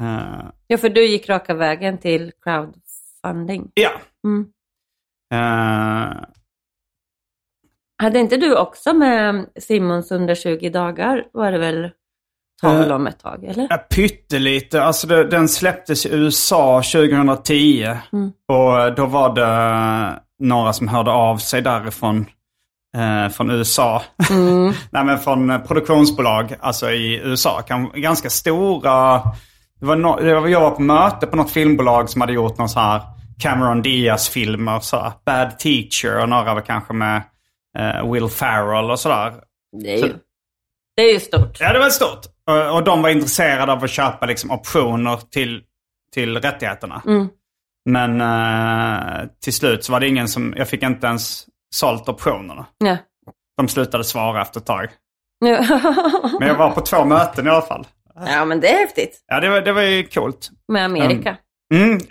Eh, 0.00 0.44
Ja, 0.66 0.78
för 0.78 0.88
du 0.88 1.06
gick 1.06 1.28
raka 1.28 1.54
vägen 1.54 1.98
till 1.98 2.32
crowdfunding. 2.44 3.70
ja. 3.74 3.90
Mm. 4.24 4.46
Eh, 5.34 6.16
Hade 8.02 8.18
inte 8.18 8.36
du 8.36 8.56
också 8.56 8.92
med 8.94 9.46
Simons 9.56 10.10
under 10.12 10.34
20 10.34 10.70
dagar 10.70 11.24
var 11.32 11.52
det 11.52 11.58
väl 11.58 11.90
tal 12.62 12.90
Eh, 12.90 12.96
om 12.96 13.06
ett 13.06 13.18
tag, 13.18 13.44
eller? 13.44 13.66
Ja, 13.70 13.76
pyttelite. 13.76 14.82
Alltså 14.82 15.06
det, 15.06 15.24
den 15.24 15.48
släpptes 15.48 16.06
i 16.06 16.14
USA 16.14 16.82
2010. 16.82 17.96
Mm. 18.12 18.26
Och 18.48 18.94
då 18.96 19.06
var 19.06 19.34
det 19.34 20.20
några 20.38 20.72
som 20.72 20.88
hörde 20.88 21.10
av 21.10 21.36
sig 21.36 21.62
därifrån. 21.62 22.26
Eh, 22.96 23.28
från 23.28 23.50
USA. 23.50 24.02
Mm. 24.30 24.72
Nej 24.90 25.04
men 25.04 25.18
från 25.18 25.50
eh, 25.50 25.58
produktionsbolag, 25.58 26.54
alltså 26.60 26.90
i 26.90 27.20
USA. 27.24 27.62
Kan, 27.62 27.90
ganska 27.94 28.30
stora. 28.30 29.22
Det 29.80 29.86
var 29.86 29.96
no, 29.96 30.48
jag 30.48 30.60
var 30.60 30.70
på 30.70 30.82
möte 30.82 31.26
på 31.26 31.36
något 31.36 31.50
filmbolag 31.50 32.10
som 32.10 32.20
hade 32.20 32.32
gjort 32.32 32.58
någon 32.58 32.68
så 32.68 32.80
här 32.80 33.02
Cameron 33.38 33.82
Diaz-filmer. 33.82 34.80
Så 34.80 34.96
här, 34.96 35.12
Bad 35.26 35.58
Teacher 35.58 36.22
och 36.22 36.28
några 36.28 36.54
var 36.54 36.60
kanske 36.60 36.92
med 36.92 37.22
eh, 37.78 38.12
Will 38.12 38.28
Ferrell 38.28 38.90
och 38.90 39.00
sådär. 39.00 39.34
Det 39.82 39.94
är 39.94 40.06
ju, 40.06 40.14
det 40.96 41.02
är 41.02 41.12
ju 41.12 41.20
stort. 41.20 41.60
Ja, 41.60 41.72
det 41.72 41.78
var 41.78 41.90
stort. 41.90 42.26
Och, 42.46 42.76
och 42.76 42.84
de 42.84 43.02
var 43.02 43.10
intresserade 43.10 43.72
av 43.72 43.84
att 43.84 43.90
köpa 43.90 44.26
liksom, 44.26 44.50
optioner 44.50 45.16
till, 45.30 45.62
till 46.14 46.36
rättigheterna. 46.36 47.02
Mm. 47.06 47.28
Men 47.84 48.20
eh, 48.20 49.28
till 49.44 49.52
slut 49.52 49.84
så 49.84 49.92
var 49.92 50.00
det 50.00 50.08
ingen 50.08 50.28
som... 50.28 50.54
Jag 50.56 50.68
fick 50.68 50.82
inte 50.82 51.06
ens 51.06 51.46
sålt 51.74 52.08
optionerna. 52.08 52.66
Ja. 52.78 52.96
De 53.56 53.68
slutade 53.68 54.04
svara 54.04 54.42
efter 54.42 54.60
ett 54.60 54.66
tag. 54.66 54.88
Nu- 55.44 55.60
Men 56.38 56.48
jag 56.48 56.54
var 56.54 56.70
på 56.70 56.80
två 56.80 57.04
möten 57.04 57.46
i 57.46 57.50
alla 57.50 57.62
fall. 57.62 57.86
ja, 58.26 58.44
men 58.44 58.60
det 58.60 58.68
är 58.68 58.78
häftigt. 58.78 59.24
Ja, 59.26 59.40
det 59.40 59.48
var, 59.48 59.60
det 59.60 59.72
var 59.72 59.82
ju 59.82 60.02
coolt. 60.06 60.50
Med 60.72 60.84
Amerika. 60.84 61.36
Mm. 61.74 61.98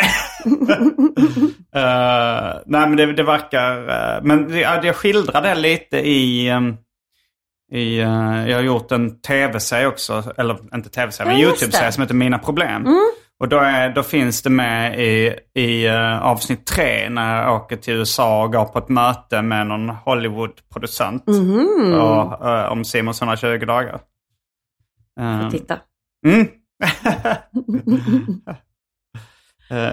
Eh, 1.76 2.55
nej, 2.66 2.88
men 2.89 2.95
det, 2.95 3.14
det 3.14 3.24
verkar... 3.24 3.89
eh, 3.89 4.24
men 4.24 4.47
det, 4.47 4.60
ja, 4.60 4.84
jag 4.84 4.95
skildrar 4.95 5.41
det 5.41 5.55
lite 5.55 5.97
i... 5.97 6.49
ehm, 6.49 6.78
i 7.72 7.99
eh, 7.99 8.49
jag 8.49 8.55
har 8.57 8.62
gjort 8.64 8.91
en 8.91 9.22
tv-serie 9.22 9.88
också, 9.88 10.24
eller 10.38 10.76
inte 10.76 10.89
tv-serie, 10.89 11.28
men 11.32 11.39
Ja, 11.39 11.47
just 11.49 11.62
YouTube-serie 11.64 11.91
som 11.91 12.01
heter 12.01 12.16
Mina 12.16 12.38
Problem. 12.39 12.86
Och 13.40 13.50
då, 13.50 13.58
är, 13.58 13.90
då 13.90 14.04
finns 14.04 14.42
det 14.42 14.50
med 14.50 15.00
i, 15.00 15.36
i 15.54 15.86
eh, 15.86 16.22
avsnitt 16.22 16.66
tre 16.66 17.10
när 17.10 17.44
jag 17.44 17.56
åker 17.56 17.76
till 17.76 17.94
USA 17.94 18.44
och 18.44 18.54
går 18.54 18.66
på 18.66 18.80
ett 18.80 18.90
möte 18.90 19.42
med 19.42 19.68
någon 19.68 19.90
Hollywood-producent. 19.90 21.24
Och, 22.02 22.48
eh, 22.50 22.72
om 22.72 22.86
Simons 22.86 23.22
120 23.22 23.66
dagar. 23.66 24.00
Eh, 25.20 25.50
Titta. 25.50 25.80
Mm. 26.26 26.48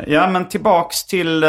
Ja, 0.07 0.31
men 0.31 0.49
tillbaks 0.49 1.07
till, 1.07 1.45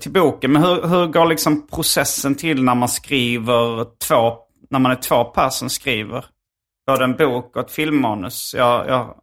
till 0.00 0.12
boken. 0.12 0.52
Men 0.52 0.62
hur, 0.62 0.88
hur 0.88 1.06
går 1.06 1.26
liksom 1.26 1.66
processen 1.66 2.34
till 2.34 2.62
när 2.62 2.74
man 2.74 2.88
skriver 2.88 3.84
två, 3.98 4.38
när 4.70 4.78
man 4.78 4.92
är 4.92 4.96
två 4.96 5.24
personer 5.24 5.68
skriver? 5.68 6.24
Både 6.86 7.04
en 7.04 7.16
bok 7.16 7.56
och 7.56 7.62
ett 7.62 7.70
filmmanus. 7.70 8.54
Jag, 8.56 8.88
jag 8.88 9.14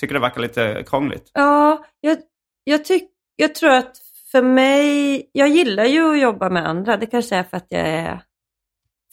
tycker 0.00 0.14
det 0.14 0.20
verkar 0.20 0.40
lite 0.40 0.84
krångligt. 0.86 1.30
Ja, 1.34 1.84
jag, 2.00 2.18
jag, 2.64 2.84
tyck, 2.84 3.10
jag 3.36 3.54
tror 3.54 3.70
att 3.70 3.96
för 4.32 4.42
mig, 4.42 5.30
jag 5.32 5.48
gillar 5.48 5.84
ju 5.84 6.12
att 6.12 6.20
jobba 6.20 6.48
med 6.50 6.68
andra. 6.68 6.96
Det 6.96 7.06
kanske 7.06 7.36
är 7.36 7.42
för 7.42 7.56
att 7.56 7.66
jag 7.68 7.80
är 7.88 8.22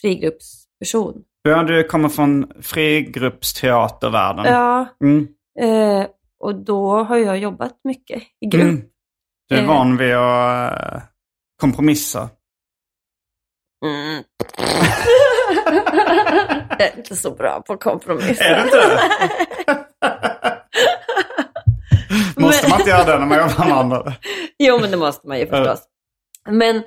frigruppsperson. 0.01 1.23
Ja, 1.41 1.63
du 1.63 1.83
kommer 1.83 2.09
från 2.09 2.51
frigruppsteatervärlden. 2.61 4.45
Ja, 4.45 4.86
Mm. 5.03 5.27
eh, 5.59 6.07
och 6.39 6.55
då 6.55 7.03
har 7.03 7.17
jag 7.17 7.38
jobbat 7.38 7.79
mycket 7.83 8.23
i 8.41 8.45
grupp. 8.45 8.63
Mm. 8.63 8.81
Du 9.49 9.55
är 9.55 9.61
Eh. 9.61 9.67
van 9.67 9.97
vid 9.97 10.13
att 10.15 10.93
eh, 10.93 11.01
kompromissa. 11.61 12.29
Mm. 13.86 14.23
jag 16.69 16.81
är 16.81 16.97
inte 16.97 17.15
så 17.15 17.31
bra 17.31 17.61
på 17.61 17.77
kompromisser. 17.77 18.45
Är 18.45 18.55
du 18.57 18.63
inte 18.63 18.77
det? 18.77 18.99
Måste 22.41 22.69
man 22.69 22.74
inte 22.91 23.01
göra 23.01 23.19
det 23.19 23.19
när 23.19 23.25
man 23.25 23.38
jobbar 23.38 23.65
med 23.65 23.77
andra? 23.77 24.13
Jo, 24.59 24.79
men 24.81 24.91
det 24.91 24.97
måste 24.97 25.27
man 25.27 25.39
ju 25.39 25.47
förstås. 25.47 25.83
Men, 26.49 26.83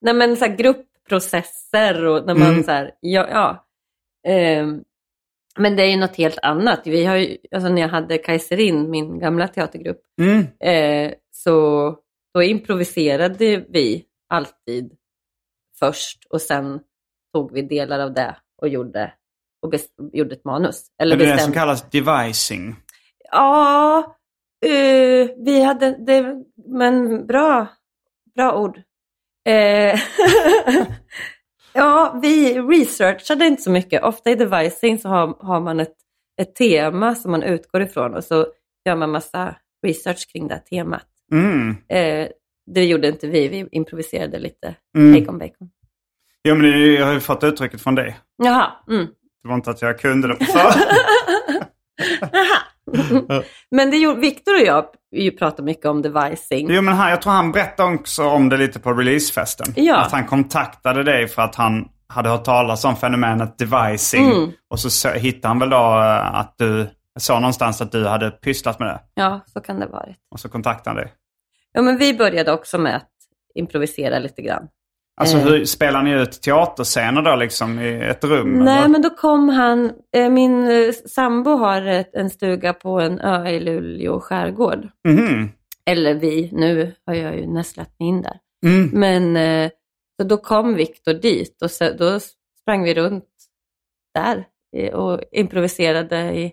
nej, 0.00 0.14
men 0.14 0.36
så 0.36 0.44
här, 0.44 0.56
gruppprocesser 0.56 2.04
och 2.06 2.26
när 2.26 2.34
man 2.34 2.48
Mm. 2.50 2.62
så 2.64 2.70
här, 2.70 2.90
ja, 3.00 3.28
ja. 3.30 3.66
Ehm, 4.28 4.82
men 5.58 5.76
det 5.76 5.82
är 5.82 5.86
ju 5.90 5.96
något 5.96 6.16
helt 6.16 6.38
annat. 6.42 6.80
Vi 6.84 7.04
har 7.04 7.16
ju, 7.16 7.36
alltså 7.54 7.68
när 7.68 7.82
jag 7.82 7.88
hade 7.88 8.18
Kaiserin, 8.18 8.90
min 8.90 9.18
gamla 9.18 9.48
teatergrupp, 9.48 10.00
Mm. 10.20 10.46
eh, 10.60 11.14
så 11.30 11.96
då 12.34 12.42
improviserade 12.42 13.64
vi 13.68 14.04
alltid 14.28 14.92
först 15.78 16.24
och 16.30 16.40
sen 16.40 16.80
tog 17.34 17.52
vi 17.52 17.62
delar 17.62 17.98
av 18.00 18.12
det 18.14 18.36
och 18.62 18.68
gjorde, 18.68 19.12
och 19.62 19.74
gjorde 20.12 20.34
ett 20.34 20.44
manus. 20.44 20.86
Eller 21.02 21.16
Det 21.16 21.24
är 21.24 21.26
det 21.26 21.30
som 21.30 21.36
bestämde. 21.36 21.58
kallas 21.58 21.90
devising. 21.90 22.76
Ja, 23.30 24.16
eh, 24.66 25.28
vi 25.44 25.62
hade 25.62 25.96
det, 26.06 26.44
men 26.66 27.26
bra, 27.26 27.66
bra 28.34 28.58
ord. 28.58 28.80
Eh, 29.48 30.00
ja, 31.72 32.18
vi 32.22 32.60
researchade 32.60 33.46
inte 33.46 33.62
så 33.62 33.70
mycket. 33.70 34.02
Ofta 34.02 34.30
i 34.30 34.34
devising 34.34 34.98
så 34.98 35.08
har, 35.08 35.36
har 35.40 35.60
man 35.60 35.80
ett, 35.80 35.96
ett 36.40 36.54
tema 36.54 37.14
som 37.14 37.30
man 37.30 37.42
utgår 37.42 37.82
ifrån 37.82 38.14
och 38.14 38.24
så 38.24 38.46
gör 38.84 38.96
man 38.96 39.10
massa 39.10 39.56
research 39.86 40.32
kring 40.32 40.48
det 40.48 40.58
temat. 40.58 41.06
Mm. 41.32 41.76
Eh, 41.88 42.28
det 42.66 42.84
gjorde 42.84 43.08
inte 43.08 43.26
vi, 43.26 43.48
vi 43.48 43.68
improviserade 43.72 44.38
lite. 44.38 44.74
Mm. 44.96 45.12
Bacon, 45.12 45.38
bacon. 45.38 45.70
Jo, 46.44 46.54
men 46.54 46.92
jag 46.94 47.06
har 47.06 47.12
ju 47.12 47.20
fått 47.20 47.44
uttrycket 47.44 47.82
från 47.82 47.94
dig. 47.94 48.18
Jaha, 48.36 48.72
mm. 48.88 49.06
Det 49.42 49.48
var 49.48 49.54
inte 49.54 49.70
att 49.70 49.82
jag 49.82 49.98
kunde 49.98 50.28
det 50.28 50.34
på 50.38 50.44
förhand. 50.44 50.80
Men 53.70 53.90
det 53.90 53.96
gjorde, 53.96 54.20
Viktor 54.20 54.54
och 54.54 54.66
jag 54.66 54.84
ju 55.16 55.30
pratar 55.30 55.62
mycket 55.62 55.86
om 55.86 56.02
devising. 56.02 56.66
Jo, 56.70 56.82
men 56.82 56.94
han, 56.94 57.10
jag 57.10 57.22
tror 57.22 57.32
han 57.32 57.52
berättade 57.52 57.94
också 57.94 58.24
om 58.24 58.48
det 58.48 58.56
lite 58.56 58.80
på 58.80 58.92
releasefesten. 58.92 59.66
Ja. 59.76 59.96
Att 59.96 60.12
han 60.12 60.26
kontaktade 60.26 61.02
dig 61.02 61.28
för 61.28 61.42
att 61.42 61.54
han 61.54 61.88
hade 62.08 62.28
hört 62.28 62.44
talas 62.44 62.84
om 62.84 62.96
fenomenet 62.96 63.58
devising. 63.58 64.24
Mm. 64.30 64.50
Och 64.70 64.80
så, 64.80 65.08
hittade 65.08 65.48
han 65.48 65.58
väl 65.58 65.70
då 65.70 65.76
eh, 65.76 66.34
att 66.34 66.54
du, 66.58 66.90
sa 67.18 67.40
någonstans 67.40 67.80
att 67.80 67.92
du 67.92 68.06
hade 68.06 68.30
pysslat 68.30 68.78
med 68.78 68.88
det. 68.88 69.00
Ja, 69.14 69.40
så 69.46 69.60
kan 69.60 69.80
det 69.80 69.86
vara. 69.86 70.06
Och 70.30 70.40
så 70.40 70.48
kontaktade 70.48 70.90
han 70.90 70.96
dig. 70.96 71.12
Ja, 71.72 71.82
men 71.82 71.98
vi 71.98 72.14
började 72.14 72.52
också 72.52 72.78
med 72.78 72.96
att 72.96 73.10
improvisera 73.54 74.18
lite 74.18 74.42
grann. 74.42 74.68
Alltså 75.20 75.36
Eh. 75.36 75.44
hur 75.44 75.64
spelar 75.64 76.02
ni 76.02 76.10
ut 76.12 76.42
teaterscener 76.42 77.22
då 77.22 77.36
liksom 77.36 77.78
i 77.80 78.00
ett 78.08 78.24
rum? 78.24 78.52
Nej, 78.64 78.78
eller? 78.78 78.88
men 78.88 79.02
då 79.02 79.10
kom 79.10 79.48
han, 79.48 79.92
eh, 80.16 80.30
min 80.30 80.68
eh, 80.70 80.92
sambo 80.92 81.50
har 81.50 82.04
en 82.12 82.30
stuga 82.30 82.72
på 82.72 83.00
en 83.00 83.20
ö 83.20 83.48
i 83.48 83.60
Luleå 83.60 84.20
skärgård. 84.20 84.88
Mhm. 85.08 85.48
Eller 85.86 86.14
vi, 86.14 86.50
nu 86.52 86.94
har 87.06 87.14
jag 87.14 87.36
ju 87.36 87.46
nästlat 87.46 87.90
mig 87.98 88.08
in 88.08 88.22
där. 88.22 88.36
Mm. 88.66 88.90
Men 88.92 89.70
så 90.20 90.26
då 90.28 90.36
kom 90.36 90.74
Viktor 90.74 91.12
dit 91.12 91.62
och 91.62 91.70
så, 91.70 91.92
då 91.98 92.20
sprang 92.60 92.82
vi 92.84 92.94
runt 92.94 93.24
där 94.14 94.44
och 94.92 95.20
improviserade 95.32 96.16
i... 96.32 96.52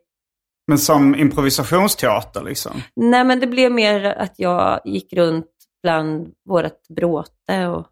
Men 0.67 0.77
som 0.77 1.15
improvisationsteater 1.15 2.43
liksom? 2.43 2.81
Nej, 2.95 3.23
men 3.23 3.39
det 3.39 3.47
blev 3.47 3.71
mer 3.71 4.05
att 4.05 4.33
jag 4.39 4.81
gick 4.85 5.13
runt 5.13 5.51
bland 5.83 6.33
vårt 6.49 6.87
bråte 6.95 7.67
och 7.67 7.87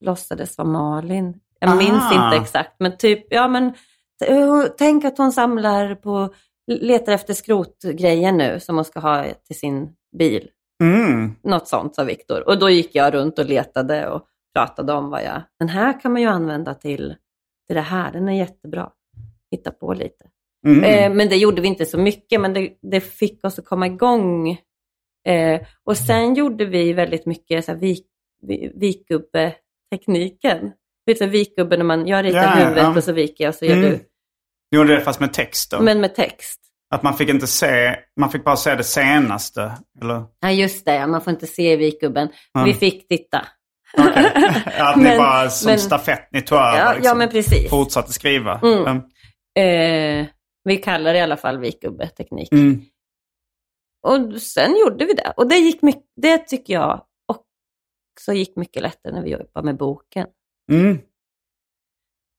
låtsades 0.00 0.58
vara 0.58 0.68
Malin. 0.68 1.40
Jag 1.58 1.70
Ah. 1.70 1.74
minns 1.74 2.12
inte 2.12 2.36
exakt, 2.42 2.74
men 2.78 2.96
typ, 2.96 3.26
ja 3.30 3.48
men 3.48 3.72
tänk 4.78 5.04
att 5.04 5.18
hon 5.18 5.32
samlar 5.32 5.94
på, 5.94 6.34
letar 6.66 7.12
efter 7.12 7.34
skrotgrejer 7.34 8.32
nu 8.32 8.60
som 8.60 8.76
hon 8.76 8.84
ska 8.84 9.00
ha 9.00 9.24
till 9.46 9.58
sin 9.58 9.92
bil. 10.18 10.48
Mm. 10.82 11.34
Något 11.42 11.68
sånt 11.68 11.94
sa 11.94 12.04
Viktor. 12.04 12.48
Och 12.48 12.58
då 12.58 12.70
gick 12.70 12.94
jag 12.94 13.14
runt 13.14 13.38
och 13.38 13.44
letade 13.44 14.08
och 14.08 14.26
pratade 14.54 14.92
om 14.92 15.10
vad 15.10 15.24
jag, 15.24 15.42
den 15.58 15.68
här 15.68 16.00
kan 16.00 16.12
man 16.12 16.22
ju 16.22 16.28
använda 16.28 16.74
till, 16.74 17.14
till 17.66 17.76
det 17.76 17.80
här, 17.82 18.12
den 18.12 18.28
är 18.28 18.32
jättebra. 18.38 18.90
Hitta 19.50 19.70
på 19.70 19.94
lite. 19.94 20.24
Mm. 20.66 20.84
Eh, 20.84 21.16
men 21.16 21.28
det 21.28 21.36
gjorde 21.36 21.62
vi 21.62 21.68
inte 21.68 21.86
så 21.86 21.98
mycket, 21.98 22.40
men 22.40 22.52
det, 22.52 22.72
det 22.82 23.00
fick 23.00 23.44
oss 23.44 23.58
att 23.58 23.64
komma 23.64 23.86
igång. 23.86 24.50
Eh, 25.28 25.60
och 25.84 25.96
sen 25.96 26.34
gjorde 26.34 26.64
vi 26.64 26.92
väldigt 26.92 27.26
mycket 27.26 27.64
så 27.64 27.72
här, 27.72 27.78
vik, 27.78 28.06
vi- 28.42 28.72
vikgubbe-tekniken. 29.98 30.72
Vet 31.06 31.18
du, 31.70 31.76
när 31.76 31.84
man, 31.84 32.06
jag 32.06 32.24
ritar 32.24 32.38
Ja, 32.42 32.48
huvudet 32.50 32.82
ja. 32.82 32.96
och 32.96 33.04
så 33.04 33.12
viker 33.12 33.44
jag 33.44 33.54
så 33.54 33.64
gör 33.64 33.76
Mm. 33.76 33.90
du, 33.90 33.98
Ni 34.72 34.78
gjorde 34.78 34.94
det 34.94 35.00
fast 35.00 35.20
med 35.20 35.32
text 35.32 35.70
då? 35.70 35.82
men 35.82 36.00
med 36.00 36.14
text. 36.14 36.60
Att 36.94 37.02
man 37.02 37.14
fick 37.16 37.28
inte 37.28 37.46
se, 37.46 37.96
man 38.20 38.30
fick 38.30 38.44
bara 38.44 38.56
se 38.56 38.74
det 38.74 38.84
senaste? 38.84 39.72
Eller? 40.02 40.24
Ja, 40.40 40.50
just 40.50 40.84
det, 40.84 40.94
ja, 40.94 41.06
man 41.06 41.20
får 41.20 41.32
inte 41.32 41.46
se 41.46 41.76
vikgubben. 41.76 42.28
Ja. 42.52 42.64
Vi 42.64 42.74
fick 42.74 43.08
titta. 43.08 43.46
Att 44.78 44.96
ni 44.96 45.02
Men- 45.02 45.18
bara 45.18 45.50
som 45.50 45.70
men- 45.70 45.78
stafett, 45.78 46.28
ni 46.32 46.42
tog 46.42 46.58
över 46.58 46.78
Ja, 46.78 46.92
liksom. 46.92 47.04
ja 47.04 47.14
men 47.14 47.28
precis. 47.28 47.70
Fortsatte 47.70 48.12
skriva? 48.12 48.60
Mm. 48.62 48.86
Mm. 48.86 49.02
Eh, 50.20 50.26
vi 50.64 50.76
kallar 50.76 51.12
det 51.12 51.18
i 51.18 51.22
alla 51.22 51.36
fall 51.36 51.58
vikgubbe-teknik. 51.58 52.52
Mm. 52.52 52.80
Och 54.06 54.42
sen 54.42 54.76
gjorde 54.80 55.04
vi 55.04 55.12
det. 55.14 55.32
Och 55.36 55.48
det, 55.48 55.56
gick 55.56 55.82
mycket, 55.82 56.02
det 56.22 56.38
tycker 56.38 56.72
jag 56.74 57.04
också 58.14 58.32
gick 58.32 58.56
mycket 58.56 58.82
lättare 58.82 59.12
när 59.12 59.22
vi 59.22 59.30
jobbade 59.30 59.64
med 59.64 59.76
boken. 59.76 60.26
Mm. 60.72 60.98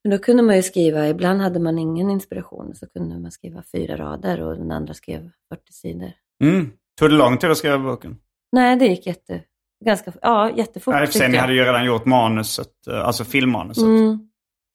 Men 0.04 0.12
då 0.12 0.18
kunde 0.18 0.44
man 0.44 0.56
ju 0.56 0.64
skriva, 0.64 1.10
ibland 1.10 1.42
hade 1.42 1.60
man 1.60 1.80
ingen 1.80 2.10
inspiration, 2.10 2.76
så 2.76 2.88
kunde 2.88 3.20
man 3.20 3.32
skriva 3.32 3.64
fyra 3.72 3.98
rader 3.98 4.42
och 4.42 4.58
den 4.58 4.72
andra 4.72 4.94
skrev 4.94 5.30
40 5.50 5.74
sidor. 5.74 6.12
Mm. 6.44 6.72
Tog 7.00 7.10
det 7.10 7.16
lång 7.16 7.38
tid 7.38 7.52
att 7.52 7.58
skriva 7.58 7.80
boken? 7.80 8.18
Nej, 8.52 8.76
det 8.76 8.86
gick 8.86 9.08
jätte, 9.08 9.42
ganska, 9.86 10.14
ja, 10.22 10.52
jättefort 10.58 10.94
Nej, 10.94 11.06
för 11.06 11.14
tycker 11.14 11.28
ni 11.28 11.38
hade 11.38 11.54
ju 11.54 11.62
redan 11.62 11.86
gjort 11.86 12.06
manuset, 12.06 12.88
eh, 12.88 13.08
alltså 13.08 13.24
filmmanuset. 13.24 13.84
Mm. 13.84 14.30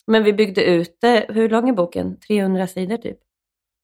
Men 0.07 0.25
vi 0.25 0.33
byggde 0.33 0.65
ut 0.65 0.99
det. 1.01 1.27
Hur 1.29 1.49
lång 1.49 1.69
är 1.69 1.73
boken? 1.73 2.17
300 2.17 2.67
sidor 2.67 2.97
typ? 2.97 3.19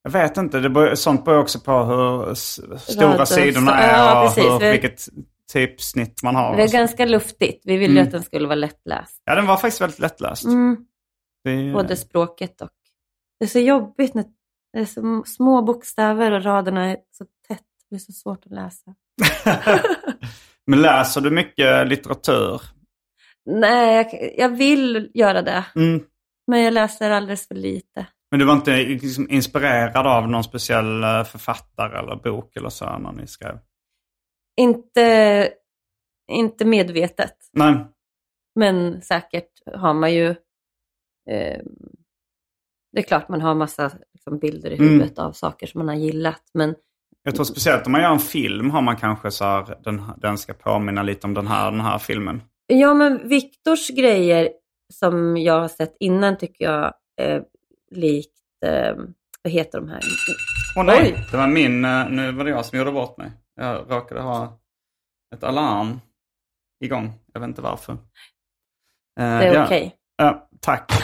Jag 0.03 0.11
vet 0.11 0.37
inte, 0.37 0.61
det 0.61 0.69
beror, 0.71 0.95
sånt 0.95 1.25
beror 1.25 1.39
också 1.39 1.61
på 1.61 1.73
hur 1.73 2.35
stora 2.35 3.13
Rader, 3.13 3.25
sidorna 3.25 3.73
är 3.79 3.99
ja, 3.99 4.25
och 4.25 4.61
hur, 4.61 4.73
Vi- 4.73 4.99
typsnitt 5.53 6.23
man 6.23 6.35
har. 6.37 6.57
Det 6.57 6.63
är 6.63 6.73
ganska 6.73 7.05
luftigt. 7.05 7.63
Vi 7.65 7.77
ville 7.77 7.93
Mm. 7.93 8.05
att 8.07 8.11
den 8.13 8.23
skulle 8.23 8.47
vara 8.47 8.55
lättläst. 8.55 9.23
Ja, 9.25 9.35
den 9.35 9.47
var 9.47 9.57
faktiskt 9.57 9.81
väldigt 9.81 9.99
lättläst. 9.99 10.45
Mm. 10.45 10.77
Det, 11.45 11.73
Både 11.73 11.97
språket 11.97 12.61
och... 12.61 12.71
Det 13.39 13.45
är 13.45 13.49
så 13.49 13.59
jobbigt 13.59 14.15
när 14.15 14.25
det 14.73 14.79
är 14.79 14.85
så 14.85 15.23
små 15.27 15.63
bokstäver 15.63 16.33
och 16.33 16.43
raderna 16.45 16.91
är 16.91 16.97
så 17.19 17.25
tätt. 17.49 17.59
Det 17.59 17.89
blir 17.91 17.99
så 17.99 18.13
svårt 18.13 18.47
att 18.47 18.53
läsa. 18.53 18.95
Men 20.67 20.83
läser 20.83 21.21
du 21.21 21.31
mycket 21.31 21.89
litteratur? 21.89 22.61
Nej, 23.51 23.95
jag, 23.97 24.33
jag 24.39 24.57
vill 24.57 25.11
göra 25.15 25.43
det. 25.43 25.65
Mm. 25.77 26.03
Men 26.47 26.63
jag 26.63 26.75
läser 26.75 27.11
alldeles 27.11 27.49
för 27.49 27.55
lite. 27.55 28.07
Men 28.31 28.41
du 28.41 28.47
var 28.47 28.55
inte 28.55 28.77
liksom 28.77 29.31
inspirerad 29.31 30.07
av 30.07 30.29
någon 30.29 30.45
speciell 30.45 31.03
eh, 31.05 31.25
författare 31.25 31.99
eller 31.99 32.17
bok 32.17 32.57
eller 32.57 32.69
så 32.69 32.99
när 32.99 33.13
ni 33.13 33.27
skrev? 33.27 33.59
Inte, 34.61 35.49
inte 36.33 36.65
medvetet. 36.65 37.35
Nej. 37.53 37.75
Men 38.55 39.03
säkert 39.03 39.51
har 39.75 39.95
man 39.95 40.15
ju... 40.15 40.27
Eh, 41.31 41.61
det 42.93 42.99
är 43.01 43.03
klart 43.03 43.29
man 43.29 43.41
har 43.41 43.55
massa 43.55 43.93
liksom, 44.15 44.39
bilder 44.39 44.71
i 44.71 44.75
Mm. 44.77 44.89
huvudet 44.89 45.19
av 45.19 45.33
saker 45.33 45.67
som 45.67 45.79
man 45.79 45.89
har 45.89 45.95
gillat. 45.95 46.43
Men 46.55 46.75
Jag 47.23 47.35
tror 47.35 47.45
speciellt 47.45 47.87
om 47.87 47.93
man 47.93 48.01
gör 48.03 48.13
en 48.13 48.19
film 48.19 48.71
har 48.71 48.83
man 48.83 48.97
kanske 48.97 49.31
så 49.31 49.45
här, 49.45 49.79
den, 49.85 50.03
den 50.17 50.39
ska 50.39 50.53
påminna 50.55 51.03
lite 51.03 51.27
om 51.27 51.35
den 51.35 51.47
här, 51.47 51.71
den 51.71 51.81
här 51.81 51.99
filmen. 51.99 52.43
Ja, 52.67 52.95
men 52.95 53.29
Viktors 53.29 53.89
grejer 53.91 54.49
som 54.93 55.37
jag 55.37 55.61
har 55.61 55.69
sett 55.69 55.97
innan 56.01 56.39
tycker 56.39 56.65
jag 56.65 56.95
är 57.17 57.45
likt, 57.91 58.33
eh, 58.67 58.97
vad 59.43 59.53
heter 59.53 59.81
de 59.81 59.89
här? 59.89 60.01
Åh 60.77 60.85
nej, 60.85 61.13
Oj. 61.17 61.27
det 61.31 61.37
var 61.37 61.47
min, 61.47 61.85
eh, 61.85 62.09
nu 62.11 62.33
var 62.33 62.45
det 62.45 62.51
jag 62.51 62.65
som 62.67 62.79
gjorde 62.79 62.93
bort 62.93 63.17
mig. 63.19 63.33
Jag 63.61 63.91
råkade 63.91 64.21
ha 64.21 64.59
ett 65.35 65.45
alarm 65.45 66.01
igång. 66.85 67.13
Jag 67.33 67.41
vet 67.41 67.49
inte 67.49 67.63
varför. 67.63 67.93
Eh, 67.93 67.99
Det 69.19 69.23
är 69.25 69.55
ja. 69.55 69.65
okej. 69.65 69.95
Ja, 70.17 70.49
tack. 70.61 70.93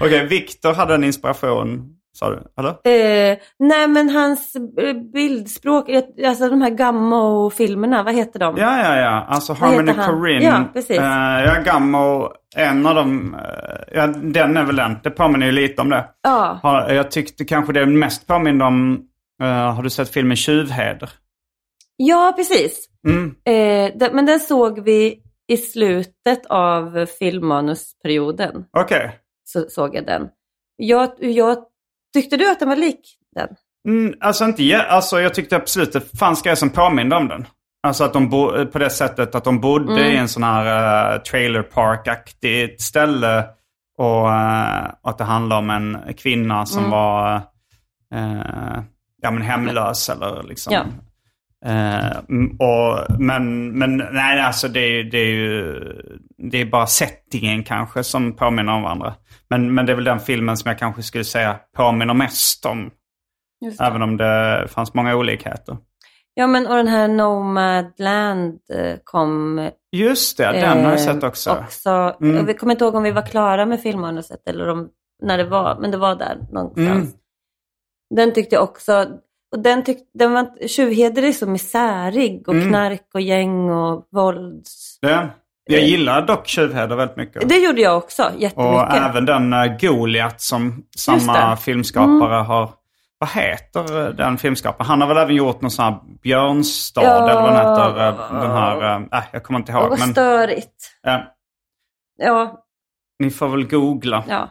Okej, 0.00 0.26
Viktor 0.26 0.74
hade 0.74 0.94
en 0.94 1.04
inspiration, 1.04 1.96
sa 2.12 2.30
du? 2.30 2.42
Eller? 2.58 2.70
Eh, 2.70 3.38
nej, 3.58 3.88
men 3.88 4.10
hans 4.10 4.56
eh, 4.56 4.94
bildspråk, 5.12 5.88
eh, 5.88 6.02
alltså 6.28 6.48
de 6.48 6.62
här 6.62 6.70
Gammo-filmerna, 6.70 8.02
vad 8.02 8.14
heter 8.14 8.38
de? 8.40 8.56
Ja, 8.56 8.78
ja, 8.78 8.96
ja. 8.96 9.24
Alltså 9.28 9.52
Vad 9.52 9.70
Harmony? 9.70 9.92
Korine. 9.92 10.44
Ja, 10.44 10.64
precis. 10.72 10.98
Eh, 10.98 11.44
ja, 11.44 11.54
Gammo, 11.64 12.32
en 12.56 12.86
av 12.86 12.94
dem, 12.94 13.34
eh, 13.34 13.40
ja, 13.98 14.06
den 14.06 14.56
är 14.56 14.64
väl 14.64 14.76
den. 14.76 14.96
Det 15.02 15.10
påminner 15.10 15.46
ju 15.46 15.52
lite 15.52 15.82
om 15.82 15.88
det. 15.90 16.04
Ja. 16.22 16.58
Jag 16.92 17.10
tyckte 17.10 17.44
kanske 17.44 17.72
det 17.72 17.86
mest 17.86 18.26
påminner 18.26 18.64
om, 18.64 19.00
eh, 19.42 19.72
har 19.74 19.82
du 19.82 19.90
sett 19.90 20.08
filmen 20.08 20.36
Tjuvheder? 20.36 21.10
ja, 21.96 22.32
precis. 22.36 22.88
Mm. 23.08 23.34
Eh, 23.44 23.98
den, 23.98 24.16
men 24.16 24.26
den 24.26 24.40
såg 24.40 24.84
vi 24.84 25.18
i 25.48 25.56
slutet 25.56 26.46
av 26.48 27.06
filmmanusperioden. 27.18 28.64
Okej. 28.78 29.18
Så 29.44 29.64
såg 29.68 29.94
jag 29.96 30.06
den. 30.06 30.28
Jag, 30.76 31.10
jag, 31.18 31.58
tyckte 32.14 32.36
du 32.36 32.50
att 32.50 32.60
den 32.60 32.68
var 32.68 32.76
lik 32.76 33.00
den? 33.34 33.48
Mm, 33.88 34.14
alltså 34.20 34.44
inte, 34.44 34.64
ja, 34.64 34.82
alltså 34.82 35.20
jag 35.20 35.34
tyckte 35.34 35.56
absolut 35.56 35.92
det 35.92 36.18
fanns 36.18 36.42
grejer 36.42 36.56
som 36.56 36.70
påminde 36.70 37.16
om 37.16 37.28
den. 37.28 37.46
Alltså 37.86 38.04
att 38.04 38.12
de 38.12 38.28
bo, 38.30 38.66
på 38.66 38.78
det 38.78 38.90
sättet 38.90 39.34
att 39.34 39.44
de 39.44 39.60
bodde 39.60 39.92
Mm. 39.92 40.12
i 40.12 40.16
en 40.16 40.28
sån 40.28 40.42
här 40.42 41.14
uh, 41.16 41.22
trailer 41.22 41.62
park-aktigt 41.62 42.80
ställe. 42.82 43.44
Och 43.98 44.28
eh, 44.32 44.84
att 45.02 45.18
det 45.18 45.24
handlar 45.24 45.58
om 45.58 45.70
en 45.70 45.98
kvinna 46.16 46.66
som 46.66 46.78
Mm. 46.78 46.90
var 46.90 47.34
eh, 48.14 48.82
ja, 49.24 49.30
men 49.30 49.42
hemlös 49.50 50.08
eller 50.08 50.42
liksom. 50.42 50.72
Ja. 50.72 50.84
Eh, 51.66 52.16
och, 52.58 53.20
men, 53.20 53.70
men 53.78 53.96
nej, 54.12 54.40
alltså 54.40 54.68
det, 54.68 54.80
är- 54.80 55.04
det 55.04 55.18
är 55.18 55.32
ju 55.34 55.80
det 56.38 56.60
är 56.60 56.64
bara 56.66 56.86
settingen 56.86 57.64
kanske 57.64 58.04
som 58.04 58.32
påminner 58.36 58.72
om 58.72 58.82
varandra. 58.82 59.14
Men, 59.50 59.74
men 59.74 59.86
det 59.86 59.92
är 59.92 59.96
väl 59.96 60.04
den 60.04 60.20
filmen 60.20 60.56
som 60.56 60.68
jag 60.68 60.78
kanske 60.78 61.02
skulle 61.02 61.24
säga 61.24 61.56
påminner 61.76 62.14
mest 62.14 62.66
om. 62.66 62.90
Även 63.80 64.02
om 64.02 64.16
det 64.16 64.66
fanns 64.68 64.94
många 64.94 65.16
olikheter. 65.16 65.76
Ja, 66.34 66.46
men 66.46 66.66
och 66.66 66.76
den 66.76 66.88
här 66.88 67.08
Nomadland 67.08 68.58
eh, 68.74 68.96
kom 69.04 69.70
Just 69.92 70.38
det, 70.38 70.52
den 70.52 70.84
har 70.84 70.90
jag 70.90 70.92
eh, 70.92 70.96
sett 71.04 71.22
också. 71.22 71.50
också. 71.50 72.16
Mm. 72.20 72.46
Jag 72.46 72.58
kommer 72.58 72.72
inte 72.72 72.84
ihåg 72.84 72.94
om 72.94 73.02
vi 73.02 73.10
var 73.10 73.22
klara 73.26 73.66
med 73.66 73.80
filmmanuset 73.80 74.48
eller 74.48 74.68
om, 74.68 74.88
när 75.22 75.38
det 75.38 75.44
var, 75.44 75.78
men 75.80 75.90
det 75.90 75.96
var 75.96 76.14
där 76.16 76.38
någonstans. 76.52 76.88
Mm. 76.90 77.06
Den 78.16 78.32
tyckte 78.32 78.54
jag 78.54 78.64
också, 78.64 79.06
och 79.52 79.58
den 79.62 79.84
tyckte, 79.84 80.04
den 80.18 80.32
var, 80.32 80.66
Tjuvheder 80.68 81.22
är 81.22 81.32
så 81.32 81.46
misärig 81.46 82.48
och 82.48 82.54
Mm. 82.54 82.68
knark 82.68 83.08
och 83.14 83.20
gäng 83.20 83.70
och 83.70 84.08
vålds... 84.12 84.98
Det, 85.00 85.28
jag 85.64 85.82
gillar 85.82 86.22
dock 86.26 86.46
Tjuvheder 86.46 86.96
väldigt 86.96 87.16
mycket. 87.16 87.48
Det 87.48 87.56
gjorde 87.56 87.80
jag 87.80 87.96
också, 87.96 88.22
jättemycket. 88.22 88.56
och 88.56 88.94
även 88.94 89.24
den 89.26 89.52
uh, 89.52 89.76
Goliat 89.80 90.40
som 90.40 90.84
samma. 90.96 91.36
Mm. 91.42 91.56
filmskapare 91.56 92.34
har. 92.34 92.70
Vad 93.18 93.30
heter 93.30 94.06
eh, 94.06 94.14
den 94.14 94.38
filmskaparen? 94.38 94.86
Han 94.88 95.00
har 95.00 95.08
väl 95.08 95.16
även 95.16 95.34
gjort 95.34 95.60
någon 95.60 95.70
sån 95.70 95.84
här 95.84 95.98
Björnstad 96.22 97.02
Ja. 97.04 97.30
eller 97.30 97.34
vad 97.42 97.52
den 97.52 97.56
heter. 97.56 98.08
eh, 98.08 98.40
Den 98.42 98.50
här, 98.50 99.08
äh, 99.12 99.22
jag 99.32 99.42
kommer 99.42 99.58
inte 99.60 99.72
ihåg. 99.72 99.88
vad 99.90 99.98
Men, 99.98 100.12
störigt. 100.12 100.90
eh, 101.06 101.16
Ja, 102.16 102.64
ni 103.18 103.30
får 103.30 103.48
väl 103.48 103.66
googla. 103.68 104.24
ja. 104.28 104.48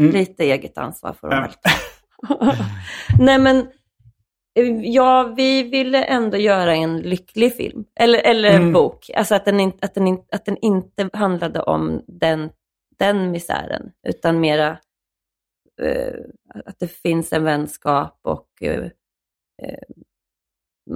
Mm. 0.00 0.12
lite 0.12 0.44
eget 0.44 0.78
ansvar 0.78 1.12
får 1.20 1.28
de 1.30 1.36
Ja. 1.36 1.42
väl 1.42 1.52
ta. 1.52 1.70
Nej 3.18 3.38
men, 3.38 3.58
eh, 4.58 4.80
ja, 4.82 5.34
vi 5.36 5.62
ville 5.62 6.04
ändå 6.04 6.36
göra 6.36 6.74
en 6.74 7.00
lycklig 7.00 7.54
film. 7.56 7.84
Eller, 8.00 8.18
eller 8.18 8.56
Mm. 8.56 8.72
bok. 8.72 9.10
Alltså 9.16 9.34
att 9.34 9.44
den, 9.44 9.60
in, 9.60 9.72
att, 9.82 9.94
den 9.94 10.06
in, 10.06 10.24
att 10.32 10.44
den 10.44 10.56
inte 10.56 11.10
handlade 11.12 11.62
om 11.62 12.04
den, 12.06 12.50
den 12.98 13.30
misären. 13.30 13.92
Utan 14.08 14.40
mera 14.40 14.78
eh, 15.82 16.14
att 16.64 16.78
det 16.78 16.88
finns 16.88 17.32
en 17.32 17.44
vänskap 17.44 18.20
och 18.22 18.48
eh, 18.62 18.84
eh, 19.62 19.78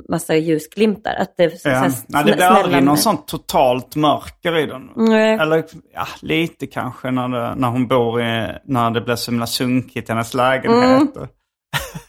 massa 0.08 0.36
ljusglimtar. 0.36 1.14
Att 1.14 1.34
det, 1.36 1.60
så, 1.60 1.68
Ja. 1.68 1.90
så, 1.90 2.06
det 2.18 2.22
blir 2.36 2.42
aldrig 2.42 2.82
någon 2.84 2.98
sånt 2.98 3.26
totalt 3.28 3.96
mörker 3.96 4.58
i 4.58 4.66
den. 4.66 4.90
Nej. 4.96 5.34
Eller 5.34 5.64
ja, 5.94 6.06
lite 6.22 6.66
kanske 6.66 7.10
när, 7.10 7.28
det, 7.28 7.54
när 7.54 7.68
hon 7.68 7.86
bor 7.86 8.22
i, 8.22 8.48
när 8.64 8.90
det 8.90 9.00
blir 9.00 9.16
så 9.16 9.30
himla 9.30 9.46
sunkigt 9.46 10.08
i 10.08 10.12
hennes 10.12 10.34
lägenhet. 10.34 11.16
Mm. 11.16 11.28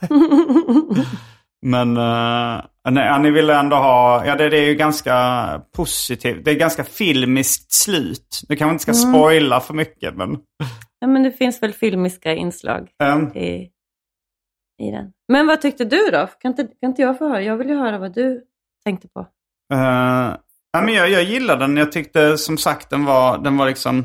Men 1.61 1.97
uh, 1.97 2.61
nej, 2.89 3.19
ni 3.19 3.31
ville 3.31 3.59
ändå 3.59 3.75
ha, 3.75 4.25
ja 4.25 4.35
det, 4.35 4.49
det 4.49 4.57
är 4.59 4.65
ju 4.67 4.75
ganska 4.75 5.61
positivt. 5.75 6.45
Det 6.45 6.51
är 6.51 6.55
ganska 6.55 6.83
filmiskt 6.83 7.71
slut. 7.73 8.41
Nu 8.49 8.55
kanske 8.55 8.71
inte 8.73 8.81
ska 8.81 9.07
Mm. 9.07 9.13
spoila 9.13 9.59
för 9.59 9.73
mycket 9.73 10.15
men. 10.15 10.37
Ja, 10.99 11.07
men 11.07 11.23
det 11.23 11.31
finns 11.31 11.63
väl 11.63 11.73
filmiska 11.73 12.33
inslag 12.33 12.87
ehm, 13.03 13.27
i, 13.37 13.69
i 14.79 14.91
den. 14.91 15.11
Men 15.27 15.47
vad 15.47 15.61
tyckte 15.61 15.85
du 15.85 16.09
då? 16.11 16.27
Kan 16.39 16.51
inte, 16.51 16.63
kan 16.63 16.89
inte 16.89 17.01
jag 17.01 17.17
få 17.17 17.27
höra? 17.27 17.41
Jag 17.41 17.57
vill 17.57 17.69
ju 17.69 17.75
höra 17.75 17.97
vad 17.97 18.13
du 18.13 18.43
tänkte 18.83 19.07
på. 19.07 19.19
Eh, 19.73 20.35
ja, 20.71 20.81
men 20.81 20.93
jag, 20.93 21.09
jag 21.09 21.23
gillar 21.23 21.57
den. 21.57 21.77
Jag 21.77 21.91
tyckte 21.91 22.37
som 22.37 22.57
sagt 22.57 22.89
den 22.89 23.05
var, 23.05 23.37
den 23.37 23.57
var 23.57 23.67
liksom 23.67 23.99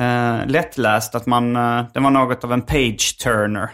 uh, 0.00 0.46
lättläst. 0.46 1.14
Att 1.14 1.26
man, 1.26 1.56
uh, 1.56 1.84
den 1.94 2.02
var 2.02 2.10
något 2.10 2.44
av 2.44 2.52
en 2.52 2.62
page-turner. 2.62 3.70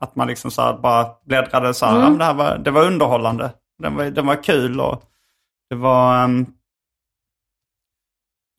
Att 0.00 0.16
man 0.16 0.28
liksom 0.28 0.50
så 0.50 0.78
bara 0.82 1.06
bläddrade 1.26 1.74
så 1.74 1.86
här. 1.86 1.98
Men 1.98 2.18
det, 2.18 2.32
var, 2.32 2.58
det 2.58 2.70
var 2.70 2.86
underhållande. 2.86 3.50
Den 3.82 3.96
var, 3.96 4.04
den 4.04 4.26
var 4.26 4.42
kul 4.42 4.80
och 4.80 5.02
det 5.70 5.76
var... 5.76 6.24
ehm, 6.24 6.46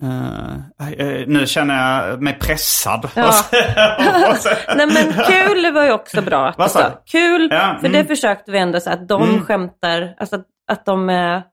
eh, 0.03 1.27
nu 1.27 1.47
känner 1.47 2.07
jag 2.09 2.21
mig 2.21 2.39
pressad. 2.39 3.09
Ja. 3.15 3.31
Nej 4.75 4.87
men 4.87 5.13
kul 5.25 5.73
var 5.73 5.83
ju 5.85 5.91
också 5.91 6.21
bra. 6.21 6.47
att 6.47 6.57
Vad 6.57 6.69
du? 6.75 7.01
Kul, 7.05 7.47
Ja, 7.51 7.77
för 7.79 7.87
mm. 7.87 7.91
det 7.91 8.05
försökte 8.05 8.51
vi 8.51 8.57
ändå 8.57 8.79
så 8.79 8.89
att 8.89 9.07
de 9.07 9.23
Mm. 9.23 9.45
skämtar, 9.45 10.15
alltså 10.17 10.35
att, 10.35 10.45
att 10.71 10.85
de 10.85 11.09
är 11.09 11.43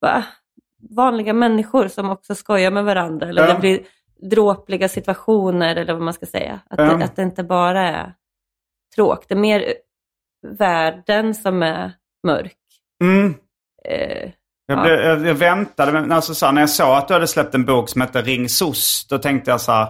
va, 0.00 0.24
vanliga 0.90 1.32
människor 1.32 1.88
som 1.88 2.10
också 2.10 2.34
skojar 2.34 2.70
med 2.70 2.84
varandra. 2.84 3.28
Eller 3.28 3.46
Ja. 3.48 3.52
det 3.54 3.60
blir 3.60 3.80
dråpliga 4.30 4.88
situationer 4.88 5.76
eller 5.76 5.92
vad 5.92 6.02
man 6.02 6.14
ska 6.14 6.26
säga. 6.26 6.60
Att, 6.70 6.78
Ja. 6.78 6.84
det, 6.84 7.04
att 7.04 7.16
det 7.16 7.22
inte 7.22 7.44
bara 7.44 7.88
är 7.88 8.14
tråk. 8.94 9.24
Det 9.28 9.34
är 9.34 9.38
mer 9.38 9.74
världen 10.58 11.34
som 11.34 11.62
är 11.62 11.92
mörk. 12.26 12.56
Mm. 13.02 13.34
Eh, 13.84 14.30
Jag, 14.70 14.78
Ja. 14.78 14.82
blev, 14.82 15.00
jag, 15.00 15.26
jag 15.26 15.34
väntade, 15.34 15.92
men 15.92 16.12
alltså, 16.12 16.34
så 16.34 16.46
här, 16.46 16.52
när 16.52 16.62
jag 16.62 16.70
såg 16.70 16.90
att 16.96 17.08
du 17.08 17.14
hade 17.14 17.26
släppt 17.26 17.54
en 17.54 17.64
bok 17.64 17.88
som 17.88 18.00
heter 18.00 18.22
Ring 18.22 18.48
SOS, 18.48 19.06
då 19.10 19.18
tänkte 19.18 19.50
jag 19.50 19.60
så 19.60 19.72
här, 19.72 19.86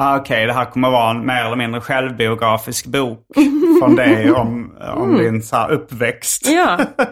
ah, 0.00 0.16
okej 0.18 0.46
det 0.46 0.52
här 0.52 0.64
kommer 0.64 0.90
vara 0.90 1.10
en 1.10 1.26
mer 1.26 1.44
eller 1.44 1.56
mindre 1.56 1.80
självbiografisk 1.80 2.86
bok 2.86 3.26
från 3.80 3.96
dig 3.96 4.30
om, 4.36 4.76
om 4.96 5.18
din 5.18 5.42
så 5.42 5.56
här, 5.56 5.70
uppväxt. 5.70 6.46
Mm. 6.46 6.58
ja. 6.58 6.78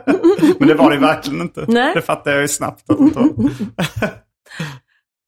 men 0.58 0.68
det 0.68 0.74
var 0.74 0.90
det 0.90 0.96
verkligen 0.96 1.40
inte. 1.40 1.64
Nej. 1.68 1.94
Det 1.94 2.02
fattade 2.02 2.36
jag 2.36 2.42
ju 2.42 2.48
snabbt. 2.48 2.90
Att 2.90 2.98
det. 3.14 3.28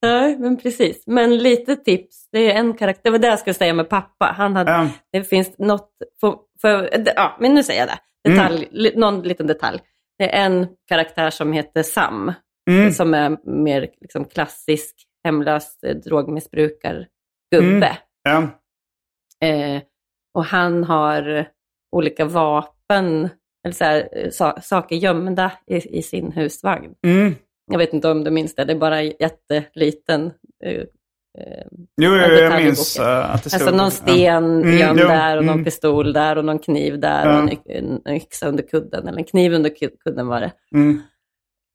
Nej, 0.03 0.37
men 0.37 0.57
precis. 0.57 1.03
Men 1.07 1.37
lite 1.37 1.75
tips. 1.75 2.29
Det 2.31 2.51
är 2.51 2.55
en 2.59 2.73
karaktär. 2.73 3.01
Det 3.03 3.09
var 3.09 3.19
det 3.19 3.27
jag 3.27 3.39
skulle 3.39 3.53
säga 3.53 3.73
med 3.73 3.89
pappa. 3.89 4.33
Han 4.37 4.55
hade, 4.55 4.71
Ja. 4.71 4.87
Det 5.11 5.23
finns 5.23 5.51
något... 5.57 5.89
För, 6.21 6.35
för, 6.61 6.89
ja, 7.15 7.37
men 7.39 7.53
nu 7.53 7.63
säger 7.63 7.79
jag 7.79 7.89
det. 7.89 8.29
Detalj, 8.29 8.67
li, 8.71 8.93
Någon 8.95 9.21
liten 9.21 9.47
detalj. 9.47 9.79
Det 10.21 10.35
är 10.35 10.45
en 10.45 10.67
karaktär 10.87 11.29
som 11.29 11.53
heter 11.53 11.83
Sam. 11.83 12.33
Mm. 12.69 12.91
Som 12.91 13.13
är 13.13 13.37
mer 13.43 13.89
liksom, 14.01 14.25
klassisk 14.25 14.95
hemlös 15.23 15.83
eh, 15.83 15.95
drogmissbrukargubbe. 15.95 17.97
Ja. 18.23 18.47
Eh, 19.47 19.81
och 20.33 20.45
han 20.45 20.83
har 20.83 21.47
olika 21.95 22.25
vapen, 22.25 23.29
eller 23.65 23.73
så 23.73 23.83
här, 23.83 24.09
eh, 24.11 24.29
sa, 24.29 24.61
saker 24.61 24.95
gömda 24.95 25.51
i, 25.67 25.97
i 25.97 26.01
sin 26.01 26.31
husvagn. 26.31 26.95
Mm. 27.07 27.35
Jag 27.71 27.77
vet 27.77 27.93
inte 27.93 28.09
om 28.09 28.23
du 28.23 28.31
minns 28.31 28.55
det, 28.55 28.65
det 28.65 28.73
är 28.73 28.79
bara 28.79 29.03
jätteliten. 29.03 30.31
Eh, 30.63 30.83
eh, 31.39 31.65
Jo, 32.01 32.15
jo, 32.15 32.15
jag 32.15 32.63
minns 32.63 32.99
eh, 32.99 33.33
att 33.35 33.43
det 33.43 33.49
stod... 33.49 33.61
alltså 33.61 33.75
någon 33.77 33.91
sten 33.91 34.45
Mm, 34.61 34.77
gömd 34.77 34.99
där 34.99 35.37
och 35.37 35.45
någon 35.45 35.53
mm. 35.53 35.65
pistol 35.65 36.13
där 36.13 36.35
och 36.37 36.45
någon 36.45 36.59
kniv 36.59 36.99
där 36.99 37.25
Ja. 37.29 37.43
och 37.43 37.49
en, 37.69 38.01
yxa 38.07 38.47
under 38.47 38.63
kudden, 38.67 39.07
eller 39.07 39.17
en 39.17 39.23
kniv 39.23 39.53
under 39.53 39.69
ku- 39.69 39.97
kudden 40.03 40.27
var 40.27 40.39
det. 40.41 40.51
Mm. 40.75 41.01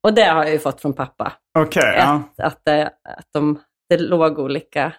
Och 0.03 0.15
det 0.15 0.23
har 0.25 0.45
jag 0.45 0.53
ju 0.53 0.59
fått 0.59 0.81
från 0.81 0.93
pappa. 0.93 1.33
Okej, 1.59 1.95
ja. 1.97 2.23
Att, 2.39 2.53
att, 2.53 2.61
det, 2.65 2.87
att 3.03 3.29
de, 3.33 3.59
det 3.89 3.99
låg 3.99 4.39
olika, 4.39 4.93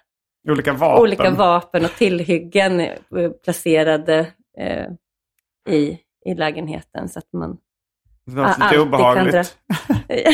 Olika 0.49 0.73
vapen. 0.73 1.01
olika 1.01 1.29
vapen 1.29 1.85
och 1.85 1.91
tillhyggen 1.91 2.79
eh, 2.79 3.31
placerade 3.43 4.27
eh, 4.59 4.85
i, 5.75 5.97
i 6.25 6.33
lägenheten 6.35 7.09
så 7.09 7.19
att 7.19 7.33
man 7.33 7.57
Det 8.25 8.31
låter 8.35 8.49
lite 8.49 8.63
alltid 8.63 8.79
obehagligt. 8.79 9.35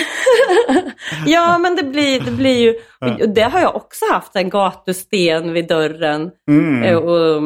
ja, 1.26 1.58
men 1.58 1.76
det 1.76 1.84
blir, 1.84 2.20
det 2.20 2.32
blir 2.32 2.62
ju... 2.62 2.76
Och 3.24 3.30
det 3.30 3.42
har 3.42 3.60
jag 3.60 3.76
också 3.76 4.06
haft, 4.12 4.36
en 4.36 4.50
gatusten 4.50 5.54
vid 5.54 5.68
dörren. 5.68 6.32
Mm. 6.50 6.84
Eh, 6.84 6.98
Och, 6.98 7.38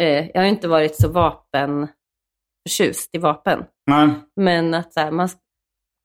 eh, 0.00 0.26
jag 0.34 0.40
har 0.40 0.42
ju 0.42 0.48
inte 0.48 0.68
varit 0.68 0.96
så 0.96 1.08
vapenförtjust 1.08 3.10
i 3.12 3.18
vapen. 3.18 3.64
Nej. 3.86 4.08
Men 4.36 4.74
att, 4.74 4.92
så 4.92 5.00
här, 5.00 5.10
man, 5.10 5.28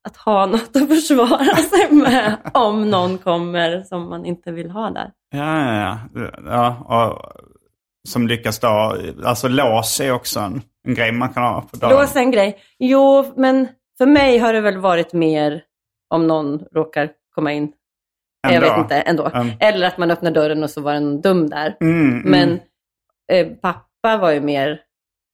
att 0.08 0.18
ha 0.18 0.46
något 0.46 0.76
att 0.76 0.88
försvara 0.88 1.56
sig 1.56 1.92
med 1.92 2.38
om 2.54 2.90
någon 2.90 3.18
kommer 3.18 3.84
som 3.84 4.10
man 4.10 4.26
inte 4.26 4.52
vill 4.52 4.72
ha 4.72 4.90
där. 4.90 5.12
Ja, 5.30 5.74
ja, 5.74 6.00
ja. 6.14 6.32
ja 6.46 6.78
och, 7.06 7.22
som 8.08 8.28
lyckas 8.28 8.60
då, 8.60 8.98
alltså 9.26 9.48
lås 9.48 10.00
är 10.00 10.12
också 10.12 10.40
en, 10.40 10.62
en 10.88 10.94
grej 10.94 11.12
man 11.12 11.34
kan 11.34 11.44
ha 11.44 11.62
på 11.62 11.78
dörren. 11.78 12.00
Lås 12.00 12.16
är 12.16 12.20
en 12.20 12.32
grej. 12.32 12.58
Jo, 12.80 13.34
men 13.36 13.68
för 13.98 14.06
mig 14.06 14.38
har 14.38 14.54
det 14.54 14.62
väl 14.62 14.78
varit 14.78 15.14
mer 15.14 15.62
om 16.10 16.28
någon 16.28 16.60
råkar 16.72 17.12
komma 17.36 17.54
in. 17.54 17.74
Jag 18.42 18.54
Ändå. 18.54 18.70
vet 18.70 18.78
inte, 18.78 18.96
ändå. 19.02 19.26
Mm. 19.34 19.50
Eller 19.60 19.88
att 19.88 19.98
man 19.98 20.12
öppnar 20.12 20.32
dörren 20.32 20.64
och 20.64 20.70
så 20.70 20.82
var 20.82 20.94
det 20.94 21.00
någon 21.00 21.22
dum 21.22 21.50
där. 21.50 21.78
Mm, 21.82 22.10
mm. 22.10 22.22
Men 22.32 22.60
eh, 23.32 23.48
pappa 23.58 24.18
var 24.18 24.32
ju 24.32 24.42
mer, 24.42 24.82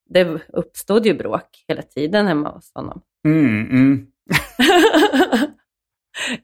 det 0.09 0.41
uppstod 0.47 1.05
ju 1.05 1.13
bråk 1.13 1.65
hela 1.67 1.81
tiden 1.81 2.27
hemma 2.27 2.49
hos 2.49 2.71
honom. 2.75 3.01
Mm, 3.27 3.69
mm. 3.69 4.07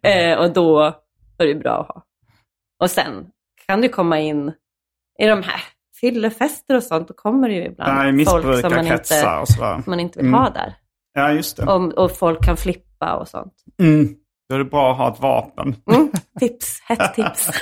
eh, 0.34 0.40
och 0.40 0.54
då 0.54 0.74
var 1.38 1.46
det 1.46 1.56
bra 1.56 1.82
att 1.82 1.88
ha. 1.88 2.04
Och 2.84 2.92
sen 2.92 3.28
kan 3.68 3.82
du 3.82 3.90
komma 3.90 4.20
in 4.20 4.54
i 5.20 5.26
de 5.28 5.44
här 5.44 5.62
fyllefester 6.02 6.76
och 6.76 6.84
sånt, 6.84 7.08
då 7.08 7.14
kommer 7.14 7.50
det 7.50 7.56
ju 7.56 7.66
ibland 7.66 8.16
Nej, 8.16 8.26
folk 8.26 8.62
som 8.62 8.74
man 8.74 8.88
inte, 8.88 9.46
som 9.46 9.84
man 9.88 10.00
inte 10.00 10.20
vill 10.20 10.28
Mm. 10.28 10.40
ha 10.40 10.50
där. 10.50 10.76
Ja, 11.18 11.32
just 11.32 11.58
det. 11.58 11.66
Och, 11.66 11.94
och 11.94 12.18
folk 12.18 12.44
kan 12.46 12.58
flippa 12.58 13.16
och 13.16 13.28
sånt. 13.28 13.54
Mm. 13.80 14.16
Då 14.50 14.56
är 14.56 14.60
det 14.60 14.66
bra 14.66 14.92
att 14.92 14.98
ha 14.98 15.14
ett 15.14 15.20
vapen. 15.20 15.76
Mm. 15.92 16.10
Tips, 16.40 16.82
hett 16.86 17.14
tips. 17.14 17.50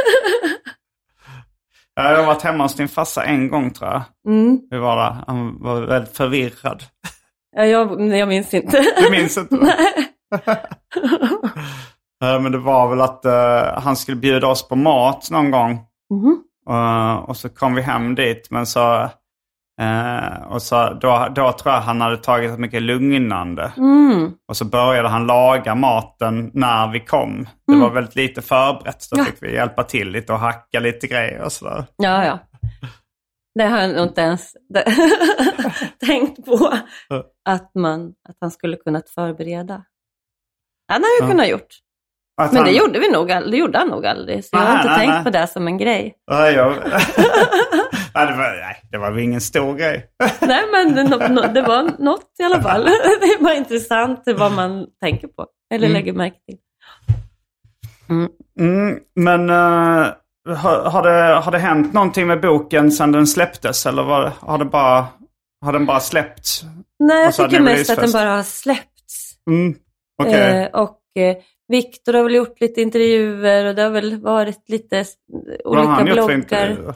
Ja, 1.97 2.11
Jag 2.11 2.17
har 2.19 2.25
varit 2.25 2.41
hemma 2.41 2.63
hos 2.63 2.75
din 2.75 2.87
farsa 2.87 3.23
en 3.23 3.49
gång 3.49 3.71
tror 3.71 3.89
jag. 3.91 4.01
Mm. 4.27 4.59
Vi 4.69 4.77
var 4.77 4.95
där. 4.95 5.15
Han 5.27 5.61
var 5.63 5.81
väldigt 5.81 6.17
förvirrad. 6.17 6.83
Ja, 7.55 7.65
jag, 7.65 8.07
jag 8.17 8.27
minns 8.27 8.53
inte. 8.53 8.85
Du 8.97 9.11
minns 9.11 9.37
inte? 9.37 9.55
Eh, 12.23 12.41
Men 12.41 12.51
det 12.51 12.57
var 12.57 12.89
väl 12.89 13.01
att 13.01 13.25
eh, 13.25 13.81
han 13.81 13.95
skulle 13.95 14.17
bjuda 14.17 14.47
oss 14.47 14.67
på 14.67 14.75
mat 14.75 15.31
någon 15.31 15.51
gång. 15.51 15.79
Mhm. 16.13 16.43
Eh, 16.69 17.15
och 17.15 17.37
så 17.37 17.49
kom 17.49 17.75
vi 17.75 17.81
hem 17.81 18.15
dit. 18.15 18.47
Men 18.51 18.65
så, 18.65 19.09
eh, 19.81 20.41
och 20.51 20.61
så 20.61 20.89
då, 20.93 21.27
då 21.35 21.51
tror 21.51 21.73
jag 21.73 21.81
han 21.81 22.01
hade 22.01 22.17
tagit 22.17 22.51
ett 22.51 22.59
mycket 22.59 22.81
lugnande. 22.81 23.73
Mm. 23.77 24.31
Och 24.47 24.57
så 24.57 24.65
började 24.65 25.07
han 25.09 25.27
laga 25.27 25.75
maten 25.75 26.51
när 26.53 26.87
vi 26.91 26.99
kom. 26.99 27.47
Det 27.67 27.75
var 27.77 27.89
väldigt 27.91 28.15
lite 28.15 28.41
förberett. 28.41 29.01
Så 29.01 29.15
Ja. 29.17 29.23
fick 29.23 29.43
vi 29.43 29.53
hjälpa 29.53 29.83
till 29.83 30.09
lite 30.11 30.33
och 30.33 30.39
hacka 30.39 30.79
lite 30.79 31.07
grejer 31.07 31.41
och 31.41 31.51
sådär. 31.51 31.85
Ja, 31.97 32.25
ja. 32.25 32.39
Det 33.59 33.63
har 33.65 33.79
jag 33.81 33.95
nog 33.95 34.07
inte 34.07 34.21
ens 34.21 34.53
tänkt 36.05 36.45
på. 36.45 36.73
Att, 37.49 37.75
man, 37.75 38.13
att 38.29 38.35
han 38.41 38.51
skulle 38.51 38.77
kunnat 38.77 39.09
förbereda. 39.09 39.83
Han 40.91 41.01
har 41.03 41.09
ju 41.09 41.25
Ja. 41.25 41.27
kunnat 41.31 41.47
gjort. 41.49 41.67
Att 42.41 42.51
Men 42.51 42.61
han, 42.63 42.71
det 42.71 42.77
gjorde, 42.77 42.99
vi 42.99 43.09
nog, 43.09 43.27
det 43.27 43.57
gjorde 43.57 43.77
han 43.77 43.87
nog 43.87 44.05
aldrig. 44.05 44.45
Så 44.45 44.49
jag 44.51 44.59
har 44.59 44.75
inte 44.75 44.87
nej, 44.87 44.97
tänkt 44.97 45.13
nej. 45.13 45.23
på 45.23 45.29
det 45.29 45.47
som 45.47 45.67
en 45.67 45.77
grej. 45.77 46.15
Nej, 46.31 46.53
jag... 46.53 46.67
nej, 48.15 48.27
det, 48.27 48.33
var, 48.33 48.61
nej, 48.61 48.81
det 48.91 48.97
var 48.97 49.11
väl 49.11 49.23
ingen 49.23 49.41
stor 49.41 49.75
grej. 49.75 50.05
Nej, 50.41 50.63
men 50.71 50.95
det, 50.95 51.29
nå- 51.29 51.47
det 51.53 51.61
var 51.61 51.91
något 51.99 52.31
i 52.39 52.43
alla 52.43 52.61
fall. 52.61 52.83
Det 52.83 53.25
är 53.25 53.43
bara 53.43 53.55
intressant 53.55 54.23
vad 54.37 54.51
man 54.51 54.87
tänker 55.01 55.27
på. 55.27 55.45
Eller 55.73 55.89
lägger 55.89 56.13
märke 56.13 56.37
till. 56.47 56.57
Mm, 58.59 58.99
men 59.15 59.49
eh, 59.49 60.13
har, 60.55 60.89
har, 60.89 61.03
det, 61.03 61.39
har 61.39 61.51
det 61.51 61.59
hänt 61.59 61.93
någonting 61.93 62.27
med 62.27 62.41
boken 62.41 62.91
sedan 62.91 63.11
den 63.11 63.27
släpptes? 63.27 63.85
Eller 63.85 64.03
var, 64.03 64.33
har, 64.39 64.57
det 64.57 64.65
bara, 64.65 65.07
Har 65.65 65.73
den 65.73 65.85
bara 65.85 65.99
släppts? 65.99 66.63
Nej, 66.99 67.23
jag 67.23 67.33
tycker 67.33 67.59
mest 67.59 67.89
att 67.89 67.99
den 67.99 68.11
bara 68.11 68.35
har 68.35 68.43
släppts. 68.43 69.33
Mm. 69.49 69.75
Okej. 70.23 70.61
Eh, 70.61 70.81
och 70.81 70.99
eh, 71.19 71.35
Viktor 71.67 72.13
har 72.13 72.23
väl 72.23 72.35
gjort 72.35 72.61
lite 72.61 72.81
intervjuer 72.81 73.65
och 73.65 73.75
det 73.75 73.81
har 73.81 73.89
väl 73.89 74.21
varit 74.21 74.69
lite 74.69 74.97
s- 74.97 75.13
Vad 75.63 75.77
olika 75.77 75.87
han 75.91 76.05
bloggar. 76.05 76.77
Jag 76.85 76.95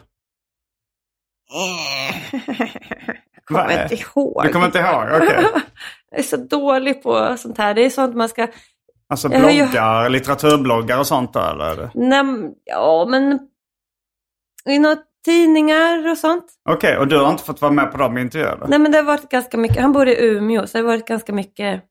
kommer 3.46 3.68
Nej. 3.68 3.84
inte 3.84 3.96
ihåg. 3.96 4.44
Du 4.44 4.50
kommer 4.54 4.66
inte 4.66 4.80
ihåg? 4.80 5.04
Okej. 5.22 5.44
jag 6.12 6.20
är 6.20 6.24
så 6.24 6.38
dålig 6.38 7.04
på 7.04 7.36
sånt 7.38 7.58
här. 7.58 7.74
Det 7.74 7.86
är 7.86 7.90
sånt 7.90 8.16
man 8.16 8.30
ska... 8.30 8.48
Alltså 9.10 9.30
Jag 9.32 9.40
har 9.40 9.50
ju- 9.50 9.64
bloggar, 9.64 10.10
litteraturbloggar 10.10 11.00
och 11.00 11.08
sånt 11.08 11.34
då, 11.34 11.40
eller? 11.40 11.90
Nej, 11.94 12.54
ja, 12.66 13.06
men 13.10 13.40
i 14.70 14.80
några 14.80 14.98
tidningar 15.26 16.08
och 16.12 16.18
sånt. 16.18 16.46
Okej, 16.70 16.98
och 16.98 17.08
du 17.08 17.18
har 17.20 17.32
inte 17.32 17.44
fått 17.44 17.62
vara 17.62 17.72
med 17.72 17.92
på 17.92 17.98
de 17.98 18.18
intervjuerna? 18.18 18.66
Nej, 18.70 18.80
men 18.80 18.92
det 18.92 18.98
har 18.98 19.06
varit 19.06 19.30
ganska 19.30 19.58
mycket. 19.58 19.78
Han 19.82 19.92
bor 19.94 20.08
i 20.08 20.26
Umeå, 20.28 20.68
så 20.68 20.78
det 20.78 20.84
har 20.84 20.88
varit 20.88 21.08
ganska 21.08 21.34
mycket 21.34 21.84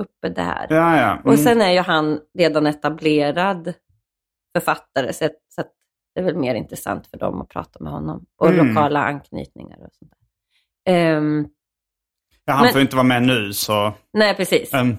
uppe 0.00 0.28
där. 0.28 0.66
Ja, 0.70 0.96
ja. 0.96 1.12
Mm. 1.12 1.24
Och 1.24 1.38
sen 1.38 1.60
är 1.60 1.70
ju 1.72 1.78
han 1.80 2.20
redan 2.38 2.66
etablerad 2.66 3.74
författare, 4.56 5.12
så, 5.12 5.24
att, 5.24 5.32
så 5.54 5.62
det 6.14 6.20
är 6.20 6.24
väl 6.24 6.36
mer 6.36 6.54
intressant 6.54 7.06
för 7.06 7.16
dem 7.18 7.40
att 7.42 7.48
prata 7.48 7.84
med 7.84 7.92
honom. 7.92 8.26
Och 8.38 8.48
Mm. 8.48 8.68
lokala 8.68 9.00
anknytningar 9.04 9.78
och 9.86 9.92
sånt 9.92 10.12
där. 10.12 10.92
Ehm, 10.94 11.48
ja, 12.44 12.52
han 12.52 12.62
men- 12.62 12.72
får 12.72 12.78
ju 12.78 12.82
inte 12.84 12.96
vara 12.96 13.06
med 13.06 13.22
nu, 13.22 13.52
så... 13.52 13.92
nej, 14.12 14.34
precis. 14.36 14.74
ehm, 14.74 14.96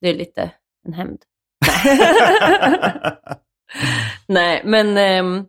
Det 0.00 0.08
är 0.08 0.14
lite 0.14 0.50
en 0.86 0.92
hämnd. 0.92 1.22
Nej, 4.28 4.62
men 4.64 4.96
ehm, 4.98 5.44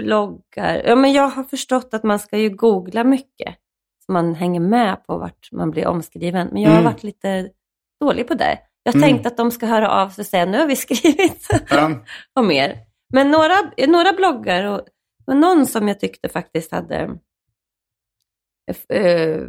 bloggar. 0.00 0.82
Ja, 0.84 0.94
men 0.96 1.12
jag 1.12 1.28
har 1.28 1.44
förstått 1.44 1.94
att 1.94 2.02
man 2.02 2.18
ska 2.18 2.38
ju 2.38 2.50
googla 2.50 3.04
mycket. 3.04 3.56
Så 4.06 4.12
man 4.12 4.34
hänger 4.34 4.60
med 4.60 5.04
på 5.06 5.18
vart 5.18 5.48
man 5.52 5.70
blir 5.70 5.86
omskriven. 5.86 6.48
Men 6.52 6.62
jag 6.62 6.70
har 6.70 6.78
Mm. 6.80 6.92
varit 6.92 7.02
lite 7.02 7.48
dålig 8.00 8.28
på 8.28 8.34
det. 8.34 8.58
Jag 8.82 8.94
Mm. 8.94 9.08
tänkte 9.08 9.28
att 9.28 9.36
de 9.36 9.50
ska 9.50 9.66
höra 9.66 9.90
av 9.90 10.08
sig 10.08 10.22
och 10.22 10.26
säga 10.26 10.44
nu 10.44 10.58
har 10.58 10.66
vi 10.66 10.76
skrivit 10.76 11.48
ehm, 11.70 11.96
om 12.34 12.50
er. 12.50 12.78
Men 13.14 13.30
några, 13.30 13.54
några 13.88 14.12
bloggar 14.12 14.64
och 14.64 14.80
och 15.26 15.36
någon 15.36 15.66
som 15.66 15.88
jag 15.88 16.00
tyckte 16.00 16.28
faktiskt 16.28 16.72
hade 16.72 17.10
eh, 18.88 19.40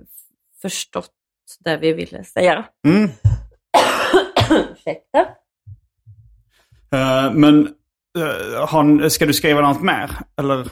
förstått 0.61 1.11
det 1.59 1.77
vi 1.77 1.93
ville 1.93 2.23
säga. 2.23 2.65
mm. 2.87 3.09
Ursäkta. 4.73 5.19
Eh, 6.93 7.33
men 7.33 7.67
eh, 8.19 8.67
har, 8.67 9.09
ska 9.09 9.25
du 9.25 9.33
skriva 9.33 9.61
något 9.61 9.81
mer? 9.81 10.11
Eller 10.37 10.67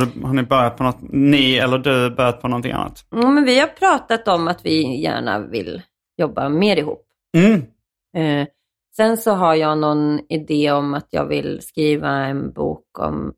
har, 0.00 0.06
du, 0.06 0.22
har 0.26 0.34
ni 0.34 0.42
börjat 0.42 0.76
på 0.76 0.82
något? 0.82 0.98
Ni 1.00 1.56
eller 1.56 1.78
du 1.78 2.10
börjat 2.10 2.42
på 2.42 2.48
någonting 2.48 2.72
annat? 2.72 3.04
Ja, 3.10 3.30
men 3.30 3.44
vi 3.44 3.60
har 3.60 3.66
pratat 3.66 4.28
om 4.28 4.48
att 4.48 4.64
vi 4.64 5.00
gärna 5.02 5.38
vill 5.38 5.82
jobba 6.16 6.48
mer 6.48 6.76
ihop. 6.76 7.02
Mm. 7.36 7.62
Eh, 8.16 8.46
sen 8.96 9.16
så 9.16 9.30
har 9.32 9.54
jag 9.54 9.78
någon 9.78 10.20
idé 10.28 10.72
om 10.72 10.94
att 10.94 11.06
jag 11.10 11.26
vill 11.26 11.60
skriva 11.62 12.08
en 12.10 12.52
bok 12.52 12.98
om, 12.98 13.32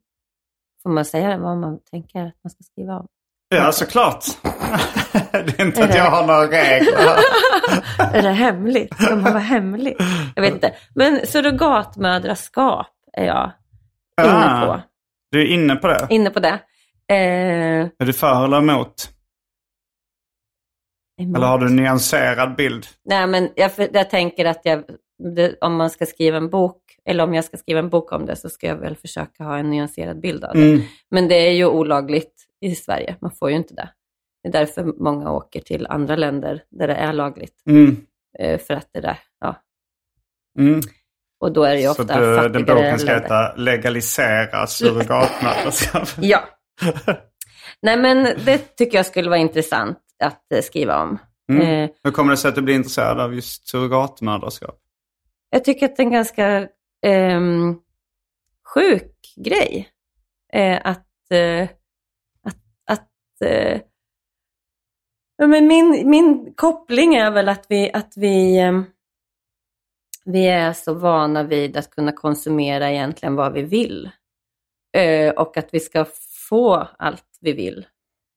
får 0.83 0.89
man 0.89 1.05
säga 1.05 1.37
vad 1.37 1.57
man 1.57 1.79
tänker 1.91 2.19
att 2.25 2.35
man 2.43 2.51
ska 2.51 2.63
skriva 2.63 2.93
om? 2.99 3.07
Ja, 3.55 3.71
såklart. 3.71 4.25
det 5.31 5.59
är 5.59 5.65
inte 5.65 5.81
Är 5.81 5.83
att 5.85 5.91
det- 5.91 5.97
jag 5.97 6.11
har 6.11 6.27
några 6.27 6.41
regler. 6.47 6.93
Är 8.13 8.21
det 8.21 8.31
hemligt? 8.31 8.95
Ska 9.01 9.15
man 9.15 9.23
vara 9.23 9.39
hemlig? 9.39 9.95
Jag 10.35 10.41
vet 10.41 10.53
inte. 10.53 10.73
Men 10.95 11.19
surrogatmödraskap 11.27 12.87
är 13.13 13.25
jag 13.25 13.51
inne 14.21 14.65
på. 14.65 14.81
Du 15.31 15.41
är 15.41 15.45
inne 15.45 15.75
på 15.75 15.87
det? 15.87 16.07
Inne 16.09 16.29
på 16.29 16.39
det. 16.39 16.59
Eh, 17.07 17.89
Är 17.99 18.05
du 18.05 18.13
för 18.13 18.45
eller 18.45 18.57
emot? 18.57 19.09
Eller 21.35 21.47
har 21.47 21.57
du 21.59 21.65
en 21.65 21.75
nyanserad 21.75 22.55
bild? 22.55 22.85
Nej, 23.03 23.27
men 23.27 23.49
jag, 23.55 23.71
jag 23.93 24.09
tänker 24.09 24.45
att 24.45 24.61
jag, 24.63 24.83
det, 25.35 25.57
om 25.61 25.75
man 25.75 25.89
ska 25.89 26.05
skriva 26.05 26.37
en 26.37 26.49
bok, 26.49 26.81
eller 27.05 27.23
om 27.23 27.33
jag 27.33 27.45
ska 27.45 27.57
skriva 27.57 27.79
en 27.79 27.89
bok 27.89 28.11
om 28.11 28.25
det, 28.25 28.35
så 28.35 28.49
ska 28.49 28.67
jag 28.67 28.75
väl 28.77 28.95
försöka 28.95 29.43
ha 29.43 29.57
en 29.57 29.69
nyanserad 29.69 30.19
bild 30.19 30.43
av 30.43 30.55
det. 30.55 30.61
Mm. 30.61 30.81
Men 31.11 31.27
det 31.27 31.35
är 31.35 31.51
ju 31.51 31.65
olagligt 31.65 32.33
i 32.61 32.75
Sverige. 32.75 33.15
Man 33.21 33.31
får 33.31 33.49
ju 33.49 33.55
inte 33.55 33.73
det. 33.73 33.89
Det 34.43 34.49
är 34.49 34.53
därför 34.53 34.83
många 34.83 35.31
åker 35.31 35.61
till 35.61 35.87
andra 35.89 36.15
länder 36.15 36.63
där 36.69 36.87
det 36.87 36.95
är 36.95 37.13
lagligt. 37.13 37.63
Mm. 37.65 37.97
Eh, 38.39 38.59
För 38.59 38.73
att 38.73 38.89
det 38.93 39.01
där, 39.01 39.19
ja. 39.39 39.55
Mm. 40.59 40.81
Och 41.39 41.51
då 41.53 41.63
är 41.63 41.73
det 41.73 41.81
ju 41.81 41.93
Så 41.93 42.01
ofta 42.01 42.19
du, 42.19 42.49
den 42.49 42.65
boken 42.65 42.99
ska 42.99 43.13
heta 43.13 43.55
Legalisera 43.55 44.67
surrogatmödraskap. 44.67 46.09
Ja. 46.21 46.43
Nej, 47.81 47.97
men 47.97 48.23
det 48.45 48.57
tycker 48.57 48.97
jag 48.97 49.05
skulle 49.05 49.29
vara 49.29 49.39
intressant 49.39 49.97
att 50.23 50.51
eh, 50.53 50.61
skriva 50.61 51.01
om. 51.01 51.17
Mm. 51.51 51.83
Eh, 51.83 51.89
Hur 52.03 52.11
kommer 52.11 52.31
det 52.31 52.37
sig 52.37 52.49
att 52.49 52.55
du 52.55 52.61
blir 52.61 52.75
intresserad 52.75 53.19
av 53.19 53.35
just 53.35 53.67
surrogatmödraskap? 53.67 54.75
Jag 55.49 55.63
tycker 55.63 55.85
att 55.85 55.95
det 55.95 56.03
är 56.03 56.05
en 56.05 56.11
ganska 56.11 56.67
ehm, 57.05 57.75
sjuk 58.73 59.15
grej. 59.35 59.89
Eh, 60.53 60.79
att 60.83 61.31
eh, 61.31 61.63
att, 62.43 62.57
att 62.85 63.41
eh, 63.45 63.81
men 65.47 65.67
min, 65.67 66.09
min 66.09 66.53
koppling 66.55 67.15
är 67.15 67.31
väl 67.31 67.49
att 67.49 67.65
vi, 67.69 67.91
att 67.93 68.13
vi, 68.15 68.59
ehm, 68.59 68.85
vi 70.31 70.47
är 70.47 70.73
så 70.73 70.93
vana 70.93 71.43
vid 71.43 71.77
att 71.77 71.89
kunna 71.89 72.11
konsumera 72.11 72.91
egentligen 72.91 73.35
vad 73.35 73.53
vi 73.53 73.61
vill. 73.61 74.09
Eh, 74.97 75.33
och 75.33 75.57
att 75.57 75.73
vi 75.73 75.79
ska 75.79 76.05
få 76.49 76.87
allt 76.97 77.37
vi 77.41 77.53
vill. 77.53 77.87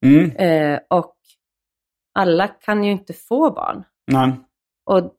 Mm. 0.05 0.31
Eh, 0.31 0.79
och 0.89 1.15
alla 2.19 2.47
kan 2.47 2.83
ju 2.83 2.91
inte 2.91 3.13
få 3.13 3.51
barn. 3.51 3.83
Nej. 4.11 4.39
Och, 4.85 5.13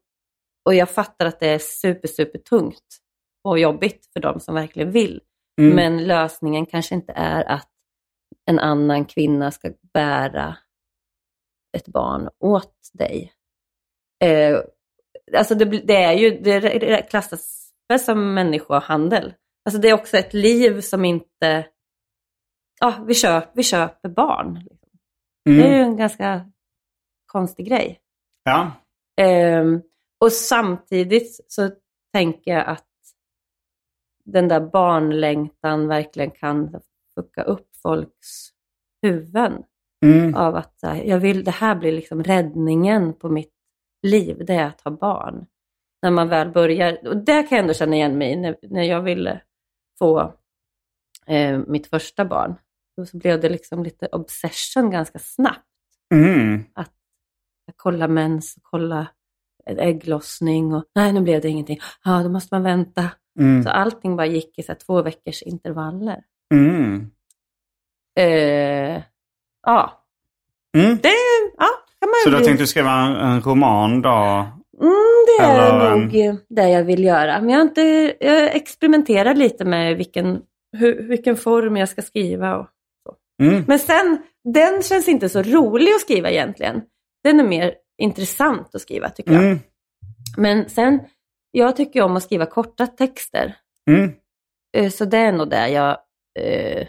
och 0.65 0.73
jag 0.73 0.89
fattar 0.89 1.25
att 1.25 1.39
det 1.39 1.47
är 1.47 1.59
super, 1.59 2.07
super 2.07 2.39
tungt 2.39 2.97
och 3.43 3.59
jobbigt 3.59 4.09
för 4.13 4.19
de 4.19 4.39
som 4.39 4.55
verkligen 4.55 4.91
vill. 4.91 5.21
Mm. 5.61 5.75
Men 5.75 6.07
lösningen 6.07 6.65
kanske 6.65 6.95
inte 6.95 7.13
är 7.15 7.43
att 7.43 7.69
en 8.45 8.59
annan 8.59 9.05
kvinna 9.05 9.51
ska 9.51 9.71
bära 9.93 10.57
ett 11.77 11.87
barn 11.87 12.29
åt 12.39 12.89
dig. 12.93 13.33
Eh, 14.23 14.59
alltså 15.33 15.55
det, 15.55 15.65
det 15.65 15.95
är 16.03 16.13
ju, 16.13 16.39
det 16.39 17.09
klassas 17.09 17.71
väl 17.89 17.99
som 17.99 18.33
människohandel. 18.33 19.33
Alltså 19.65 19.81
det 19.81 19.89
är 19.89 19.93
också 19.93 20.17
ett 20.17 20.33
liv 20.33 20.81
som 20.81 21.05
inte, 21.05 21.67
ja 22.79 23.03
vi, 23.07 23.13
köp, 23.13 23.49
vi 23.53 23.63
köper 23.63 24.09
barn. 24.09 24.53
Det 25.45 25.51
är 25.51 25.65
Mm. 25.65 25.71
ju 25.71 25.79
en 25.81 25.97
ganska 25.97 26.51
konstig 27.25 27.67
grej. 27.67 27.99
Ja. 28.43 28.71
Ehm, 29.21 29.81
och 30.19 30.31
samtidigt 30.31 31.45
så 31.47 31.69
tänker 32.13 32.51
jag 32.51 32.65
att 32.67 32.85
den 34.25 34.47
där 34.47 34.59
barnlängtan 34.59 35.87
verkligen 35.87 36.31
kan 36.31 36.81
fucka 37.15 37.43
upp 37.43 37.67
folks 37.83 38.49
huvuden. 39.01 39.63
Mm. 40.05 40.35
Av 40.35 40.55
att 40.55 40.79
jag 40.81 41.19
vill, 41.19 41.43
det 41.43 41.51
här 41.51 41.75
blir 41.75 41.91
liksom 41.91 42.23
räddningen 42.23 43.13
på 43.13 43.29
mitt 43.29 43.54
liv, 44.05 44.37
det 44.47 44.53
är 44.53 44.65
att 44.67 44.81
ha 44.81 44.91
barn. 44.91 45.45
När 46.01 46.11
man 46.11 46.29
väl 46.29 46.49
börjar, 46.49 47.07
och 47.07 47.17
det 47.17 47.43
kan 47.43 47.55
jag 47.55 47.59
ändå 47.59 47.73
känna 47.73 47.95
igen 47.95 48.17
mig 48.17 48.31
i, 48.31 48.35
när, 48.35 48.57
när 48.61 48.83
jag 48.83 49.01
ville 49.01 49.41
få 49.99 50.33
eh, 51.27 51.59
mitt 51.67 51.87
första 51.87 52.25
barn. 52.25 52.55
Då 52.97 53.05
så 53.05 53.17
blev 53.17 53.41
det 53.41 53.49
liksom 53.49 53.83
lite 53.83 54.07
obsession 54.07 54.89
ganska 54.91 55.19
snabbt 55.19 55.65
Mm. 56.13 56.63
kolla 57.75 58.07
mens, 58.07 58.55
kolla 58.61 59.07
ägglossning 59.65 60.73
och 60.73 60.83
nej 60.95 61.13
nu 61.13 61.21
blev 61.21 61.41
det 61.41 61.49
ingenting. 61.49 61.79
Ja, 62.03 62.23
då 62.23 62.29
måste 62.29 62.55
man 62.55 62.63
vänta. 62.63 63.09
Mm. 63.39 63.63
Så 63.63 63.69
allting 63.69 64.15
bara 64.15 64.27
gick 64.27 64.59
i 64.59 64.63
så 64.63 64.71
här, 64.71 64.79
två 64.79 65.01
veckors 65.01 65.41
intervaller. 65.41 66.23
Mm. 66.53 67.11
Eh, 68.19 69.03
ja, 69.61 70.01
Mm. 70.77 70.97
det 71.03 71.09
ja, 71.57 71.67
Så 72.23 72.29
du 72.29 72.35
har 72.35 72.43
tänkt 72.43 72.61
att 72.61 72.69
skriva 72.69 72.91
en, 72.91 73.15
en 73.15 73.41
roman 73.41 74.01
då? 74.01 74.09
Mm, 74.81 74.93
det 75.27 75.43
är 75.43 75.69
Eller, 75.69 75.95
nog 75.95 76.15
ehm, 76.15 76.37
det 76.49 76.69
jag 76.69 76.83
vill 76.83 77.03
göra. 77.03 77.39
Men 77.41 77.49
jag, 77.49 77.57
har 77.57 77.61
inte, 77.65 78.15
jag 78.19 78.55
experimenterar 78.55 79.35
lite 79.35 79.65
med 79.65 79.97
vilken, 79.97 80.41
hur, 80.77 81.07
vilken 81.07 81.37
form 81.37 81.77
jag 81.77 81.89
ska 81.89 82.01
skriva. 82.01 82.55
Och, 82.57 82.67
Mm. 83.43 83.63
men 83.67 83.79
sen, 83.79 84.17
den 84.53 84.81
känns 84.83 85.07
inte 85.07 85.29
så 85.29 85.41
rolig 85.41 85.91
att 85.91 86.01
skriva 86.01 86.29
egentligen. 86.29 86.81
Den 87.23 87.39
är 87.39 87.43
mer 87.43 87.73
intressant 88.01 88.75
att 88.75 88.81
skriva 88.81 89.09
tycker 89.09 89.31
jag. 89.33 89.43
Mm. 89.43 89.59
Men 90.37 90.69
sen, 90.69 90.99
jag 91.51 91.75
tycker 91.75 92.01
om 92.01 92.15
att 92.15 92.23
skriva 92.23 92.45
korta 92.45 92.87
texter. 92.87 93.55
Mm. 93.89 94.11
Eh, 94.77 94.89
Så 94.89 95.05
det 95.05 95.17
är 95.17 95.31
nog 95.31 95.49
det 95.49 95.69
jag 95.69 95.97
eh, 96.39 96.87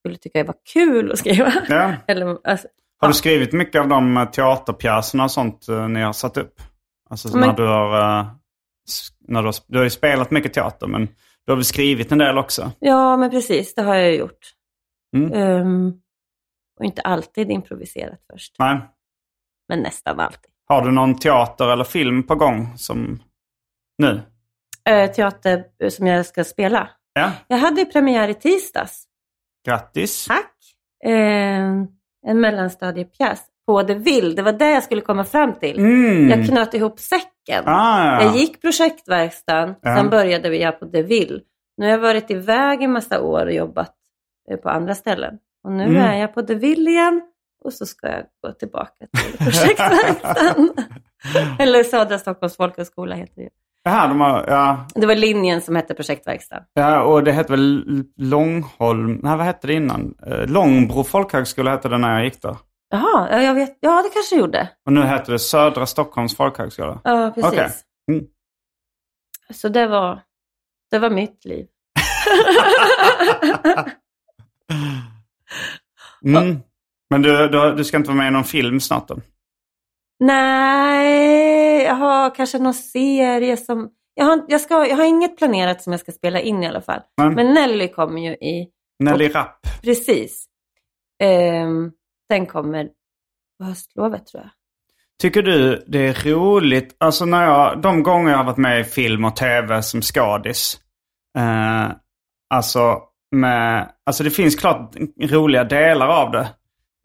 skulle 0.00 0.16
tycka 0.16 0.44
var 0.44 0.54
kul 0.72 1.12
att 1.12 1.18
skriva. 1.18 1.52
Ja. 1.68 1.92
Eller, 2.06 2.38
alltså, 2.44 2.68
Har 2.98 3.08
du 3.08 3.14
skrivit 3.14 3.52
mycket 3.52 3.80
av 3.80 3.88
de 3.88 4.16
eh, 4.16 4.24
teaterpjäserna 4.30 5.24
och 5.24 5.30
sånt 5.30 5.68
eh, 5.68 5.88
ni 5.88 6.00
har 6.02 6.12
satt 6.12 6.36
upp? 6.36 6.54
Alltså 7.10 7.36
Men- 7.38 7.48
när 7.48 7.56
du 7.56 7.66
har... 7.66 8.18
eh, 8.20 8.26
När 9.28 9.42
du, 9.42 9.46
har, 9.48 9.54
du 9.66 9.78
har 9.78 9.84
ju 9.84 9.90
spelat 9.90 10.30
mycket 10.30 10.54
teater 10.54 10.86
men 10.86 11.06
du 11.46 11.52
har 11.52 11.56
väl 11.56 11.64
skrivit 11.64 12.12
en 12.12 12.18
del 12.18 12.38
också? 12.38 12.72
ja, 12.78 13.16
men 13.16 13.30
precis, 13.30 13.74
det 13.74 13.82
har 13.82 13.94
jag 13.94 14.14
gjort. 14.14 14.38
Mm. 15.16 15.32
Ehm, 15.32 15.92
och 16.78 16.84
inte 16.84 17.02
alltid 17.02 17.50
improviserat 17.50 18.20
först, 18.32 18.56
Nej. 18.58 18.80
men 19.68 19.80
nästan 19.80 20.20
alltid. 20.20 20.50
Har 20.68 20.84
du 20.84 20.90
någon 20.92 21.18
teater 21.18 21.68
eller 21.72 21.84
film 21.84 22.22
på 22.22 22.34
gång 22.34 22.78
som 22.78 23.22
nu? 23.98 24.22
Eh, 24.88 25.10
teater 25.12 25.64
som 25.90 26.06
jag 26.06 26.26
ska 26.26 26.44
spela. 26.44 26.90
Ja, 27.12 27.32
Jag 27.48 27.58
hade 27.58 27.80
ju 27.80 27.86
premiär 27.86 28.28
i 28.28 28.34
tisdags. 28.34 29.04
grattis. 29.66 30.26
Tack. 30.26 30.54
Eh, 31.04 31.72
en 32.26 32.40
mellanstadiepjäs 32.40 33.42
på 33.66 33.82
The 33.82 33.94
Vill. 33.94 34.34
Det 34.34 34.42
var 34.42 34.52
det 34.52 34.70
jag 34.70 34.82
skulle 34.82 35.00
komma 35.00 35.24
fram 35.24 35.52
till. 35.54 35.78
Mm. 35.78 36.28
Jag 36.28 36.48
knöt 36.48 36.74
ihop 36.74 36.98
säcken. 37.00 37.62
Ah, 37.66 38.12
ja. 38.12 38.22
Jag 38.22 38.36
gick 38.36 38.60
projektverkstan, 38.60 39.74
Ja. 39.82 39.96
sen 39.96 40.10
började 40.10 40.48
vi 40.50 40.72
på 40.80 40.86
The 40.86 41.02
Vill. 41.02 41.42
Nu 41.76 41.84
har 41.86 41.90
jag 41.90 41.98
varit 41.98 42.30
iväg 42.30 42.82
en 42.82 42.92
massa 42.92 43.20
år 43.22 43.46
och 43.46 43.52
jobbat 43.52 43.94
eh, 44.50 44.56
på 44.56 44.68
andra 44.68 44.94
ställen. 44.94 45.38
Och 45.64 45.72
nu 45.72 45.82
Mm. 45.84 45.96
är 45.96 46.20
jag 46.20 46.34
på 46.34 46.42
The 46.42 46.54
Vill 46.54 46.88
igen 46.88 47.22
och 47.64 47.72
så 47.72 47.86
ska 47.86 48.08
jag 48.08 48.24
gå 48.42 48.52
tillbaka 48.52 49.06
till 49.12 49.38
projektverkstan. 49.46 50.70
Eller 51.58 51.82
Södra 51.82 52.18
Stockholms 52.18 52.56
folkhögskola 52.56 53.14
heter 53.14 53.42
det. 53.42 53.48
Jaha, 53.86 54.08
de 54.08 54.20
har, 54.20 54.44
ja, 54.48 54.86
Det 54.94 55.06
var 55.06 55.14
linjen 55.14 55.60
som 55.62 55.76
hette 55.76 55.94
projektverkstan. 55.94 56.62
ja, 56.74 57.02
och 57.02 57.24
det 57.24 57.32
hette 57.32 57.52
väl 57.52 57.84
Långholm, 58.16 59.20
nej 59.22 59.36
vad 59.36 59.46
hette 59.46 59.66
det 59.66 59.72
innan? 59.74 60.14
Eh, 60.26 60.46
Långbro 60.46 61.04
folkhögskola 61.04 61.70
hette 61.70 61.88
det 61.88 61.98
när 61.98 62.14
jag 62.14 62.24
gick 62.24 62.42
där. 62.42 62.56
Jaha, 62.90 63.28
ja, 63.30 63.42
jag 63.42 63.54
vet. 63.54 63.78
Ja, 63.80 64.02
det 64.02 64.08
kanske 64.14 64.36
gjorde. 64.36 64.68
Och 64.86 64.92
nu 64.92 65.02
heter 65.02 65.32
det 65.32 65.38
Södra 65.38 65.86
Stockholms 65.86 66.36
folkhögskola. 66.36 67.00
Ja, 67.04 67.32
precis. 67.34 67.52
Okej. 67.52 67.70
Mm. 68.12 68.24
Så 69.54 69.68
det 69.68 69.86
var, 69.86 70.20
det 70.90 70.98
var 70.98 71.10
mitt 71.10 71.44
liv. 71.44 71.66
Mm. 76.24 76.58
Men 77.10 77.22
du, 77.22 77.48
du, 77.48 77.74
du 77.74 77.84
ska 77.84 77.96
inte 77.96 78.08
vara 78.08 78.18
med 78.18 78.28
i 78.28 78.30
någon 78.30 78.44
film 78.44 78.80
snart 78.80 79.08
då? 79.08 79.16
Nej, 80.20 81.55
jag 81.86 81.94
har 81.94 82.34
kanske 82.34 82.58
någon 82.58 82.74
serie 82.74 83.56
som... 83.56 83.90
Jag 84.14 84.24
har, 84.24 84.44
jag, 84.48 84.60
ska, 84.60 84.86
jag 84.86 84.96
har 84.96 85.04
inget 85.04 85.36
planerat 85.36 85.82
som 85.82 85.92
jag 85.92 86.00
ska 86.00 86.12
spela 86.12 86.40
in 86.40 86.62
i 86.62 86.66
alla 86.66 86.80
fall. 86.80 87.00
Nej. 87.16 87.30
Men 87.30 87.54
Nelly 87.54 87.88
kommer 87.88 88.20
ju 88.20 88.30
i... 88.30 88.68
Nelly 89.04 89.28
Rapp. 89.28 89.66
Precis. 89.82 90.46
Ehm, 91.22 91.92
den 92.28 92.46
kommer 92.46 92.88
på 93.58 93.64
höstlovet 93.64 94.26
tror 94.26 94.42
jag. 94.42 94.50
Tycker 95.22 95.42
du 95.42 95.84
det 95.86 95.98
är 95.98 96.30
roligt, 96.30 96.96
alltså 96.98 97.24
när 97.24 97.44
jag, 97.44 97.82
de 97.82 98.02
gånger 98.02 98.30
jag 98.30 98.38
har 98.38 98.44
varit 98.44 98.56
med 98.56 98.80
i 98.80 98.84
film 98.84 99.24
och 99.24 99.36
tv 99.36 99.82
som 99.82 100.02
skadis. 100.02 100.80
Eh, 101.38 101.90
alltså, 102.54 103.00
med, 103.30 103.92
alltså 104.06 104.24
det 104.24 104.30
finns 104.30 104.56
klart 104.56 104.96
roliga 105.20 105.64
delar 105.64 106.08
av 106.08 106.30
det. 106.30 106.48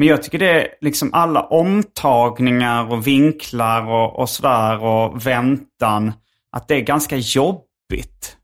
Men 0.01 0.07
jag 0.07 0.23
tycker 0.23 0.39
det 0.39 0.49
är 0.61 0.67
liksom 0.81 1.09
alla 1.13 1.41
omtagningar 1.43 2.91
och 2.91 3.07
vinklar 3.07 3.89
och, 3.91 4.19
och 4.19 4.29
sådär 4.29 4.83
och 4.83 5.27
väntan. 5.27 6.13
Att 6.51 6.67
det 6.67 6.75
är 6.75 6.81
ganska 6.81 7.15
jobbigt. 7.17 8.37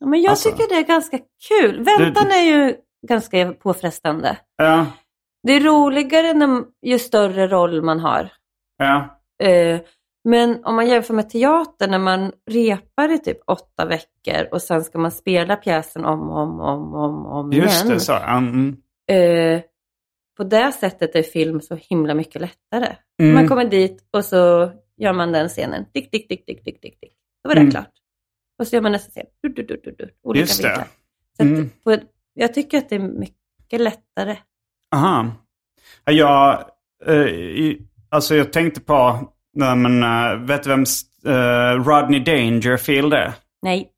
Ja, 0.00 0.06
Men 0.06 0.22
jag 0.22 0.30
Alltså- 0.30 0.50
tycker 0.50 0.68
det 0.68 0.74
är 0.80 0.82
ganska 0.86 1.18
kul. 1.48 1.84
Väntan 1.84 2.26
är 2.30 2.42
ju 2.42 2.74
ganska 3.08 3.52
påfrestande. 3.52 4.36
Ja, 4.56 4.86
Det 5.42 5.52
är 5.52 5.60
roligare 5.60 6.32
när, 6.34 6.62
ju 6.86 6.98
större 6.98 7.48
roll 7.48 7.82
man 7.82 8.00
har. 8.00 8.28
ja, 8.78 9.18
Eh, 9.42 9.80
men 10.24 10.64
om 10.64 10.74
man 10.76 10.88
jämför 10.88 11.14
med 11.14 11.30
teater 11.30 11.88
när 11.88 11.98
man 11.98 12.32
repar 12.50 13.12
i 13.12 13.18
typ 13.18 13.38
åtta 13.46 13.84
veckor 13.86 14.48
och 14.52 14.62
sen 14.62 14.84
ska 14.84 14.98
man 14.98 15.10
spela 15.10 15.56
pjäsen 15.56 16.04
om 16.04 16.30
och 16.30 16.38
om, 16.42 16.60
om, 16.60 16.94
om, 16.94 17.26
om 17.26 17.52
just 17.52 17.84
igen. 17.84 17.94
det. 17.94 18.00
Så. 18.00 18.12
Mm. 18.14 18.76
Eh, 19.10 19.60
på 20.42 20.48
det 20.48 20.72
sättet 20.72 21.14
är 21.16 21.22
film 21.22 21.60
så 21.60 21.74
himla 21.76 22.14
mycket 22.14 22.40
lättare. 22.40 22.96
Mm. 23.22 23.34
Man 23.34 23.48
kommer 23.48 23.64
dit 23.64 24.08
och 24.12 24.24
så 24.24 24.72
gör 24.96 25.12
man 25.12 25.32
den 25.32 25.48
scenen. 25.48 25.84
Dick, 25.94 26.12
dick, 26.12 26.28
dick, 26.28 26.46
dick, 26.46 26.64
dick, 26.64 26.82
dick, 26.82 27.00
dick. 27.00 27.12
Då 27.44 27.48
var 27.48 27.54
det 27.54 27.60
Mm. 27.60 27.70
klart. 27.70 27.90
Och 28.58 28.66
så 28.66 28.76
gör 28.76 28.82
man 28.82 28.92
nästa 28.92 29.10
scen. 29.10 29.26
Du, 29.42 29.48
du, 29.48 29.62
du, 29.62 29.80
du, 29.84 29.90
du. 29.98 30.10
Olika 30.22 30.40
Just 30.40 30.62
det. 30.62 30.84
Så 31.36 31.42
Mm. 31.42 31.70
på, 31.84 31.96
jag 32.34 32.54
tycker 32.54 32.78
att 32.78 32.88
det 32.88 32.94
är 32.94 32.98
mycket 32.98 33.80
lättare. 33.80 34.36
Aha. 34.94 35.32
Ja, 36.04 36.12
Jag, 36.12 36.52
eh, 37.06 37.74
alltså 38.08 38.34
jag 38.34 38.52
tänkte 38.52 38.80
på, 38.80 39.28
nej, 39.54 39.76
men, 39.76 40.02
eh, 40.02 40.46
vet 40.46 40.62
du 40.62 40.70
vem 40.70 40.84
uh, 41.26 41.84
Rodney 41.88 42.20
Dangerfield 42.20 43.12
är? 43.14 43.32
Nej. 43.62 43.88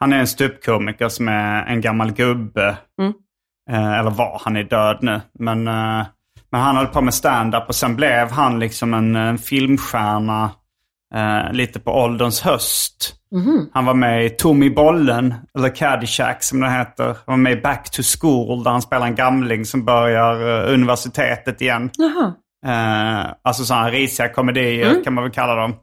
Han 0.00 0.12
är 0.12 0.18
en 0.18 0.26
ståuppkomiker 0.26 1.08
som 1.08 1.28
är 1.28 1.66
en 1.66 1.80
gammal 1.80 2.12
gubbe. 2.12 2.78
Mm. 3.00 3.12
Eh, 3.70 3.98
eller 3.98 4.10
var, 4.10 4.40
han 4.44 4.56
är 4.56 4.64
död 4.64 4.98
nu. 5.00 5.20
Men, 5.38 5.68
eh, 5.68 6.06
men 6.50 6.60
han 6.60 6.76
höll 6.76 6.86
på 6.86 7.00
med 7.00 7.14
stand-up 7.14 7.64
och 7.68 7.74
sen 7.74 7.96
blev 7.96 8.30
han 8.30 8.58
liksom 8.58 8.94
en, 8.94 9.16
en 9.16 9.38
filmstjärna 9.38 10.50
eh, 11.14 11.52
lite 11.52 11.80
på 11.80 11.90
ålderns 11.90 12.40
höst. 12.40 13.14
Mhm. 13.34 13.70
Han 13.72 13.84
var 13.84 13.94
med 13.94 14.24
i 14.24 14.30
Tommy 14.30 14.70
Bollen, 14.70 15.34
eller 15.58 15.68
Caddyshack 15.68 16.42
som 16.42 16.60
det 16.60 16.70
heter. 16.70 17.04
Han 17.04 17.14
var 17.26 17.36
med 17.36 17.52
i 17.52 17.60
Back 17.60 17.90
to 17.90 18.02
School 18.02 18.64
där 18.64 18.70
han 18.70 18.82
spelar 18.82 19.06
en 19.06 19.14
gamling 19.14 19.64
som 19.64 19.84
börjar 19.84 20.62
universitetet 20.72 21.60
igen. 21.60 21.90
Jaha. 21.92 22.32
Eh, 22.66 23.32
alltså 23.44 23.64
sådana 23.64 23.90
risiga 23.90 24.28
komedier 24.28 25.04
kan 25.04 25.14
man 25.14 25.24
väl 25.24 25.32
kalla 25.32 25.54
dem. 25.54 25.74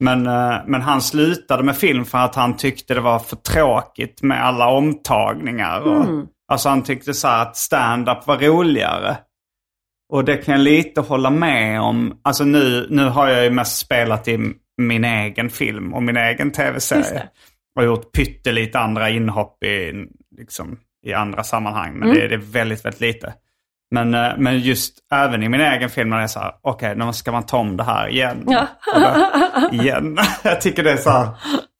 Men, 0.00 0.26
eh, 0.26 0.54
men 0.66 0.82
han 0.82 1.02
slutade 1.02 1.62
med 1.62 1.76
film 1.76 2.04
för 2.04 2.18
att 2.18 2.34
han 2.34 2.56
tyckte 2.56 2.94
det 2.94 3.00
var 3.00 3.18
för 3.18 3.36
tråkigt 3.36 4.22
med 4.22 4.44
alla 4.44 4.68
omtagningar. 4.68 5.80
Och, 5.80 6.06
Alltså 6.52 6.68
han 6.68 6.82
tyckte 6.82 7.14
så 7.14 7.28
att 7.28 7.56
stand-up 7.56 8.26
var 8.26 8.38
roligare. 8.38 9.16
Och 10.12 10.24
det 10.24 10.36
kan 10.36 10.52
jag 10.54 10.60
lite 10.60 11.00
hålla 11.00 11.30
med 11.30 11.80
om. 11.80 12.20
Alltså 12.22 12.44
nu, 12.44 12.86
nu 12.90 13.04
har 13.04 13.28
jag 13.28 13.44
ju 13.44 13.50
mest 13.50 13.78
spelat 13.78 14.28
i 14.28 14.38
min 14.82 15.04
egen 15.04 15.50
film 15.50 15.94
och 15.94 16.02
min 16.02 16.16
egen 16.16 16.50
tv-serie. 16.50 17.28
Och 17.78 17.84
gjort 17.84 18.12
pyttelite 18.12 18.78
andra 18.78 19.10
inhopp 19.10 19.64
i, 19.64 19.92
liksom, 20.38 20.78
i 21.06 21.12
andra 21.12 21.44
sammanhang. 21.44 21.92
Men 21.98 22.08
Mm. 22.08 22.20
det, 22.20 22.28
det 22.28 22.34
är 22.34 22.38
väldigt, 22.52 22.84
väldigt 22.84 23.00
lite. 23.00 23.34
Men, 23.92 24.14
eh, 24.14 24.32
men 24.38 24.58
just 24.58 24.94
även 25.12 25.42
i 25.42 25.48
min 25.48 25.60
egen 25.60 25.90
film 25.90 26.10
när 26.10 26.16
det 26.16 26.22
är 26.22 26.26
så 26.26 26.40
här, 26.40 26.52
okej, 26.62 26.96
nu 26.96 27.12
ska 27.12 27.32
man 27.32 27.46
ta 27.46 27.58
om 27.58 27.76
det 27.76 27.84
här 27.84 28.08
igen. 28.08 28.44
Ja. 28.46 28.66
Eller, 28.96 29.74
igen. 29.74 30.18
jag 30.42 30.60
tycker 30.60 30.82
det 30.82 30.92
är 30.92 30.96
så 30.96 31.10
här, 31.10 31.28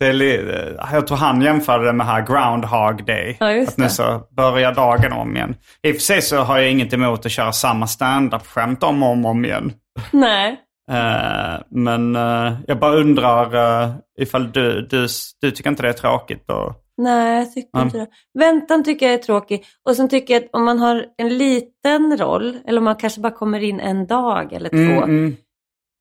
det 0.01 0.07
är, 0.07 0.13
li- 0.13 0.75
jag 0.93 1.07
tror 1.07 1.17
han 1.17 1.41
jämförde 1.41 1.85
det 1.85 1.93
med 1.93 2.07
här 2.07 2.27
Groundhog 2.27 3.07
Day. 3.07 3.37
Ja, 3.41 3.63
att 3.63 3.77
nu 3.77 3.89
så 3.89 4.21
börjar 4.37 4.75
dagen 4.75 5.13
om 5.13 5.37
igen. 5.37 5.55
I 5.83 5.91
och 5.91 5.95
för 5.95 6.03
sig 6.03 6.23
så 6.23 6.37
har 6.41 6.59
jag 6.59 6.71
inget 6.71 6.93
emot 6.93 7.27
att 7.27 7.33
köra 7.33 7.53
samma 7.53 7.87
stand-up-skämt 7.87 8.83
om 8.83 9.03
och 9.03 9.09
om, 9.11 9.27
om 9.27 9.45
igen. 9.45 9.73
Nej. 10.11 10.57
Eh, 10.91 11.61
men 11.71 12.17
eh, 12.17 12.53
jag 12.67 12.79
bara 12.79 12.95
undrar 12.95 13.55
uh, 13.85 13.95
ifall 14.21 14.53
du, 14.53 14.87
du, 14.91 15.07
du 15.41 15.51
tycker 15.51 15.71
inte 15.71 15.83
det 15.83 15.89
är 15.89 15.93
tråkigt? 15.93 16.51
Och, 16.51 16.82
Nej, 16.97 17.39
jag 17.39 17.53
tycker 17.53 17.71
Ja. 17.73 17.83
inte 17.83 17.99
det. 17.99 18.07
Väntan 18.39 18.85
tycker 18.85 19.07
jag 19.07 19.15
är 19.15 19.19
tråkig. 19.19 19.65
Och 19.83 19.97
sen 19.97 20.09
tycker 20.09 20.35
jag 20.35 20.45
att 20.45 20.51
om 20.53 20.65
man 20.65 20.79
har 20.79 21.07
en 21.17 21.39
liten 21.39 22.17
roll, 22.19 22.59
eller 22.65 22.79
om 22.79 22.85
man 22.85 22.97
kanske 22.97 23.21
bara 23.21 23.33
kommer 23.33 23.61
in 23.63 23.81
en 23.81 24.07
dag 24.07 24.53
eller 24.53 24.75
Mm, 24.75 24.89
två, 24.99 25.05
mm. 25.05 25.37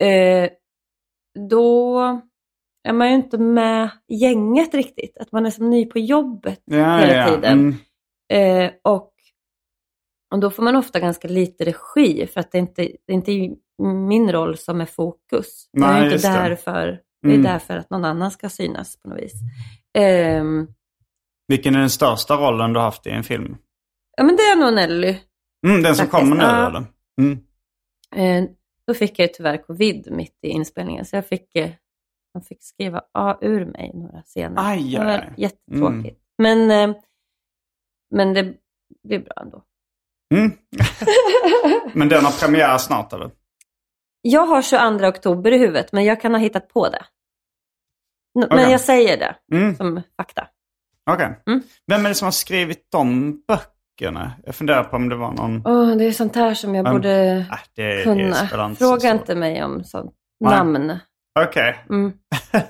eh, 0.03 0.49
då 1.49 1.99
är 2.87 2.93
man 2.93 3.09
ju 3.09 3.15
inte 3.15 3.37
med 3.37 3.89
gänget 4.07 4.73
riktigt. 4.73 5.17
Att 5.17 5.31
man 5.31 5.45
är 5.45 5.49
som 5.49 5.69
ny 5.69 5.85
på 5.85 5.99
jobbet 5.99 6.61
Ja, 6.65 6.97
hela 6.97 7.13
ja, 7.15 7.27
tiden. 7.35 7.59
Mm. 8.29 8.65
Eh, 8.65 8.71
och, 8.83 9.11
och 10.33 10.39
då 10.39 10.49
får 10.49 10.63
man 10.63 10.75
ofta 10.75 10.99
ganska 10.99 11.27
lite 11.27 11.65
regi 11.65 12.27
för 12.27 12.39
att 12.39 12.51
det 12.51 12.57
inte 12.57 12.81
det 12.81 13.13
är 13.13 13.15
inte 13.15 13.55
min 13.83 14.31
roll 14.31 14.57
som 14.57 14.81
är 14.81 14.85
fokus. 14.85 15.69
jag 15.71 15.81
Nej, 15.81 15.99
är 15.99 16.03
inte 16.03 16.13
just 16.15 16.25
det. 16.25 16.31
där 16.31 16.55
för, 16.55 17.01
jag 17.21 17.31
är 17.31 17.35
Mm. 17.35 17.43
där 17.43 17.59
för 17.59 17.77
att 17.77 17.89
någon 17.89 18.05
annan 18.05 18.31
ska 18.31 18.49
synas 18.49 18.99
på 18.99 19.09
något 19.09 19.19
vis. 19.19 19.33
Ehm, 19.97 20.67
Vilken 21.51 21.75
är 21.75 21.79
den 21.79 21.89
största 21.89 22.35
rollen 22.35 22.73
du 22.73 22.79
har 22.79 22.85
haft 22.85 23.07
i 23.07 23.09
en 23.09 23.23
film? 23.23 23.57
ja 24.17 24.23
men 24.23 24.35
det 24.35 24.41
är 24.41 24.55
nog 24.55 24.73
Nelly. 24.73 25.17
Mm, 25.67 25.81
den 25.83 25.95
som 25.95 26.07
Faktiskt, 26.07 26.11
kommer 26.11 26.35
nu 26.35 26.43
ja. 26.43 26.67
eller? 26.67 26.83
Mm. 27.21 27.39
Eh, 28.15 28.49
då 28.87 28.93
fick 28.93 29.19
jag 29.19 29.33
tyvärr 29.33 29.57
covid 29.57 30.11
mitt 30.11 30.39
i 30.41 30.47
inspelningen 30.47 31.05
så 31.05 31.15
jag 31.15 31.27
fick, 31.27 31.55
eh, 31.55 31.69
de 32.33 32.41
fick 32.41 32.63
skriva 32.63 33.01
A 33.13 33.37
ur 33.41 33.65
mig 33.65 33.91
några 33.93 34.21
scener. 34.21 34.55
Aj, 34.57 34.91
det 34.91 34.97
aj, 34.99 35.05
var 35.05 35.11
aj. 35.13 35.33
jättetråkigt. 35.37 36.19
Men, 36.37 36.71
eh, 36.71 36.95
men 38.15 38.33
det 38.33 38.53
blir 39.03 39.19
bra 39.19 39.33
ändå. 39.41 39.63
Mm. 40.33 40.51
Men 41.93 42.09
den 42.09 42.25
har 42.25 42.39
premiär 42.39 42.77
snart 42.77 43.13
eller? 43.13 43.31
Jag 44.21 44.45
har 44.45 44.61
22 44.61 45.07
oktober 45.07 45.51
i 45.51 45.57
huvudet, 45.57 45.91
men 45.91 46.03
jag 46.05 46.21
kan 46.21 46.31
ha 46.33 46.39
hittat 46.39 46.67
på 46.69 46.89
det. 46.89 47.05
Men 48.35 48.43
Okej. 48.43 48.71
jag 48.71 48.81
säger 48.81 49.17
det 49.17 49.35
Mm. 49.57 49.75
som 49.75 50.01
fakta. 50.17 50.47
Okej. 51.11 51.39
Mm. 51.47 51.61
Vem 51.87 52.05
är 52.05 52.09
det 52.09 52.15
som 52.15 52.25
har 52.25 52.31
skrivit 52.31 52.87
de 52.91 53.31
böckerna? 53.47 54.31
Jag 54.45 54.55
funderar 54.55 54.83
på 54.83 54.95
om 54.95 55.09
det 55.09 55.15
var 55.15 55.31
någon... 55.31 55.61
Åh, 55.67 55.95
det 55.97 56.05
är 56.05 56.11
sånt 56.11 56.35
här 56.35 56.53
som 56.53 56.75
jag 56.75 56.81
Mm. 56.87 56.93
borde 56.93 57.11
Äh, 57.51 57.57
det 57.75 57.95
det 57.97 58.03
kunna. 58.03 58.33
spelar 58.35 58.65
inte 58.65 58.79
Fråga 58.79 59.11
inte 59.11 59.35
mig 59.35 59.63
om 59.63 59.83
sånt 59.83 60.11
Nej. 60.39 60.55
namn. 60.55 60.99
Okej. 61.39 61.85
Mm. 61.89 62.13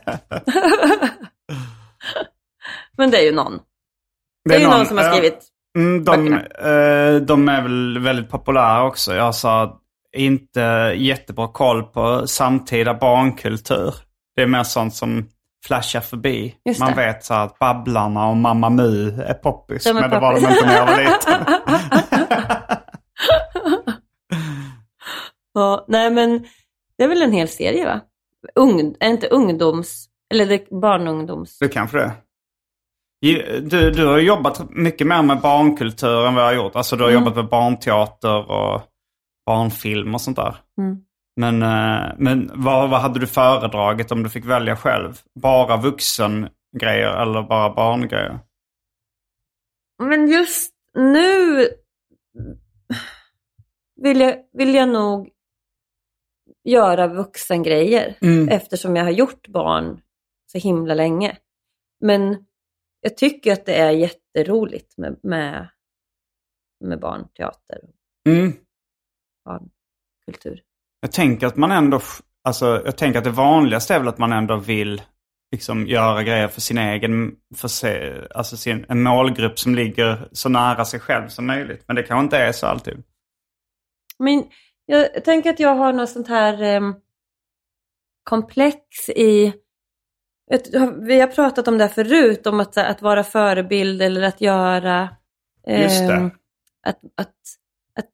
men 2.97 3.11
det 3.11 3.17
är 3.17 3.23
ju 3.25 3.31
någon. 3.35 3.59
Det 4.49 4.55
är 4.55 4.59
ju 4.59 4.65
någon- 4.67 4.77
någon 4.77 4.85
som 4.85 4.97
har 4.97 5.05
ja. 5.05 5.11
skrivit 5.11 5.47
Mm, 5.77 6.03
de, 6.03 6.33
eh, 6.33 7.15
de 7.21 7.49
är 7.49 7.61
väl 7.61 7.99
väldigt 7.99 8.29
populära 8.29 8.83
också. 8.83 9.13
Jag 9.15 9.35
sa 9.35 9.79
inte 10.17 10.93
jättebra 10.97 11.47
koll 11.47 11.83
på 11.83 12.27
samtida 12.27 12.93
barnkultur. 12.93 13.93
Det 14.35 14.41
är 14.41 14.47
mer 14.47 14.63
sånt 14.63 14.95
som 14.95 15.27
flashar 15.67 16.01
förbi. 16.01 16.55
Just 16.65 16.79
Man 16.79 16.89
det. 16.89 16.95
vet 16.95 17.23
så 17.25 17.33
att 17.33 17.59
Babblarna 17.59 18.27
och 18.27 18.37
Mamma 18.37 18.69
Mu 18.69 19.21
är 19.21 19.33
poppis. 19.33 19.83
De 19.83 19.89
är 19.89 20.01
men 20.01 20.09
det 20.09 20.19
var 20.19 20.33
de 20.33 20.39
inte 20.39 20.65
när 20.65 20.75
jag 20.75 20.85
var 20.85 20.97
liten. 20.97 21.45
Ja, 25.53 25.85
nej 25.87 26.11
men 26.11 26.45
det 26.97 27.03
är 27.03 27.07
väl 27.07 27.21
en 27.21 27.31
hel 27.31 27.47
serie 27.47 27.85
va? 27.85 28.01
Ung, 28.55 28.95
är 28.99 29.09
inte 29.09 29.27
ungdoms, 29.27 30.05
eller 30.33 30.45
det 30.45 30.69
barnungdoms? 30.81 31.57
Det 31.59 31.67
kanske 31.67 31.97
det 31.97 32.11
Du, 33.61 33.91
du 33.91 34.05
har 34.05 34.17
jobbat 34.17 34.69
mycket 34.69 35.07
mer 35.07 35.21
med 35.21 35.39
barnkultur 35.41 36.27
än 36.27 36.35
vad 36.35 36.43
jag 36.43 36.49
har 36.49 36.55
gjort. 36.55 36.75
Alltså 36.75 36.95
du 36.95 37.03
har 37.03 37.11
Mm. 37.11 37.23
jobbat 37.23 37.35
med 37.35 37.49
barnteater 37.49 38.51
och 38.51 38.81
barnfilm 39.45 40.13
och 40.15 40.21
sånt 40.21 40.37
där. 40.37 40.55
Mm. 40.81 40.97
Men, 41.35 41.61
eh, 41.61 42.13
men 42.17 42.51
vad, 42.53 42.89
vad 42.89 43.01
hade 43.01 43.19
du 43.19 43.27
föredragit 43.27 44.11
om 44.11 44.23
du 44.23 44.29
fick 44.29 44.45
välja 44.45 44.75
själv? 44.75 45.21
Bara 45.41 45.77
vuxengrejer 45.77 47.21
eller 47.21 47.43
bara 47.43 47.73
barngrejer? 47.73 48.39
Men 50.03 50.27
just 50.27 50.73
nu 50.93 51.67
vill 54.01 54.19
jag, 54.21 54.37
vill 54.53 54.75
jag 54.75 54.89
nog 54.89 55.29
göra 56.63 57.07
vuxengrejer 57.07 58.15
Mm. 58.21 58.49
eftersom 58.49 58.95
jag 58.95 59.03
har 59.03 59.11
gjort 59.11 59.47
barn 59.47 60.01
så 60.51 60.57
himla 60.57 60.93
länge. 60.93 61.37
Men 61.99 62.45
jag 63.01 63.17
tycker 63.17 63.53
att 63.53 63.65
det 63.65 63.75
är 63.75 63.91
jätteroligt 63.91 64.97
med, 64.97 65.19
med, 65.23 65.69
med 66.79 66.99
barnteater 66.99 67.79
Mm. 68.29 68.53
barnkultur. 69.45 70.61
Jag 71.01 71.11
tänker 71.11 71.47
att 71.47 71.55
man 71.55 71.71
ändå, 71.71 71.99
alltså 72.43 72.81
jag 72.85 72.97
tänker 72.97 73.19
att 73.19 73.25
det 73.25 73.31
vanligaste 73.31 73.95
är 73.95 73.99
väl 73.99 74.07
att 74.07 74.17
man 74.17 74.31
ändå 74.33 74.55
vill 74.57 75.01
liksom 75.51 75.87
göra 75.87 76.23
grejer 76.23 76.47
för 76.47 76.61
sin 76.61 76.77
egen, 76.77 77.35
för 77.55 77.67
sig, 77.67 78.27
alltså 78.35 78.57
sin, 78.57 78.85
en 78.89 79.03
målgrupp 79.03 79.59
som 79.59 79.75
ligger 79.75 80.29
så 80.31 80.49
nära 80.49 80.85
sig 80.85 80.99
själv 80.99 81.27
som 81.27 81.47
möjligt. 81.47 81.83
Men 81.87 81.95
det 81.95 82.03
kanske 82.03 82.23
inte 82.23 82.37
är 82.37 82.51
så 82.51 82.67
alltid. 82.67 83.03
Men 84.19 84.43
jag 84.85 85.23
tänker 85.25 85.49
att 85.49 85.59
jag 85.59 85.75
har 85.75 85.93
något 85.93 86.09
sånt 86.09 86.27
här 86.27 86.61
em, 86.61 86.95
komplex 88.23 89.09
i... 89.09 89.53
ett- 90.51 90.73
Vi 91.01 91.19
har 91.19 91.27
pratat 91.27 91.67
om 91.67 91.77
det 91.77 91.83
här 91.83 91.93
förut, 91.93 92.47
om 92.47 92.59
att, 92.59 92.77
att 92.77 93.01
vara 93.01 93.23
förebild 93.23 94.01
eller 94.01 94.21
att 94.21 94.41
göra... 94.41 95.09
Just 95.67 96.07
det. 96.07 96.13
em, 96.13 96.31
Att, 96.87 96.99
att, 97.15 97.35
att, 97.99 98.05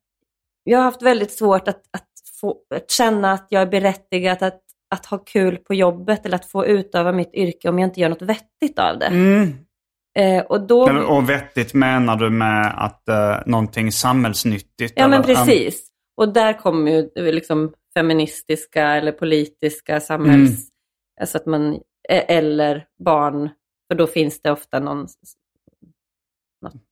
jag 0.64 0.78
har 0.78 0.84
haft 0.84 1.02
väldigt 1.02 1.32
svårt 1.32 1.68
att, 1.68 1.82
att, 1.92 2.07
få, 2.40 2.58
att 2.76 2.92
känna 2.92 3.32
att 3.32 3.48
jag 3.50 3.62
är 3.62 3.66
berättigad 3.68 4.44
att, 4.44 4.62
att 4.96 5.06
ha 5.06 5.18
kul 5.18 5.58
på 5.58 5.74
jobbet 5.74 6.26
eller 6.26 6.36
att 6.36 6.46
få 6.46 6.66
utöva 6.66 7.12
mitt 7.12 7.34
yrke 7.34 7.70
om 7.70 7.80
jag 7.80 7.88
inte 7.88 8.00
gör 8.00 8.10
något 8.10 8.22
vettigt 8.22 8.80
av 8.80 9.00
det. 9.00 9.06
Mm. 9.06 9.54
Eh, 10.20 10.44
och 10.44 10.68
då... 10.68 10.90
Eller- 10.90 11.12
Och 11.12 11.30
vettigt 11.30 11.74
menar 11.74 12.16
du 12.16 12.30
med 12.30 12.84
att 12.84 13.04
uh, 13.10 13.44
någonting 13.46 13.92
samhällsnyttigt? 13.92 14.94
Ja, 14.96 15.08
men 15.08 15.24
eller? 15.24 15.36
precis. 15.36 15.88
Och 16.18 16.34
där 16.34 16.54
kommer 16.54 16.92
ju 16.92 17.32
liksom 17.32 17.74
feministiska 17.98 18.84
eller 18.84 19.12
politiska 19.12 20.00
samhälls... 20.00 20.50
Mm. 20.50 20.62
Alltså 21.22 21.38
att 21.38 21.46
man, 21.46 21.74
e- 22.10 22.26
eller 22.28 22.86
barn, 23.04 23.50
för 23.92 23.98
då 23.98 24.08
finns 24.08 24.42
det 24.42 24.52
ofta 24.52 24.80
någon, 24.80 25.08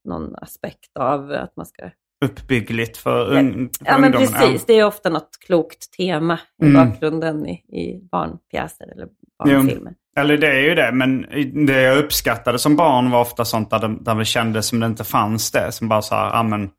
någon 0.07 0.35
aspekt 0.35 0.97
av 0.99 1.31
att 1.31 1.55
man 1.55 1.65
ska... 1.65 1.89
Uppbyggligt 2.25 2.97
för, 2.97 3.33
un, 3.37 3.69
för 3.79 3.85
Ja, 3.85 3.97
men 3.97 4.03
ungdomen. 4.15 4.27
precis. 4.41 4.65
Det 4.65 4.73
är 4.73 4.85
ofta 4.85 5.09
något 5.09 5.29
klokt 5.45 5.91
tema 5.97 6.39
i 6.63 6.65
Mm. 6.65 6.91
bakgrunden 6.91 7.45
i, 7.47 7.51
i 7.53 8.07
barnpjäser 8.11 8.91
eller 8.91 9.07
barnfilmer. 9.43 9.93
Eller 10.17 10.37
det 10.37 10.47
är 10.47 10.61
ju 10.61 10.75
det, 10.75 10.91
men 10.91 11.21
det 11.65 11.81
jag 11.81 11.97
uppskattade 11.97 12.59
som 12.59 12.75
barn 12.75 13.11
var 13.11 13.21
ofta 13.21 13.45
sånt 13.45 13.69
där 13.69 13.79
det, 13.79 13.95
där 14.01 14.15
det 14.15 14.25
kändes 14.25 14.67
som 14.67 14.79
det 14.79 14.85
inte 14.85 15.03
fanns 15.03 15.51
det. 15.51 15.71
Som 15.71 15.87
bara 15.87 16.01
så 16.01 16.15
här, 16.15 16.29
ja 16.29 16.43
men, 16.43 16.69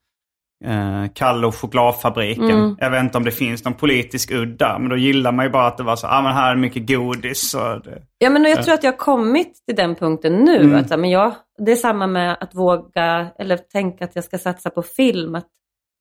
eh, 0.65 1.05
Kalle 1.15 1.47
och 1.47 1.55
chokladfabriken. 1.55 2.51
Mm. 2.51 2.77
Jag 2.81 2.91
vet 2.91 3.01
inte 3.03 3.19
om 3.19 3.25
det 3.25 3.31
finns 3.31 3.65
någon 3.65 3.75
politisk 3.75 4.31
udd 4.31 4.59
där, 4.59 4.79
men 4.79 4.89
då 4.89 4.97
gillar 4.97 5.33
man 5.33 5.45
ju 5.45 5.51
bara 5.51 5.67
att 5.67 5.77
det 5.77 5.83
var 5.83 5.97
så, 5.97 6.07
ja 6.07 6.23
men 6.23 6.33
här 6.35 6.53
är 6.53 6.57
mycket 6.57 6.89
godis. 6.89 7.55
Och 7.55 7.83
det, 7.85 8.03
Ja, 8.19 8.31
men 8.31 8.45
jag 8.45 8.63
tror 8.63 8.75
att 8.75 8.85
jag 8.85 8.93
har 8.93 8.99
kommit 8.99 9.65
till 9.67 9.77
den 9.77 9.95
punkten 9.95 10.33
nu. 10.35 10.57
Mm. 10.61 10.75
Att, 10.81 11.01
men 11.01 11.11
jag, 11.11 11.35
det 11.59 11.73
är 11.73 11.77
samma 11.77 12.07
med 12.07 12.37
att 12.41 12.55
våga, 12.55 13.27
eller 13.39 13.57
tänka 13.57 14.05
att 14.05 14.15
jag 14.15 14.25
ska 14.25 14.39
satsa 14.39 14.71
på 14.71 14.83
film. 14.83 15.35
Att 15.35 15.47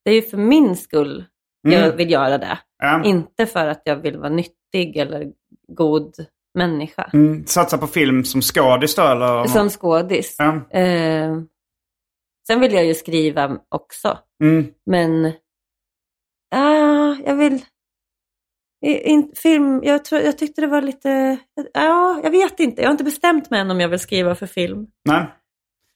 det 0.06 0.12
är 0.12 0.16
ju 0.16 0.22
för 0.22 0.38
min 0.38 0.76
skull 0.76 1.26
jag 1.62 1.84
Mm. 1.84 1.98
vill 1.98 2.12
göra 2.12 2.38
det. 2.38 2.58
ja. 2.84 3.04
Inte 3.04 3.46
för 3.46 3.68
att 3.68 3.82
jag 3.86 3.96
vill 3.96 4.18
vara 4.18 4.30
nyttig 4.30 4.98
eller 4.98 5.26
god 5.68 6.14
människa. 6.58 7.10
mm, 7.14 7.46
satsa 7.46 7.78
på 7.78 7.88
film 7.88 8.24
som 8.24 8.42
skådis 8.42 8.96
då 8.96 9.02
eller? 9.02 9.46
Som 9.46 9.70
skådis. 9.70 10.36
Ja. 10.40 10.80
Eh, 10.80 11.32
sen 12.48 12.60
vill 12.60 12.74
jag 12.74 12.86
ju 12.86 12.94
skriva 12.94 13.58
också. 13.70 14.18
Mm. 14.44 14.68
Men 14.86 15.26
ah, 16.56 17.16
jag 17.26 17.36
vill... 17.36 17.66
In, 18.86 19.32
film, 19.36 19.82
jag, 19.84 20.06
tror, 20.06 20.22
jag 20.22 20.38
tyckte 20.38 20.62
det 20.62 20.68
var 20.68 20.82
lite... 20.82 21.38
Ja, 21.74 22.20
jag 22.24 22.32
vet 22.32 22.60
inte. 22.60 22.82
Jag 22.82 22.90
har 22.90 22.92
inte 22.92 23.04
bestämt 23.04 23.50
mig 23.50 23.60
än 23.60 23.72
om 23.72 23.80
jag 23.80 23.90
vill 23.90 24.00
skriva 24.00 24.36
för 24.36 24.48
film. 24.48 24.88
Nej. 25.06 25.26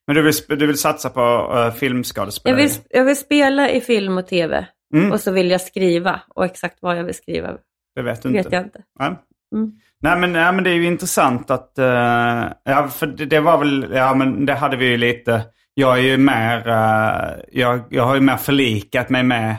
Men 0.08 0.16
du 0.16 0.22
vill, 0.22 0.34
du 0.60 0.68
vill 0.68 0.78
satsa 0.78 1.10
på 1.10 1.22
uh, 1.22 1.60
Jag 1.60 1.78
filmskådespeleri? 1.78 2.62
vill, 2.62 2.72
jag 2.90 3.06
vill 3.06 3.18
spela 3.18 3.70
i 3.70 3.82
film 3.82 4.18
och 4.18 4.28
tv. 4.28 4.68
Mm. 4.94 5.12
Och 5.12 5.22
så 5.22 5.32
vill 5.32 5.52
jag 5.52 5.62
skriva. 5.62 6.22
Och 6.28 6.46
exakt 6.46 6.78
vad 6.82 6.98
jag 6.98 7.04
vill 7.04 7.16
skriva 7.16 7.58
Det 7.96 8.02
vet 8.02 8.22
du 8.22 8.30
inte? 8.30 8.42
vet 8.42 8.52
jag 8.54 8.64
inte. 8.64 8.84
Nej. 9.00 9.16
Mm. 9.56 9.72
Nej, 10.02 10.20
men, 10.20 10.34
nej 10.34 10.54
men 10.54 10.64
det 10.64 10.70
är 10.70 10.76
ju 10.76 10.86
intressant 10.86 11.52
att... 11.52 11.78
eh, 11.78 12.46
ja, 12.64 12.88
för 12.88 13.08
det, 13.08 13.26
det 13.26 13.40
var 13.40 13.58
väl... 13.58 13.92
Ja 13.94 14.14
men 14.14 14.46
det 14.46 14.54
hade 14.54 14.78
vi 14.78 14.86
ju 14.86 14.98
lite... 14.98 15.42
Jag 15.80 15.98
är 15.98 16.02
ju 16.02 16.18
mer... 16.18 16.68
uh, 16.68 17.40
jag, 17.52 17.84
jag 17.90 18.06
har 18.06 18.16
ju 18.16 18.22
mer 18.22 18.38
förlikat 18.38 19.10
mig 19.10 19.24
med 19.24 19.56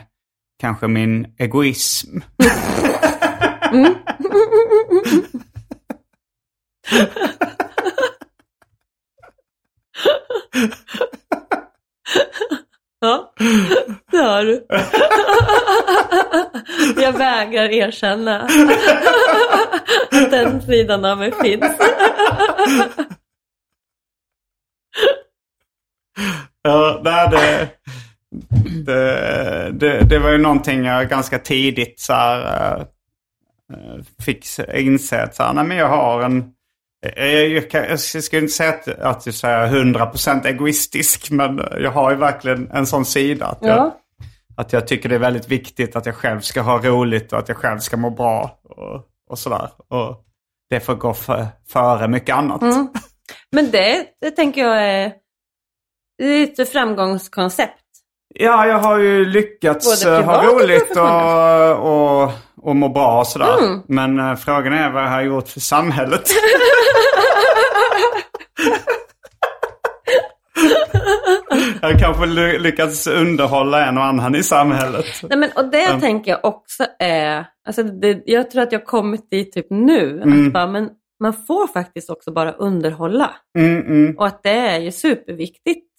kanske 0.59 0.87
min 0.87 1.35
egoism. 1.37 2.19
Ja, 13.03 13.33
det 14.11 14.17
har 14.17 14.43
du. 14.43 14.65
Jag 17.01 17.17
vägrar 17.17 17.69
erkänna 17.69 18.41
att 20.11 20.31
den 20.31 20.61
sidan 20.61 21.05
av 21.05 21.17
mig 21.17 21.31
finns. 21.41 21.65
Ja, 26.63 27.01
nej, 27.03 27.27
det, 27.31 27.69
det, 28.85 29.71
det, 29.71 30.03
det 30.09 30.19
var 30.19 30.29
ju 30.29 30.37
någonting 30.37 30.85
jag 30.85 31.09
ganska 31.09 31.39
tidigt 31.39 31.99
så 31.99 32.13
här, 32.13 32.75
eh, 32.75 32.81
eh, 33.73 34.01
fick 34.25 34.45
inse 34.75 35.23
att 35.23 35.35
så 35.35 35.43
här, 35.43 35.53
nej, 35.53 35.63
men 35.63 35.77
jag 35.77 35.87
har 35.87 36.21
en... 36.21 36.51
Jag, 37.15 37.49
jag, 37.49 37.69
kan- 37.71 37.83
jag 37.89 37.99
ska 37.99 38.37
inte 38.37 38.51
säga 38.53 38.69
att, 38.69 38.87
att 38.87 39.43
jag 39.43 39.51
är 39.51 39.67
100% 39.67 40.47
egoistisk, 40.47 41.31
men 41.31 41.61
jag 41.79 41.91
har 41.91 42.11
ju 42.11 42.17
verkligen 42.17 42.71
en 42.71 42.85
sån 42.85 43.05
sida. 43.05 43.45
Att 43.45 43.57
jag, 43.61 43.77
Ja. 43.77 43.97
att 44.57 44.73
jag 44.73 44.87
tycker 44.87 45.09
det 45.09 45.15
är 45.15 45.19
väldigt 45.19 45.47
viktigt 45.47 45.95
att 45.95 46.05
jag 46.05 46.15
själv 46.15 46.39
ska 46.39 46.61
ha 46.61 46.77
roligt 46.77 47.33
och 47.33 47.39
att 47.39 47.47
jag 47.49 47.57
själv 47.57 47.79
ska 47.79 47.97
må 47.97 48.09
bra. 48.09 48.59
Och, 48.63 49.05
och 49.29 49.39
sådär. 49.39 49.69
Och 49.89 50.23
det 50.69 50.79
får 50.79 50.95
gå 50.95 51.13
för, 51.13 51.47
före 51.69 52.07
mycket 52.07 52.35
annat. 52.35 52.61
Mm. 52.61 52.87
Men 53.51 53.71
det, 53.71 54.05
det 54.21 54.31
tänker 54.31 54.61
jag 54.61 54.83
är, 54.83 55.13
det 56.25 56.59
är 56.59 56.61
ett 56.61 56.71
framgångskoncept. 56.71 57.77
Ja, 58.33 58.65
jag 58.67 58.77
har 58.77 58.97
ju 58.97 59.25
lyckats 59.25 60.05
Både 60.05 60.17
eh, 60.17 60.23
ha 60.25 60.43
roligt 60.43 60.97
och, 60.97 62.23
och, 62.23 62.31
och 62.61 62.75
må 62.75 62.89
bra 62.89 63.19
och 63.19 63.27
sådär. 63.27 63.57
Mm. 63.63 63.81
Men 63.87 64.19
eh, 64.19 64.35
frågan 64.35 64.73
är 64.73 64.91
vad 64.91 65.03
jag 65.03 65.09
har 65.09 65.21
gjort 65.21 65.47
för 65.47 65.59
samhället. 65.59 66.23
jag 71.81 71.89
har 71.89 71.99
kanske 71.99 72.25
ly- 72.25 72.59
lyckats 72.59 73.07
underhålla 73.07 73.85
en 73.85 73.97
och 73.97 74.03
annan 74.05 74.35
i 74.35 74.43
samhället. 74.43 75.05
Nej, 75.29 75.37
men, 75.37 75.49
och 75.55 75.65
det 75.71 75.81
Mm. 75.85 76.01
tänker 76.01 76.31
jag 76.31 76.45
också 76.45 76.85
är, 76.99 77.45
alltså 77.67 77.83
det, 77.83 78.21
jag 78.25 78.51
tror 78.51 78.61
att 78.63 78.71
jag 78.71 78.79
har 78.79 78.85
kommit 78.85 79.31
dit 79.31 79.51
typ 79.53 79.67
nu. 79.69 80.21
Mm. 80.21 80.47
Att 80.47 80.53
bara, 80.53 80.67
men 80.67 80.89
man 81.23 81.33
får 81.33 81.67
faktiskt 81.67 82.09
också 82.09 82.31
bara 82.31 82.51
underhålla. 82.51 83.29
Mm, 83.57 83.81
mm. 83.85 84.17
Och 84.17 84.27
att 84.27 84.43
det 84.43 84.49
är 84.49 84.79
ju 84.79 84.91
superviktigt 84.91 85.90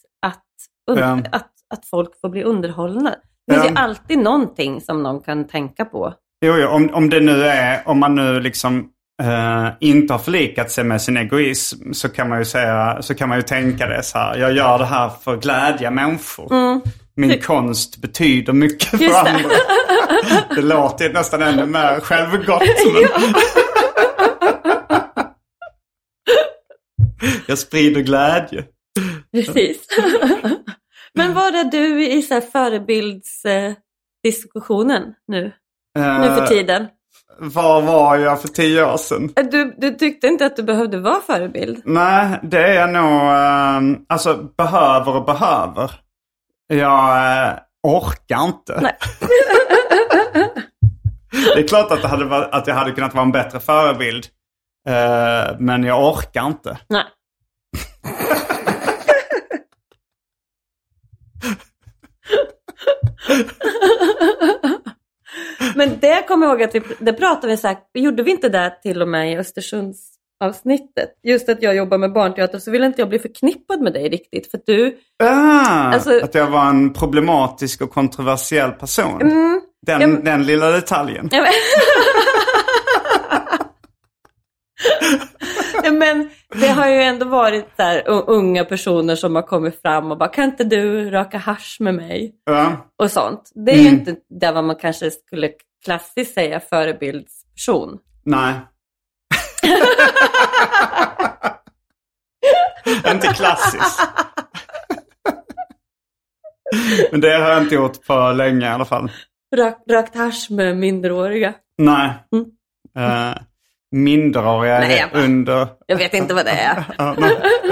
Ja. 0.87 1.19
att, 1.33 1.51
att 1.75 1.87
folk 1.91 2.21
får 2.21 2.29
bli 2.29 2.43
underhållna. 2.43 3.15
Det 3.47 3.55
finns 3.55 3.67
ju 3.71 3.75
alltid 3.75 4.19
någonting 4.19 4.81
som 4.81 5.03
någon 5.03 5.21
kan 5.21 5.47
tänka 5.47 5.85
på. 5.85 6.15
Jo, 6.45 6.55
jo 6.57 6.69
om, 6.69 6.91
om 6.95 7.11
det 7.11 7.21
nu 7.21 7.45
är, 7.45 7.83
om 7.89 7.99
man 7.99 8.15
nu 8.15 8.41
liksom 8.41 8.89
eh, 9.23 9.69
inte 9.81 10.15
har 10.15 10.19
förlikat 10.19 10.71
sig 10.71 10.85
med 10.85 11.03
sin 11.03 11.17
egoism 11.17 11.93
så 11.93 12.09
kan 12.09 12.29
man 12.29 12.39
ju 12.39 12.45
säga, 12.45 13.03
så 13.03 13.15
kan 13.15 13.29
man 13.29 13.39
ju 13.39 13.43
tänka 13.43 13.87
det 13.87 14.03
så 14.03 14.19
här. 14.19 14.37
Jag 14.37 14.53
gör 14.53 14.79
det 14.79 14.85
här 14.85 15.09
för 15.09 15.35
att 15.35 15.43
glädja 15.43 15.91
människor. 15.91 16.81
Min 17.17 17.41
konst 17.41 17.97
betyder 17.97 18.53
mycket 18.53 18.89
för 18.89 18.99
Just 18.99 19.25
det. 19.25 19.31
andra. 19.31 19.51
Det 20.55 20.63
låter 20.63 21.13
nästan 21.13 21.43
ännu 21.43 21.67
mer 21.67 22.01
självgott. 22.01 22.63
Men... 22.93 23.35
Jag 27.47 27.59
sprider 27.59 28.01
glädje. 28.01 28.65
Precis. 29.33 29.87
Men 31.15 31.35
var 31.35 31.53
är 31.53 31.65
du 31.65 32.07
i 32.07 32.23
så 32.23 32.35
här 32.35 32.41
förebildsdiskussionen 32.41 35.03
nu? 35.27 35.53
Nu 35.99 36.29
för 36.29 36.43
Eh, 36.43 36.47
tiden? 36.49 36.89
Var 37.39 37.83
var 37.83 38.17
jag 38.17 38.41
för 38.43 38.49
tio 38.49 38.93
år 38.93 38.97
sedan? 38.97 39.33
Du, 39.51 39.75
du 39.79 39.91
tyckte 39.91 40.27
inte 40.27 40.47
att 40.47 40.57
du 40.57 40.63
behövde 40.63 40.99
vara 41.01 41.21
förebild? 41.21 41.83
Nej, 41.85 42.39
det 42.43 42.63
är 42.69 42.75
jag 42.75 42.93
nog... 42.93 43.23
eh, 43.23 43.81
alltså, 44.09 44.37
behöver 44.57 45.17
och 45.17 45.25
behöver. 45.25 45.91
Jag 46.67 47.17
eh, 47.49 47.53
orkar 47.83 48.45
inte. 48.45 48.81
Nej. 48.83 48.97
det 51.55 51.61
är 51.61 51.69
klart 51.69 51.93
att, 51.93 52.03
det 52.03 52.09
hade, 52.09 52.47
att 52.47 52.67
jag 52.67 52.75
hade 52.75 52.93
kunnat 52.93 53.15
vara 53.15 53.25
en 53.25 53.33
bättre 53.33 53.61
förebild. 53.61 54.27
Eh, 54.89 55.57
men 55.59 55.85
jag 55.85 56.05
orkar 56.13 56.47
inte. 56.47 56.79
Nej. 56.89 57.05
Men 65.75 65.99
det 66.01 66.29
kommer 66.29 66.47
jag 66.47 66.55
ihåg 66.55 66.63
att 66.63 66.75
vi, 66.75 66.83
det 66.99 67.13
pratade 67.13 67.47
vi 67.47 67.57
säkert, 67.57 67.89
gjorde 67.95 68.23
vi 68.23 68.31
inte 68.31 68.49
det 68.49 68.79
till 68.83 69.03
och 69.03 69.09
med 69.09 69.33
i 69.33 69.37
Östersundsavsnittet? 69.37 71.11
Just 71.23 71.49
att 71.49 71.63
jag 71.63 71.77
jobbar 71.77 71.99
med 71.99 72.13
barnteater 72.13 72.59
så 72.59 72.71
vill 72.71 72.85
inte 72.85 73.01
jag 73.03 73.09
bli 73.09 73.19
förknippad 73.19 73.81
med 73.81 73.93
dig 73.93 74.09
riktigt. 74.09 74.51
För 74.51 74.59
att 74.59 74.67
du, 74.67 74.99
Ah, 75.23 75.93
Alltså- 75.93 76.25
att 76.25 76.35
jag 76.35 76.51
var 76.51 76.69
en 76.69 76.93
problematisk 76.93 77.83
och 77.83 77.91
kontroversiell 77.91 78.71
person. 78.71 79.19
Den, 79.87 80.01
Ja, 80.01 80.07
men- 80.07 80.25
den 80.25 80.47
lilla 80.47 80.71
detaljen. 80.71 81.29
Ja, 81.33 81.47
men... 85.93 86.31
Det 86.61 86.69
har 86.69 86.89
ju 86.89 87.03
ändå 87.03 87.27
varit 87.27 87.67
så 87.77 87.83
här, 87.83 88.03
unga 88.09 88.65
personer 88.65 89.17
som 89.17 89.35
har 89.35 89.43
kommit 89.43 89.81
fram 89.83 90.11
och 90.11 90.19
bara 90.19 90.29
kan 90.29 90.45
inte 90.45 90.65
du 90.65 91.11
röka 91.11 91.39
hasch 91.39 91.77
med 91.81 91.95
mig? 91.95 92.35
Ja. 92.45 92.91
Och 92.99 93.11
sånt. 93.11 93.51
Det 93.55 93.73
är 93.73 93.79
ju 93.79 93.89
inte 93.89 94.17
det 94.41 94.53
vad 94.53 94.65
man 94.65 94.77
kanske 94.77 95.11
skulle 95.11 95.51
klassiskt 95.85 96.35
säga 96.35 96.61
förebildsperson. 96.61 97.99
Nej. 98.25 98.55
inte 103.13 103.27
klassiskt. 103.27 104.01
Men 107.11 107.21
det 107.21 107.31
har 107.31 107.51
jag 107.51 107.63
inte 107.63 107.75
gjort 107.75 108.07
på 108.07 108.33
länge 108.33 108.67
i 108.67 108.69
alla 108.69 108.85
fall. 108.85 109.11
Rök, 109.57 109.79
rökt 109.91 110.17
hasch 110.17 110.51
med 110.51 110.77
minderåriga. 110.77 111.55
Nej. 111.79 112.13
Mm. 112.33 112.45
Uh, 112.99 113.37
minderåriga 113.93 114.79
Nej, 114.79 114.99
jag 114.99 115.11
bara- 115.11 115.23
under, 115.23 115.69
Jag 115.87 115.97
vet 115.97 116.15
inte 116.15 116.35
vad 116.35 116.45
det 116.45 116.51
är. 116.51 116.85
ja, 116.99 117.17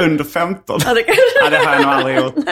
under 0.01 0.25
15. 0.25 0.81
Ja, 0.85 0.95
det 0.95 1.03
kanske... 1.03 1.23
Nej, 1.43 1.51
det 1.51 1.57
har 1.67 1.73
jag 1.75 1.83
nog 1.83 1.91
aldrig 1.91 2.17
gjort. 2.17 2.35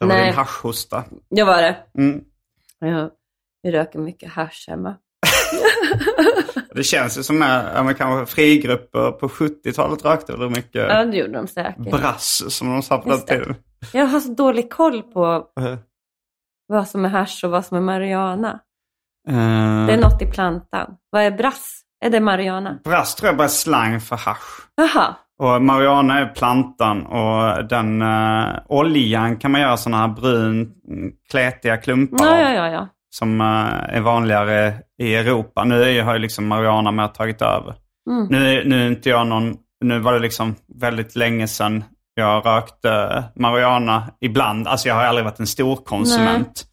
Det 0.00 0.06
var 0.06 0.14
Nej. 0.14 0.26
din 0.26 0.34
haschhosta. 0.34 1.04
Jag 1.28 1.46
var 1.46 1.62
det. 1.62 1.76
Mm. 1.98 2.20
Ja, 2.78 3.10
vi 3.62 3.72
röker 3.72 3.98
mycket 3.98 4.32
hasch 4.32 4.64
hemma. 4.68 4.96
Det 6.74 6.82
känns 6.84 7.18
ju 7.18 7.22
som 7.22 7.42
att 7.42 7.64
ja, 7.74 7.94
kanske 7.98 8.34
frigrupper 8.34 9.10
på 9.12 9.28
70-talet 9.28 10.04
rökte 10.04 10.32
väl 10.36 10.50
mycket 10.50 10.74
Ja, 10.88 11.04
det 11.04 11.16
gjorde 11.16 11.32
de 11.32 11.46
säkert. 11.46 11.90
brass 11.90 12.42
som 12.48 12.70
de 12.70 12.82
sa 12.82 12.98
på 12.98 13.08
den 13.10 13.20
tiden. 13.20 13.54
Jag 13.92 14.06
har 14.06 14.20
så 14.20 14.32
dålig 14.32 14.70
koll 14.72 15.02
på 15.02 15.46
Eh, 15.60 15.76
vad 16.66 16.88
som 16.88 17.04
är 17.04 17.08
hasch 17.08 17.44
och 17.44 17.50
vad 17.50 17.64
som 17.64 17.76
är 17.76 17.80
marijuana. 17.80 18.60
Eh, 19.28 19.86
Det 19.86 19.92
är 19.92 20.00
något 20.00 20.22
i 20.22 20.26
plantan. 20.26 20.90
Vad 21.10 21.22
är 21.22 21.30
brass? 21.30 21.80
Är 22.04 22.10
det 22.10 22.20
marijuana? 22.20 22.78
Brass 22.84 23.14
tror 23.14 23.28
jag 23.28 23.36
bara 23.36 23.44
är 23.44 23.48
slang 23.48 24.00
för 24.00 24.16
hasch. 24.16 24.68
Jaha. 24.74 25.14
Och 25.38 25.62
marijuana 25.62 26.18
är 26.18 26.26
plantan 26.26 27.06
och 27.06 27.68
den 27.68 28.02
eh, 28.02 28.46
oljan 28.68 29.36
kan 29.36 29.50
man 29.50 29.60
göra 29.60 29.76
sådana 29.76 30.06
här 30.06 30.08
brun, 30.14 30.72
kletiga 31.30 31.76
klumpar 31.76 32.38
Ja, 32.38 32.50
ja, 32.52 32.68
ja. 32.68 32.88
Som 33.10 33.40
eh, 33.40 33.96
är 33.96 34.00
vanligare 34.00 34.74
i 34.98 35.14
Europa. 35.14 35.64
Nu 35.64 35.82
är, 35.82 36.02
har 36.02 36.12
ju 36.12 36.18
liksom 36.18 36.46
marijuana 36.46 36.90
mer 36.90 37.08
tagit 37.08 37.42
över. 37.42 37.74
Mm. 38.10 38.26
Nu, 38.30 38.62
nu 38.68 38.82
är 38.84 38.88
inte 38.88 39.08
jag 39.08 39.26
någon, 39.26 39.56
nu 39.80 39.98
var 39.98 40.12
det 40.12 40.18
liksom 40.18 40.54
väldigt 40.80 41.16
länge 41.16 41.48
sedan 41.48 41.84
jag 42.14 42.46
rökte 42.46 43.24
marijuana 43.34 44.02
ibland. 44.20 44.68
Alltså 44.68 44.88
jag 44.88 44.94
har 44.94 45.04
aldrig 45.04 45.24
varit 45.24 45.40
en 45.40 45.46
stor 45.46 45.76
konsument. 45.76 46.64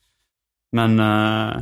Men 0.71 0.99
eh, 0.99 1.57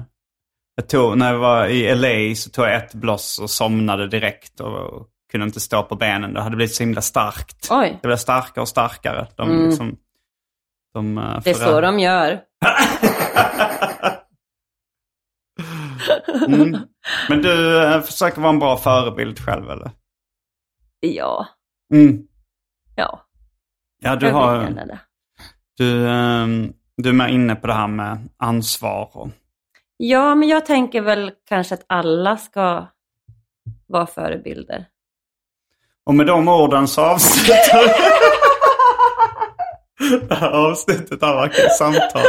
jag 0.80 0.90
tog, 0.90 1.18
när 1.18 1.32
jag 1.34 1.40
var 1.40 1.68
i 1.68 1.96
LA 1.96 2.36
så 2.36 2.50
tog 2.50 2.66
jag 2.66 2.76
ett 2.76 2.94
bloss 2.94 3.40
och 3.40 3.50
somnade 3.50 4.08
direkt 4.08 4.60
och, 4.60 5.08
kunde 5.32 5.46
inte 5.46 5.60
stå 5.60 5.84
på 5.84 5.96
benen. 5.96 6.34
Det 6.34 6.42
hade 6.42 6.56
blivit 6.56 6.76
så 6.76 6.84
himla 6.84 7.02
starkt. 7.02 7.68
Oj, 7.72 8.00
Det 8.02 8.08
blev 8.08 8.18
starkare 8.18 8.62
och 8.62 8.68
starkare. 8.68 9.28
De, 9.36 9.66
liksom, 9.68 9.98
de, 10.94 11.18
eh, 11.18 11.24
Mm. 11.24 11.42
det 11.44 11.50
är 11.50 11.54
så 11.54 11.82
de 11.82 12.00
gör. 12.00 12.42
mm. 16.48 16.78
Men 17.30 17.42
du 17.42 17.84
eh, 17.84 18.02
försöker 18.02 18.42
vara 18.42 18.54
en 18.54 18.60
bra 18.60 18.78
förebild 18.78 19.40
själv 19.40 19.70
eller? 19.70 19.92
Ja, 21.00 21.48
Mm. 21.94 22.22
ja. 22.96 23.26
Ja, 24.02 24.16
du, 24.16 24.26
jag 24.26 24.34
har, 24.34 24.70
du, 25.78 26.10
ehm, 26.10 26.74
du 26.98 27.10
är 27.10 27.14
med 27.14 27.34
inne 27.34 27.56
på 27.56 27.68
det 27.68 27.74
här 27.74 27.88
med 27.88 28.30
ansvar. 28.38 29.10
Och, 29.14 29.30
Ja, 30.02 30.36
men 30.36 30.50
jag 30.50 30.66
tänker 30.66 31.02
väl 31.02 31.32
kanske 31.50 31.74
att 31.74 31.86
alla 31.88 32.38
ska 32.38 32.88
vara 33.88 34.08
förebilder. 34.08 34.86
och 36.06 36.16
med 36.16 36.26
de 36.28 36.48
orden 36.48 36.88
så 36.88 37.02
avslutar 37.02 37.84
vi 40.00 40.18
det 40.28 40.36
här 40.36 40.52
avsnittet 40.52 41.24
av 41.24 41.38
Akut 41.38 41.72
samtal. 41.78 42.26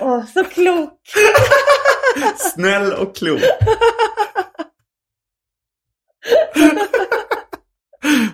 Åh, 0.00 0.24
så 0.26 0.44
klok! 0.44 1.00
Snäll 2.36 2.92
och 2.92 3.16
klok. 3.16 3.40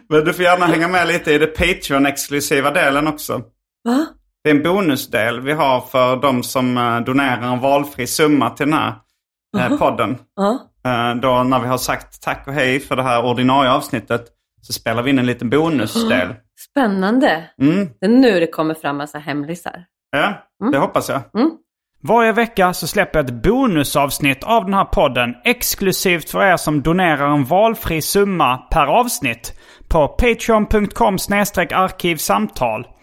Men 0.08 0.24
du 0.24 0.32
får 0.32 0.44
gärna 0.44 0.66
hänga 0.66 0.88
med 0.88 1.08
lite 1.08 1.32
i 1.32 1.38
det 1.38 1.46
Patreon-exklusiva 1.58 2.70
delen 2.70 3.06
också. 3.06 3.42
Va? 3.84 4.06
Det 4.46 4.50
är 4.50 4.54
en 4.54 4.62
bonusdel 4.62 5.40
vi 5.40 5.52
har 5.52 5.80
för 5.80 6.16
de 6.16 6.42
som 6.42 6.78
eh, 6.78 7.00
donerar 7.00 7.52
en 7.52 7.60
valfri 7.60 8.06
summa 8.06 8.50
till 8.50 8.66
den 8.66 8.74
här 8.74 8.94
eh, 9.58 9.78
podden. 9.78 10.10
Eh, 10.86 11.14
Då 11.14 11.42
när 11.42 11.60
vi 11.60 11.66
har 11.66 11.78
sagt 11.78 12.22
tack 12.22 12.46
och 12.46 12.52
hej 12.52 12.80
för 12.80 12.96
det 12.96 13.02
här 13.02 13.24
ordinarie 13.24 13.70
avsnittet 13.70 14.26
så 14.62 14.72
spelar 14.72 15.02
vi 15.02 15.10
in 15.10 15.18
en 15.18 15.26
liten 15.26 15.50
bonusdel. 15.50 16.34
Spännande. 16.70 17.44
Mm. 17.62 17.88
Det 18.00 18.06
är 18.06 18.10
nu 18.10 18.40
det 18.40 18.46
kommer 18.46 18.74
fram 18.74 18.96
massa 18.96 19.18
hemlisar. 19.18 19.84
Ja, 20.10 20.32
det 20.72 20.78
hoppas 20.78 21.08
jag. 21.08 21.20
Mm. 21.34 21.50
Varje 22.02 22.32
vecka 22.32 22.72
så 22.72 22.86
släpper 22.86 23.18
jag 23.18 23.26
ett 23.26 23.42
bonusavsnitt 23.42 24.44
av 24.44 24.64
den 24.64 24.74
här 24.74 24.84
podden 24.84 25.34
exklusivt 25.44 26.30
för 26.30 26.44
er 26.44 26.56
som 26.56 26.82
donerar 26.82 27.28
en 27.34 27.44
valfri 27.44 28.02
summa 28.02 28.56
per 28.56 28.86
avsnitt 28.86 29.60
på 29.88 30.08
patreon.com 30.08 31.14
arkivsamtal. 31.14 32.86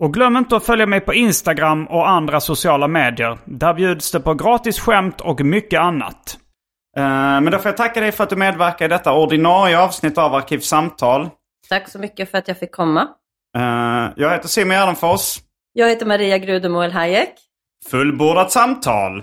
Och 0.00 0.14
glöm 0.14 0.36
inte 0.36 0.56
att 0.56 0.64
följa 0.64 0.86
mig 0.86 1.00
på 1.00 1.14
Instagram 1.14 1.86
och 1.86 2.08
andra 2.08 2.40
sociala 2.40 2.88
medier. 2.88 3.38
Där 3.44 3.74
bjuds 3.74 4.12
det 4.12 4.20
på 4.20 4.34
gratis 4.34 4.80
skämt 4.80 5.20
och 5.20 5.40
mycket 5.40 5.80
annat. 5.80 6.38
Eh, 6.96 7.02
Men 7.40 7.44
då 7.50 7.58
får 7.58 7.66
jag 7.68 7.76
tacka 7.76 8.00
dig 8.00 8.12
för 8.12 8.24
att 8.24 8.30
du 8.30 8.36
medverkar 8.36 8.84
i 8.84 8.88
detta 8.88 9.12
ordinarie 9.12 9.78
avsnitt 9.80 10.18
av 10.18 10.34
Arkivsamtal. 10.34 11.28
Tack 11.68 11.88
så 11.88 11.98
mycket 11.98 12.30
för 12.30 12.38
att 12.38 12.48
jag 12.48 12.58
fick 12.58 12.72
komma. 12.72 13.08
Eh, 13.56 14.12
Jag 14.16 14.30
heter 14.30 14.48
Simon 14.48 14.76
Gärdenfors. 14.76 15.38
Jag 15.72 15.88
heter 15.88 16.06
Maria 16.06 16.38
Grudemoel 16.38 16.92
Hayek. 16.92 17.34
Fullbordat 17.90 18.52
samtal. 18.52 19.22